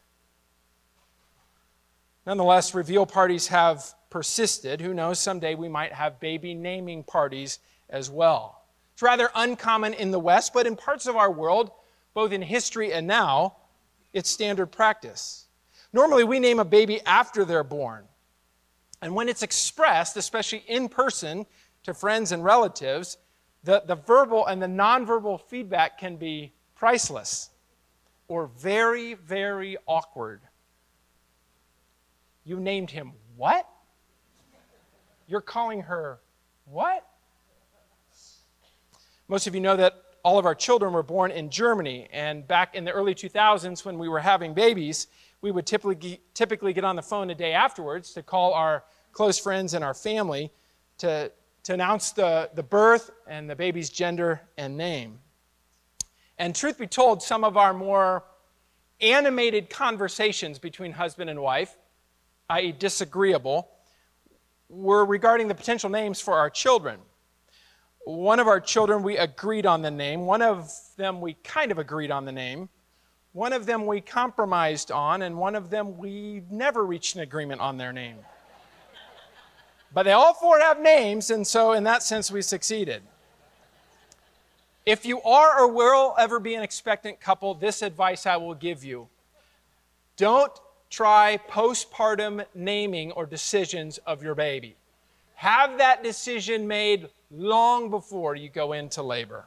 Nonetheless, 2.25 2.75
reveal 2.75 3.05
parties 3.05 3.47
have 3.47 3.83
persisted. 4.09 4.81
Who 4.81 4.93
knows, 4.93 5.19
someday 5.19 5.55
we 5.55 5.67
might 5.67 5.93
have 5.93 6.19
baby 6.19 6.53
naming 6.53 7.03
parties 7.03 7.59
as 7.89 8.09
well. 8.11 8.61
It's 8.93 9.01
rather 9.01 9.31
uncommon 9.33 9.93
in 9.93 10.11
the 10.11 10.19
West, 10.19 10.53
but 10.53 10.67
in 10.67 10.75
parts 10.75 11.07
of 11.07 11.15
our 11.15 11.31
world, 11.31 11.71
both 12.13 12.31
in 12.31 12.41
history 12.41 12.93
and 12.93 13.07
now, 13.07 13.55
it's 14.13 14.29
standard 14.29 14.67
practice. 14.67 15.45
Normally, 15.91 16.23
we 16.23 16.39
name 16.39 16.59
a 16.59 16.65
baby 16.65 17.01
after 17.05 17.45
they're 17.45 17.63
born. 17.63 18.05
And 19.01 19.15
when 19.15 19.29
it's 19.29 19.43
expressed, 19.43 20.17
especially 20.17 20.63
in 20.67 20.89
person 20.89 21.45
to 21.83 21.93
friends 21.93 22.31
and 22.31 22.43
relatives, 22.43 23.17
the, 23.63 23.83
the 23.85 23.95
verbal 23.95 24.45
and 24.45 24.61
the 24.61 24.67
nonverbal 24.67 25.41
feedback 25.41 25.97
can 25.97 26.17
be 26.17 26.53
priceless 26.75 27.49
or 28.27 28.47
very, 28.47 29.15
very 29.15 29.77
awkward. 29.87 30.41
You 32.45 32.59
named 32.59 32.91
him 32.91 33.13
what? 33.35 33.67
You're 35.27 35.41
calling 35.41 35.81
her 35.81 36.19
what? 36.65 37.05
Most 39.27 39.47
of 39.47 39.55
you 39.55 39.61
know 39.61 39.77
that 39.77 40.03
all 40.23 40.37
of 40.37 40.45
our 40.45 40.55
children 40.55 40.93
were 40.93 41.03
born 41.03 41.31
in 41.31 41.49
Germany, 41.49 42.07
and 42.11 42.47
back 42.47 42.75
in 42.75 42.83
the 42.83 42.91
early 42.91 43.15
2000s 43.15 43.85
when 43.85 43.97
we 43.97 44.09
were 44.09 44.19
having 44.19 44.53
babies, 44.53 45.07
we 45.41 45.51
would 45.51 45.65
typically, 45.65 46.21
typically 46.33 46.73
get 46.73 46.83
on 46.83 46.95
the 46.95 47.01
phone 47.01 47.29
a 47.29 47.35
day 47.35 47.53
afterwards 47.53 48.13
to 48.13 48.23
call 48.23 48.53
our 48.53 48.83
close 49.11 49.39
friends 49.39 49.73
and 49.73 49.83
our 49.83 49.93
family 49.93 50.51
to, 50.97 51.31
to 51.63 51.73
announce 51.73 52.11
the, 52.11 52.49
the 52.55 52.63
birth 52.63 53.11
and 53.27 53.49
the 53.49 53.55
baby's 53.55 53.89
gender 53.89 54.41
and 54.57 54.77
name. 54.77 55.19
And 56.37 56.55
truth 56.55 56.77
be 56.77 56.87
told, 56.87 57.21
some 57.21 57.43
of 57.43 57.57
our 57.57 57.73
more 57.73 58.23
animated 59.01 59.69
conversations 59.69 60.59
between 60.59 60.91
husband 60.91 61.29
and 61.29 61.41
wife, 61.41 61.77
i.e., 62.49 62.71
disagreeable, 62.71 63.69
were 64.69 65.05
regarding 65.05 65.47
the 65.47 65.55
potential 65.55 65.89
names 65.89 66.21
for 66.21 66.35
our 66.35 66.49
children. 66.49 66.99
One 68.05 68.39
of 68.39 68.47
our 68.47 68.59
children, 68.59 69.03
we 69.03 69.17
agreed 69.17 69.65
on 69.65 69.81
the 69.81 69.91
name. 69.91 70.25
One 70.25 70.41
of 70.41 70.71
them, 70.97 71.21
we 71.21 71.33
kind 71.43 71.71
of 71.71 71.77
agreed 71.77 72.11
on 72.11 72.25
the 72.25 72.31
name. 72.31 72.69
One 73.33 73.53
of 73.53 73.65
them 73.65 73.85
we 73.85 74.01
compromised 74.01 74.91
on, 74.91 75.21
and 75.21 75.37
one 75.37 75.55
of 75.55 75.69
them 75.69 75.97
we 75.97 76.43
never 76.49 76.85
reached 76.85 77.15
an 77.15 77.21
agreement 77.21 77.61
on 77.61 77.77
their 77.77 77.93
name. 77.93 78.17
But 79.93 80.03
they 80.03 80.11
all 80.11 80.33
four 80.33 80.59
have 80.59 80.79
names, 80.79 81.29
and 81.29 81.45
so 81.45 81.73
in 81.73 81.83
that 81.83 82.03
sense 82.03 82.31
we 82.31 82.41
succeeded. 82.41 83.01
If 84.85 85.05
you 85.05 85.21
are 85.21 85.59
or 85.59 85.71
will 85.71 86.15
ever 86.17 86.39
be 86.39 86.55
an 86.55 86.63
expectant 86.63 87.19
couple, 87.19 87.53
this 87.53 87.81
advice 87.81 88.25
I 88.25 88.37
will 88.37 88.55
give 88.55 88.83
you 88.83 89.07
don't 90.17 90.51
try 90.89 91.39
postpartum 91.47 92.43
naming 92.53 93.11
or 93.13 93.25
decisions 93.25 93.99
of 93.99 94.21
your 94.21 94.35
baby. 94.35 94.75
Have 95.35 95.77
that 95.77 96.03
decision 96.03 96.67
made 96.67 97.07
long 97.31 97.89
before 97.89 98.35
you 98.35 98.49
go 98.49 98.73
into 98.73 99.01
labor. 99.01 99.45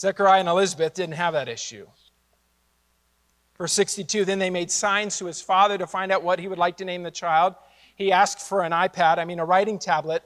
Zechariah 0.00 0.40
and 0.40 0.48
Elizabeth 0.48 0.94
didn't 0.94 1.16
have 1.16 1.34
that 1.34 1.46
issue. 1.46 1.86
Verse 3.58 3.72
62 3.74 4.24
Then 4.24 4.38
they 4.38 4.48
made 4.48 4.70
signs 4.70 5.18
to 5.18 5.26
his 5.26 5.42
father 5.42 5.76
to 5.76 5.86
find 5.86 6.10
out 6.10 6.22
what 6.22 6.38
he 6.38 6.48
would 6.48 6.58
like 6.58 6.78
to 6.78 6.86
name 6.86 7.02
the 7.02 7.10
child. 7.10 7.54
He 7.96 8.10
asked 8.10 8.40
for 8.40 8.62
an 8.62 8.72
iPad, 8.72 9.18
I 9.18 9.26
mean, 9.26 9.38
a 9.38 9.44
writing 9.44 9.78
tablet. 9.78 10.22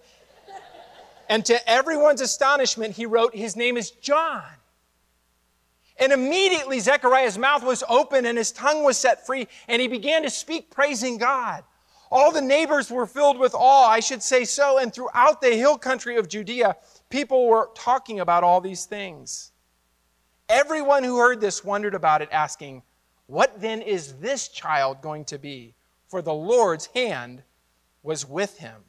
And 1.29 1.45
to 1.47 1.69
everyone's 1.69 2.21
astonishment, 2.21 2.95
he 2.95 3.07
wrote, 3.07 3.35
His 3.35 3.57
name 3.57 3.77
is 3.77 3.91
John. 3.91 4.45
And 5.97 6.13
immediately 6.13 6.79
Zechariah's 6.79 7.39
mouth 7.39 7.65
was 7.65 7.83
open 7.89 8.27
and 8.27 8.39
his 8.39 8.53
tongue 8.53 8.85
was 8.85 8.97
set 8.97 9.27
free, 9.27 9.49
and 9.67 9.83
he 9.83 9.89
began 9.89 10.23
to 10.23 10.31
speak, 10.31 10.71
praising 10.71 11.19
God. 11.19 11.65
All 12.13 12.31
the 12.31 12.41
neighbors 12.41 12.93
were 12.93 13.07
filled 13.07 13.39
with 13.39 13.55
awe, 13.55 13.89
I 13.89 13.99
should 13.99 14.23
say 14.23 14.45
so, 14.45 14.79
and 14.79 14.95
throughout 14.95 15.41
the 15.41 15.57
hill 15.57 15.79
country 15.79 16.17
of 16.17 16.29
Judea, 16.29 16.77
people 17.11 17.49
were 17.49 17.71
talking 17.75 18.21
about 18.21 18.45
all 18.45 18.61
these 18.61 18.85
things. 18.85 19.51
Everyone 20.49 21.05
who 21.05 21.19
heard 21.19 21.41
this 21.41 21.65
wondered 21.65 21.95
about 21.95 22.23
it, 22.23 22.29
asking, 22.31 22.83
What 23.27 23.61
then 23.61 23.83
is 23.83 24.15
this 24.15 24.49
child 24.49 25.01
going 25.01 25.25
to 25.27 25.39
be? 25.39 25.75
For 26.09 26.23
the 26.23 26.35
Lord's 26.35 26.87
hand 26.87 27.43
was 28.03 28.29
with 28.29 28.59
him. 28.59 28.83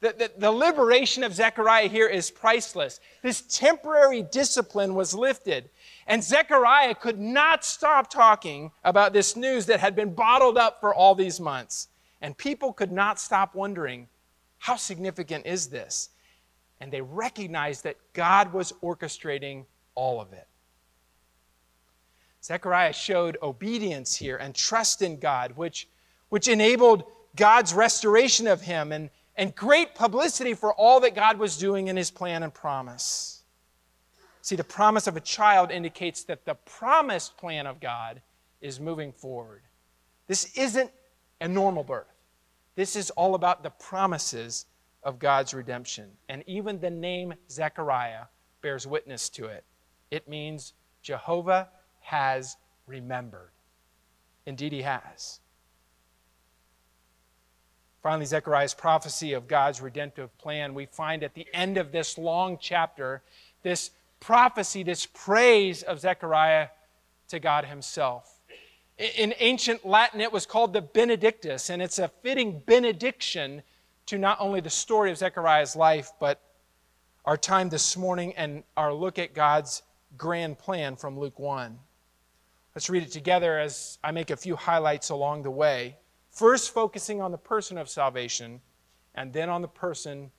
The, 0.00 0.12
the, 0.12 0.30
the, 0.36 0.50
liberation 0.50 1.24
of 1.24 1.32
Zechariah 1.32 1.88
here 1.88 2.08
is 2.08 2.30
priceless. 2.30 3.00
This 3.22 3.40
temporary 3.42 4.22
discipline 4.22 4.94
was 4.94 5.14
lifted. 5.14 5.70
And 6.06 6.22
Zechariah 6.22 6.94
could 6.94 7.18
not 7.18 7.64
stop 7.64 8.10
talking 8.10 8.70
about 8.82 9.14
this 9.14 9.34
news 9.34 9.64
that 9.66 9.80
had 9.80 9.96
been 9.96 10.12
bottled 10.12 10.58
up 10.58 10.80
for 10.80 10.94
all 10.94 11.14
these 11.14 11.40
months. 11.40 11.88
And 12.20 12.36
people 12.36 12.72
could 12.72 12.92
not 12.92 13.18
stop 13.18 13.54
wondering, 13.54 14.08
how 14.58 14.76
significant 14.76 15.46
is 15.46 15.68
this? 15.68 16.10
And 16.80 16.92
they 16.92 17.00
recognized 17.00 17.84
that 17.84 17.96
God 18.12 18.52
was 18.52 18.72
orchestrating 18.82 19.64
all 19.94 20.20
of 20.20 20.32
it. 20.32 20.46
Zechariah 22.42 22.92
showed 22.92 23.38
obedience 23.42 24.14
here 24.14 24.36
and 24.36 24.54
trust 24.54 25.00
in 25.00 25.18
God, 25.18 25.52
which, 25.56 25.88
which 26.28 26.48
enabled 26.48 27.04
God's 27.36 27.72
restoration 27.72 28.46
of 28.46 28.60
him 28.60 28.92
and, 28.92 29.08
and 29.36 29.54
great 29.54 29.94
publicity 29.94 30.52
for 30.52 30.74
all 30.74 31.00
that 31.00 31.14
God 31.14 31.38
was 31.38 31.56
doing 31.56 31.88
in 31.88 31.96
his 31.96 32.10
plan 32.10 32.42
and 32.42 32.52
promise. 32.52 33.42
See, 34.42 34.56
the 34.56 34.64
promise 34.64 35.06
of 35.06 35.16
a 35.16 35.20
child 35.20 35.70
indicates 35.70 36.24
that 36.24 36.44
the 36.44 36.54
promised 36.54 37.38
plan 37.38 37.66
of 37.66 37.80
God 37.80 38.20
is 38.60 38.78
moving 38.78 39.10
forward. 39.12 39.62
This 40.26 40.56
isn't 40.56 40.90
a 41.40 41.48
normal 41.48 41.82
birth. 41.82 42.12
This 42.74 42.94
is 42.94 43.10
all 43.10 43.34
about 43.34 43.62
the 43.62 43.70
promises 43.70 44.66
of 45.02 45.18
God's 45.18 45.54
redemption. 45.54 46.10
And 46.28 46.44
even 46.46 46.78
the 46.78 46.90
name 46.90 47.32
Zechariah 47.50 48.24
bears 48.60 48.86
witness 48.86 49.28
to 49.30 49.46
it. 49.46 49.64
It 50.10 50.28
means 50.28 50.74
Jehovah 51.02 51.68
has 52.00 52.56
remembered. 52.86 53.50
Indeed, 54.46 54.72
he 54.72 54.82
has. 54.82 55.40
Finally, 58.02 58.26
Zechariah's 58.26 58.74
prophecy 58.74 59.32
of 59.32 59.48
God's 59.48 59.80
redemptive 59.80 60.36
plan, 60.36 60.74
we 60.74 60.84
find 60.84 61.22
at 61.22 61.34
the 61.34 61.46
end 61.54 61.78
of 61.78 61.90
this 61.90 62.18
long 62.18 62.58
chapter 62.60 63.22
this 63.62 63.92
prophecy, 64.20 64.82
this 64.82 65.06
praise 65.06 65.82
of 65.82 66.00
Zechariah 66.00 66.68
to 67.28 67.40
God 67.40 67.64
himself. 67.64 68.40
In 68.98 69.34
ancient 69.38 69.86
Latin, 69.86 70.20
it 70.20 70.30
was 70.30 70.46
called 70.46 70.72
the 70.72 70.82
Benedictus, 70.82 71.70
and 71.70 71.80
it's 71.80 71.98
a 71.98 72.08
fitting 72.08 72.62
benediction 72.64 73.62
to 74.06 74.18
not 74.18 74.36
only 74.38 74.60
the 74.60 74.70
story 74.70 75.10
of 75.10 75.16
Zechariah's 75.16 75.74
life, 75.74 76.12
but 76.20 76.40
our 77.24 77.38
time 77.38 77.70
this 77.70 77.96
morning 77.96 78.34
and 78.36 78.62
our 78.76 78.92
look 78.92 79.18
at 79.18 79.34
God's 79.34 79.82
grand 80.16 80.58
plan 80.58 80.96
from 80.96 81.18
Luke 81.18 81.38
1. 81.38 81.78
Let's 82.74 82.90
read 82.90 83.02
it 83.02 83.12
together 83.12 83.58
as 83.58 83.98
I 84.02 84.10
make 84.10 84.30
a 84.30 84.36
few 84.36 84.56
highlights 84.56 85.10
along 85.10 85.42
the 85.42 85.50
way. 85.50 85.96
First, 86.30 86.74
focusing 86.74 87.20
on 87.20 87.30
the 87.30 87.38
person 87.38 87.78
of 87.78 87.88
salvation, 87.88 88.60
and 89.14 89.32
then 89.32 89.48
on 89.48 89.62
the 89.62 89.68
person 89.68 90.30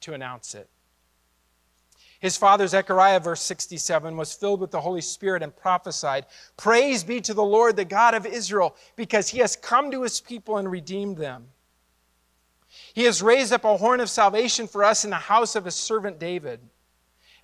to 0.00 0.14
announce 0.14 0.54
it. 0.54 0.68
His 2.20 2.36
father 2.36 2.66
Zechariah, 2.66 3.20
verse 3.20 3.42
67, 3.42 4.16
was 4.16 4.32
filled 4.32 4.60
with 4.60 4.70
the 4.70 4.80
Holy 4.80 5.00
Spirit 5.00 5.42
and 5.42 5.54
prophesied, 5.54 6.26
Praise 6.56 7.04
be 7.04 7.20
to 7.20 7.34
the 7.34 7.42
Lord, 7.42 7.76
the 7.76 7.84
God 7.84 8.14
of 8.14 8.24
Israel, 8.24 8.76
because 8.96 9.28
he 9.28 9.40
has 9.40 9.56
come 9.56 9.90
to 9.90 10.02
his 10.02 10.20
people 10.20 10.56
and 10.56 10.70
redeemed 10.70 11.18
them. 11.18 11.48
He 12.94 13.04
has 13.04 13.22
raised 13.22 13.52
up 13.52 13.64
a 13.64 13.76
horn 13.76 14.00
of 14.00 14.08
salvation 14.08 14.66
for 14.66 14.84
us 14.84 15.04
in 15.04 15.10
the 15.10 15.16
house 15.16 15.56
of 15.56 15.64
his 15.64 15.74
servant 15.74 16.18
David 16.18 16.60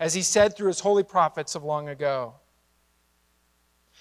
as 0.01 0.15
he 0.15 0.23
said 0.23 0.57
through 0.57 0.69
his 0.69 0.81
holy 0.81 1.03
prophets 1.03 1.55
of 1.55 1.65
long 1.65 1.89
ago. 1.89 2.35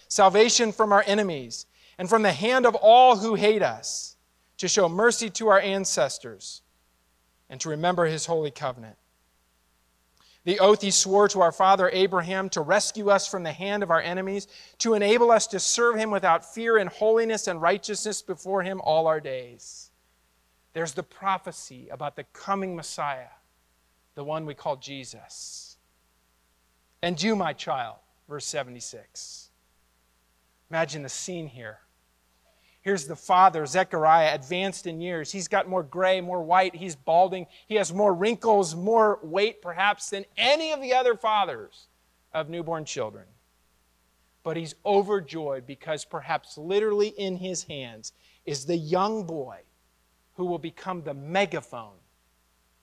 Salvation 0.07 0.71
from 0.71 0.91
our 0.91 1.03
enemies 1.07 1.65
and 1.97 2.07
from 2.09 2.21
the 2.21 2.31
hand 2.31 2.65
of 2.65 2.75
all 2.75 3.17
who 3.17 3.35
hate 3.35 3.63
us, 3.63 4.15
to 4.57 4.67
show 4.67 4.89
mercy 4.89 5.29
to 5.29 5.49
our 5.49 5.59
ancestors 5.59 6.61
and 7.49 7.59
to 7.61 7.69
remember 7.69 8.05
his 8.05 8.25
holy 8.25 8.51
covenant. 8.51 8.95
The 10.45 10.59
oath 10.59 10.81
he 10.81 10.91
swore 10.91 11.27
to 11.29 11.41
our 11.41 11.51
father 11.51 11.89
Abraham 11.91 12.49
to 12.51 12.61
rescue 12.61 13.09
us 13.09 13.27
from 13.27 13.43
the 13.43 13.51
hand 13.51 13.83
of 13.83 13.91
our 13.91 14.01
enemies, 14.01 14.47
to 14.79 14.93
enable 14.93 15.29
us 15.29 15.45
to 15.47 15.59
serve 15.59 15.97
him 15.97 16.09
without 16.09 16.53
fear 16.53 16.77
in 16.77 16.87
holiness 16.87 17.47
and 17.47 17.61
righteousness 17.61 18.21
before 18.21 18.63
him 18.63 18.79
all 18.81 19.07
our 19.07 19.19
days. 19.19 19.91
There's 20.71 20.93
the 20.93 21.03
prophecy 21.03 21.89
about 21.89 22.15
the 22.15 22.23
coming 22.31 22.75
Messiah, 22.75 23.27
the 24.15 24.23
one 24.23 24.45
we 24.45 24.53
call 24.53 24.77
Jesus. 24.77 25.66
And 27.07 27.23
you, 27.23 27.37
my 27.37 27.53
child, 27.53 27.95
verse 28.27 28.45
76. 28.47 29.49
Imagine 30.69 31.03
the 31.03 31.07
scene 31.07 31.47
here. 31.47 31.77
Here's 32.81 33.07
the 33.07 33.15
father, 33.15 33.65
Zechariah, 33.65 34.35
advanced 34.35 34.85
in 34.87 34.99
years. 34.99 35.31
He's 35.31 35.47
got 35.47 35.69
more 35.69 35.83
gray, 35.83 36.19
more 36.19 36.43
white. 36.43 36.75
He's 36.75 36.97
balding. 36.97 37.47
He 37.65 37.75
has 37.75 37.93
more 37.93 38.13
wrinkles, 38.13 38.75
more 38.75 39.19
weight, 39.23 39.61
perhaps, 39.61 40.09
than 40.09 40.25
any 40.35 40.73
of 40.73 40.81
the 40.81 40.93
other 40.93 41.15
fathers 41.15 41.87
of 42.33 42.49
newborn 42.49 42.83
children. 42.83 43.27
But 44.43 44.57
he's 44.57 44.75
overjoyed 44.85 45.65
because 45.65 46.03
perhaps 46.03 46.57
literally 46.57 47.07
in 47.07 47.37
his 47.37 47.63
hands 47.63 48.11
is 48.45 48.65
the 48.65 48.75
young 48.75 49.23
boy 49.25 49.59
who 50.35 50.43
will 50.43 50.59
become 50.59 51.03
the 51.03 51.13
megaphone 51.13 51.99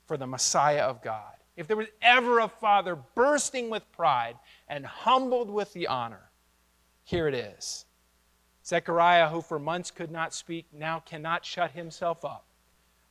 for 0.06 0.16
the 0.16 0.26
Messiah 0.26 0.84
of 0.84 1.02
God. 1.02 1.34
If 1.56 1.66
there 1.66 1.76
was 1.76 1.88
ever 2.02 2.40
a 2.40 2.48
father 2.48 2.96
bursting 2.96 3.70
with 3.70 3.90
pride 3.92 4.36
and 4.68 4.84
humbled 4.84 5.50
with 5.50 5.72
the 5.72 5.86
honor, 5.86 6.30
here 7.04 7.28
it 7.28 7.34
is. 7.34 7.84
Zechariah, 8.64 9.28
who 9.28 9.40
for 9.40 9.58
months 9.58 9.90
could 9.90 10.10
not 10.10 10.34
speak, 10.34 10.66
now 10.72 11.00
cannot 11.00 11.44
shut 11.44 11.72
himself 11.72 12.24
up 12.24 12.46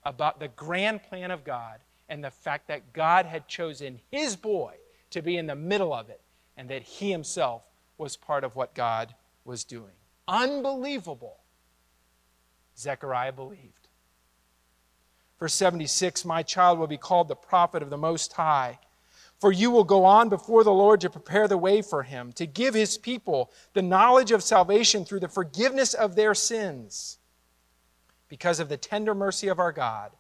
about 0.04 0.40
the 0.40 0.48
grand 0.50 1.04
plan 1.04 1.32
of 1.32 1.44
God 1.44 1.80
and 2.10 2.24
the 2.24 2.32
fact 2.32 2.68
that 2.68 2.92
God 2.92 3.26
had 3.26 3.48
chosen 3.48 4.00
his 4.12 4.36
boy 4.36 4.74
to 5.12 5.22
be 5.22 5.38
in 5.38 5.48
the 5.48 5.56
middle 5.56 5.94
of 5.94 6.10
it 6.10 6.22
and 6.58 6.70
that 6.70 6.84
he 6.84 7.12
himself 7.12 7.64
was 7.98 8.18
part 8.18 8.44
of 8.44 8.56
what 8.56 8.74
God 8.74 9.14
was 9.46 9.64
doing. 9.64 9.94
Unbelievable. 10.28 11.38
Zechariah 12.78 13.32
believed. 13.32 13.83
Verse 15.44 15.56
76 15.56 16.24
My 16.24 16.42
child 16.42 16.80
will 16.80 16.88
be 16.88 16.96
called 16.96 17.28
the 17.28 17.36
prophet 17.36 17.84
of 17.84 17.90
the 17.90 17.98
Most 17.98 18.32
High. 18.32 18.80
For 19.42 19.52
you 19.52 19.72
will 19.72 19.84
go 19.84 20.06
on 20.06 20.30
before 20.30 20.64
the 20.64 20.72
Lord 20.72 21.02
to 21.02 21.10
prepare 21.10 21.50
the 21.50 21.58
way 21.58 21.82
for 21.82 22.04
him, 22.04 22.32
to 22.36 22.46
give 22.46 22.74
his 22.74 22.98
people 22.98 23.52
the 23.74 23.82
knowledge 23.82 24.32
of 24.32 24.42
salvation 24.42 25.04
through 25.04 25.20
the 25.20 25.28
forgiveness 25.28 25.94
of 25.94 26.16
their 26.16 26.34
sins, 26.34 27.18
because 28.30 28.62
of 28.62 28.70
the 28.70 28.78
tender 28.78 29.14
mercy 29.14 29.50
of 29.50 29.60
our 29.60 29.74
God, 29.74 30.12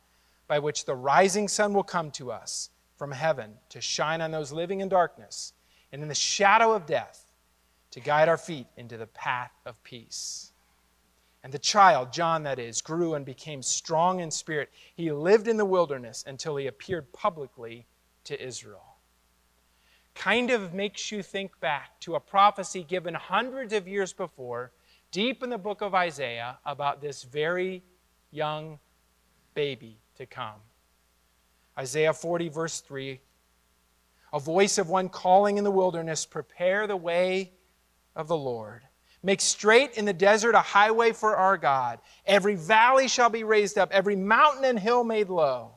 by 0.49 0.59
which 0.59 0.83
the 0.83 0.93
rising 0.93 1.47
sun 1.47 1.73
will 1.73 1.83
come 1.83 2.11
to 2.11 2.29
us 2.29 2.69
from 2.97 3.13
heaven 3.13 3.53
to 3.69 3.79
shine 3.79 4.19
on 4.19 4.31
those 4.31 4.51
living 4.51 4.81
in 4.81 4.89
darkness 4.89 5.53
and 5.93 6.01
in 6.01 6.09
the 6.09 6.15
shadow 6.15 6.73
of 6.73 6.85
death, 6.85 7.31
to 7.91 8.01
guide 8.01 8.27
our 8.27 8.37
feet 8.37 8.67
into 8.75 8.97
the 8.97 9.07
path 9.07 9.53
of 9.65 9.81
peace. 9.85 10.52
And 11.43 11.51
the 11.51 11.59
child, 11.59 12.13
John 12.13 12.43
that 12.43 12.57
is, 12.57 12.81
grew 12.81 13.15
and 13.15 13.25
became 13.25 13.61
strong 13.61 14.21
in 14.21 14.31
spirit. 14.31 14.69
He 14.95 15.11
lived 15.11 15.49
in 15.49 15.57
the 15.57 15.65
wilderness 15.65 16.23
until 16.25 16.55
he 16.55 16.67
appeared 16.67 17.11
publicly 17.11 17.85
to 18.23 18.41
Israel. 18.41 18.95
Kind 20.15 20.51
of 20.51 20.73
makes 20.73 21.11
you 21.11 21.21
think 21.21 21.59
back 21.59 21.99
to 22.01 22.15
a 22.15 22.19
prophecy 22.19 22.83
given 22.83 23.13
hundreds 23.13 23.73
of 23.73 23.87
years 23.87 24.13
before, 24.13 24.71
deep 25.11 25.43
in 25.43 25.49
the 25.49 25.57
book 25.57 25.81
of 25.81 25.93
Isaiah, 25.93 26.59
about 26.65 27.01
this 27.01 27.23
very 27.23 27.83
young 28.31 28.79
baby 29.53 29.97
to 30.15 30.25
come. 30.25 30.61
Isaiah 31.77 32.13
40, 32.13 32.49
verse 32.49 32.79
3 32.79 33.19
A 34.31 34.39
voice 34.39 34.77
of 34.77 34.89
one 34.89 35.09
calling 35.09 35.57
in 35.57 35.65
the 35.65 35.71
wilderness, 35.71 36.25
Prepare 36.25 36.87
the 36.87 36.95
way 36.95 37.51
of 38.15 38.29
the 38.29 38.37
Lord 38.37 38.83
Make 39.23 39.39
straight 39.39 39.97
in 39.97 40.03
the 40.03 40.13
desert 40.13 40.53
a 40.53 40.59
highway 40.59 41.13
for 41.13 41.37
our 41.37 41.57
God. 41.57 41.99
Every 42.25 42.55
valley 42.55 43.07
shall 43.07 43.29
be 43.29 43.45
raised 43.45 43.77
up, 43.77 43.89
every 43.91 44.17
mountain 44.17 44.65
and 44.65 44.77
hill 44.77 45.05
made 45.05 45.29
low. 45.29 45.71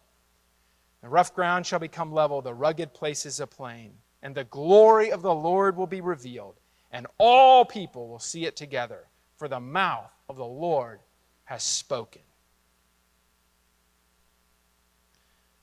The 1.00 1.08
rough 1.08 1.32
ground 1.32 1.64
shall 1.64 1.78
become 1.78 2.12
level, 2.12 2.42
the 2.42 2.52
rugged 2.52 2.92
places 2.92 3.38
a 3.38 3.46
plain. 3.46 3.92
And 4.22 4.34
the 4.34 4.44
glory 4.44 5.12
of 5.12 5.22
the 5.22 5.34
Lord 5.34 5.76
will 5.76 5.86
be 5.86 6.00
revealed, 6.00 6.56
and 6.90 7.06
all 7.18 7.64
people 7.64 8.08
will 8.08 8.18
see 8.18 8.44
it 8.46 8.56
together, 8.56 9.06
for 9.36 9.46
the 9.46 9.60
mouth 9.60 10.10
of 10.28 10.36
the 10.36 10.44
Lord 10.44 10.98
has 11.44 11.62
spoken. 11.62 12.22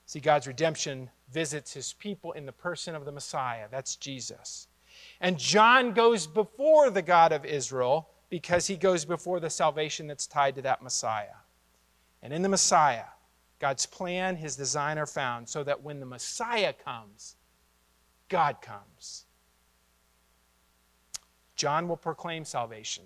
See, 0.05 0.21
God's 0.21 0.47
redemption 0.47 1.09
visits 1.29 1.73
his 1.73 1.91
people 1.91 2.31
in 2.33 2.45
the 2.45 2.51
person 2.53 2.95
of 2.95 3.03
the 3.03 3.11
Messiah. 3.11 3.67
That's 3.69 3.97
Jesus. 3.97 4.67
And 5.23 5.39
John 5.39 5.93
goes 5.93 6.27
before 6.27 6.89
the 6.89 7.01
God 7.01 7.31
of 7.31 7.45
Israel 7.45 8.09
because 8.29 8.67
he 8.67 8.75
goes 8.75 9.05
before 9.05 9.39
the 9.39 9.49
salvation 9.49 10.05
that's 10.05 10.27
tied 10.27 10.55
to 10.55 10.61
that 10.63 10.83
Messiah. 10.83 11.37
And 12.21 12.33
in 12.33 12.41
the 12.41 12.49
Messiah, 12.49 13.05
God's 13.57 13.85
plan, 13.85 14.35
his 14.35 14.57
design 14.57 14.97
are 14.97 15.05
found 15.05 15.47
so 15.47 15.63
that 15.63 15.81
when 15.81 16.01
the 16.01 16.05
Messiah 16.05 16.73
comes, 16.73 17.37
God 18.27 18.57
comes. 18.61 19.23
John 21.55 21.87
will 21.87 21.95
proclaim 21.95 22.43
salvation, 22.43 23.05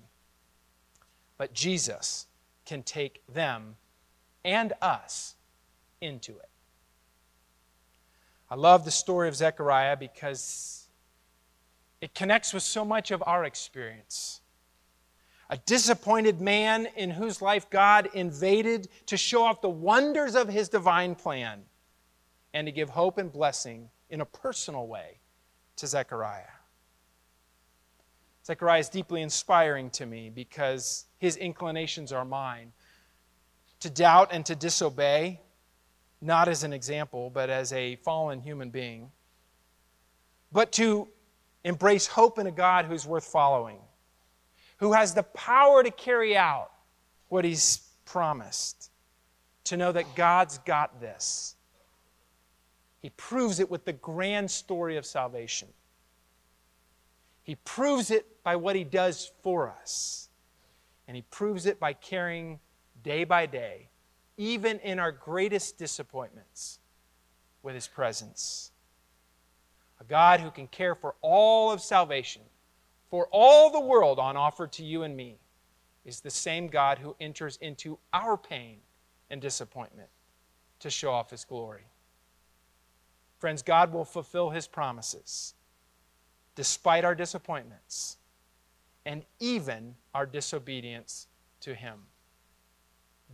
but 1.38 1.54
Jesus 1.54 2.26
can 2.66 2.82
take 2.82 3.22
them 3.32 3.76
and 4.44 4.74
us 4.82 5.36
into 6.02 6.32
it. 6.32 6.50
I 8.50 8.56
love 8.56 8.86
the 8.86 8.92
story 8.92 9.28
of 9.28 9.36
Zechariah 9.36 9.98
because 9.98 10.77
it 12.02 12.14
connects 12.14 12.54
with 12.54 12.64
so 12.64 12.86
much 12.86 13.12
of 13.12 13.24
our 13.26 13.46
experience. 13.46 14.42
A 15.50 15.58
disappointed 15.58 16.42
man 16.42 16.88
in 16.96 17.10
whose 17.10 17.42
life 17.42 17.70
God 17.70 18.10
invaded 18.14 18.90
to 19.06 19.18
show 19.18 19.44
off 19.44 19.62
the 19.62 19.70
wonders 19.70 20.36
of 20.36 20.50
his 20.50 20.70
divine 20.70 21.16
plan 21.16 21.64
and 22.54 22.68
to 22.68 22.72
give 22.72 22.90
hope 22.90 23.18
and 23.18 23.32
blessing 23.32 23.90
in 24.10 24.22
a 24.22 24.26
personal 24.26 24.88
way 24.88 25.20
to 25.78 25.88
Zechariah. 25.88 26.44
Zechariah 28.46 28.80
is 28.80 28.90
deeply 28.90 29.22
inspiring 29.22 29.90
to 29.92 30.06
me 30.06 30.30
because 30.30 31.06
his 31.18 31.36
inclinations 31.38 32.12
are 32.12 32.26
mine. 32.26 32.72
To 33.82 33.90
doubt 33.90 34.30
and 34.32 34.46
to 34.46 34.56
disobey, 34.56 35.42
not 36.22 36.48
as 36.48 36.64
an 36.64 36.74
example, 36.74 37.30
but 37.30 37.50
as 37.50 37.74
a 37.74 37.98
fallen 37.98 38.40
human 38.40 38.70
being. 38.70 39.12
But 40.52 40.72
to 40.74 41.10
embrace 41.68 42.08
hope 42.08 42.40
in 42.40 42.48
a 42.48 42.52
God 42.52 42.86
who's 42.86 43.06
worth 43.06 43.26
following, 43.26 43.80
who 44.78 44.94
has 44.94 45.14
the 45.14 45.24
power 45.24 45.84
to 45.84 45.92
carry 45.92 46.38
out 46.38 46.72
what 47.28 47.44
he's 47.44 47.82
promised, 48.06 48.90
to 49.66 49.76
know 49.76 49.92
that 49.92 50.16
God's 50.16 50.60
got 50.60 51.02
this. 51.02 51.56
He 53.02 53.10
proves 53.12 53.60
it 53.60 53.70
with 53.70 53.84
the 53.84 53.94
grand 53.94 54.50
story 54.50 54.96
of 54.96 55.06
salvation. 55.06 55.68
He 57.44 57.56
proves 57.56 58.12
it 58.12 58.44
by 58.44 58.56
what 58.56 58.78
he 58.78 58.86
does 58.86 59.32
for 59.44 59.70
us. 59.70 60.30
And 61.08 61.16
he 61.16 61.22
proves 61.24 61.66
it 61.66 61.80
by 61.80 61.94
caring 61.94 62.60
day 63.04 63.26
by 63.26 63.46
day, 63.46 63.90
even 64.38 64.80
in 64.80 65.00
our 65.00 65.12
greatest 65.12 65.78
disappointments, 65.78 66.80
with 67.62 67.76
his 67.76 67.88
presence. 67.88 68.72
A 70.00 70.04
God 70.04 70.40
who 70.40 70.52
can 70.52 70.68
care 70.68 70.96
for 70.96 71.16
all 71.22 71.72
of 71.72 71.82
salvation, 71.82 72.44
for 73.10 73.28
all 73.32 73.72
the 73.72 73.80
world 73.80 74.20
on 74.20 74.38
offer 74.38 74.68
to 74.68 74.84
you 74.84 75.04
and 75.04 75.16
me, 75.16 75.40
is 76.06 76.22
the 76.22 76.30
same 76.30 76.68
God 76.68 77.00
who 77.00 77.16
enters 77.20 77.58
into 77.58 77.98
our 78.14 78.38
pain 78.38 78.78
and 79.30 79.42
disappointment 79.42 80.10
to 80.80 80.90
show 80.90 81.12
off 81.12 81.32
his 81.32 81.44
glory. 81.44 81.88
Friends, 83.40 83.62
God 83.62 83.92
will 83.92 84.06
fulfill 84.06 84.50
his 84.50 84.68
promises 84.68 85.54
despite 86.58 87.06
our 87.06 87.14
disappointments 87.14 88.18
and 89.06 89.24
even 89.40 89.96
our 90.14 90.26
disobedience 90.26 91.28
to 91.62 91.74
Him. 91.74 92.00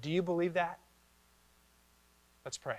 Do 0.01 0.11
you 0.11 0.21
believe 0.21 0.53
that? 0.53 0.79
Let's 2.45 2.57
pray. 2.57 2.77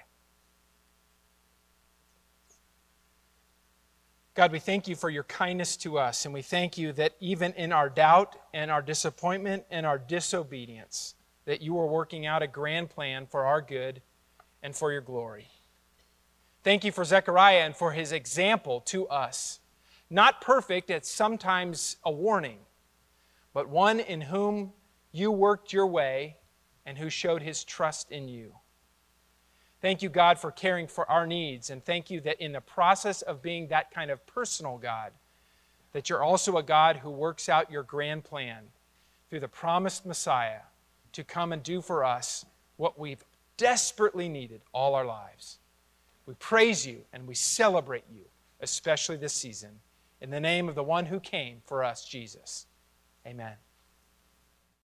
God, 4.35 4.51
we 4.51 4.59
thank 4.59 4.89
you 4.89 4.97
for 4.97 5.11
your 5.11 5.23
kindness 5.25 5.77
to 5.79 5.99
us, 5.99 6.25
and 6.25 6.35
we 6.35 6.43
thank 6.43 6.77
you 6.77 6.93
that 6.95 7.15
even 7.21 7.53
in 7.53 7.73
our 7.73 7.89
doubt 7.89 8.37
and 8.53 8.71
our 8.71 8.83
disappointment 8.83 9.65
and 9.71 9.87
our 9.87 9.99
disobedience, 9.99 11.15
that 11.45 11.63
you 11.63 11.79
are 11.79 11.87
working 11.87 12.27
out 12.27 12.43
a 12.43 12.47
grand 12.47 12.91
plan 12.91 13.27
for 13.27 13.47
our 13.47 13.61
good 13.61 14.03
and 14.63 14.75
for 14.75 14.91
your 14.91 15.01
glory. 15.01 15.47
Thank 16.65 16.85
you 16.85 16.91
for 16.91 17.05
Zechariah 17.05 17.61
and 17.61 17.77
for 17.77 17.93
his 17.93 18.11
example 18.11 18.81
to 18.87 19.07
us 19.09 19.61
not 20.11 20.41
perfect, 20.41 20.91
it's 20.91 21.11
sometimes 21.11 21.97
a 22.05 22.11
warning, 22.11 22.59
but 23.53 23.69
one 23.69 24.01
in 24.01 24.21
whom 24.21 24.73
you 25.13 25.31
worked 25.31 25.73
your 25.73 25.87
way 25.87 26.37
and 26.85 26.99
who 26.99 27.09
showed 27.09 27.43
his 27.43 27.65
trust 27.65 28.11
in 28.11 28.29
you. 28.29 28.55
Thank 29.85 30.01
you, 30.01 30.09
God, 30.09 30.39
for 30.39 30.51
caring 30.51 30.87
for 30.87 31.07
our 31.11 31.27
needs. 31.27 31.69
And 31.69 31.85
thank 31.85 32.11
you 32.11 32.19
that 32.23 32.41
in 32.41 32.53
the 32.53 32.63
process 32.63 33.21
of 33.21 33.43
being 33.43 33.69
that 33.69 33.91
kind 33.91 34.11
of 34.11 34.27
personal 34.27 34.79
God, 34.79 35.13
that 35.93 36.09
you're 36.09 36.23
also 36.23 36.57
a 36.57 36.63
God 36.63 36.97
who 36.97 37.11
works 37.11 37.51
out 37.51 37.71
your 37.71 37.83
grand 37.83 38.25
plan 38.25 38.63
through 39.29 39.41
the 39.41 39.49
promised 39.49 40.07
Messiah 40.07 40.61
to 41.13 41.23
come 41.23 41.53
and 41.53 41.63
do 41.63 41.83
for 41.83 42.03
us 42.03 42.47
what 42.79 42.99
we've 42.99 43.27
desperately 43.59 44.27
needed 44.27 44.63
all 44.73 44.95
our 44.95 45.05
lives. 45.05 45.59
We 46.25 46.33
praise 46.33 46.87
you 46.87 47.03
and 47.13 47.29
we 47.29 47.35
celebrate 47.35 48.05
you, 48.11 48.23
especially 48.63 49.19
this 49.19 49.35
season. 49.35 49.81
In 50.23 50.31
the 50.31 50.41
name 50.41 50.71
of 50.71 50.77
the 50.77 50.83
one 50.83 51.05
who 51.05 51.21
came 51.21 51.59
for 51.67 51.85
us, 51.85 52.07
Jesus. 52.07 52.65
Amen. 53.27 53.57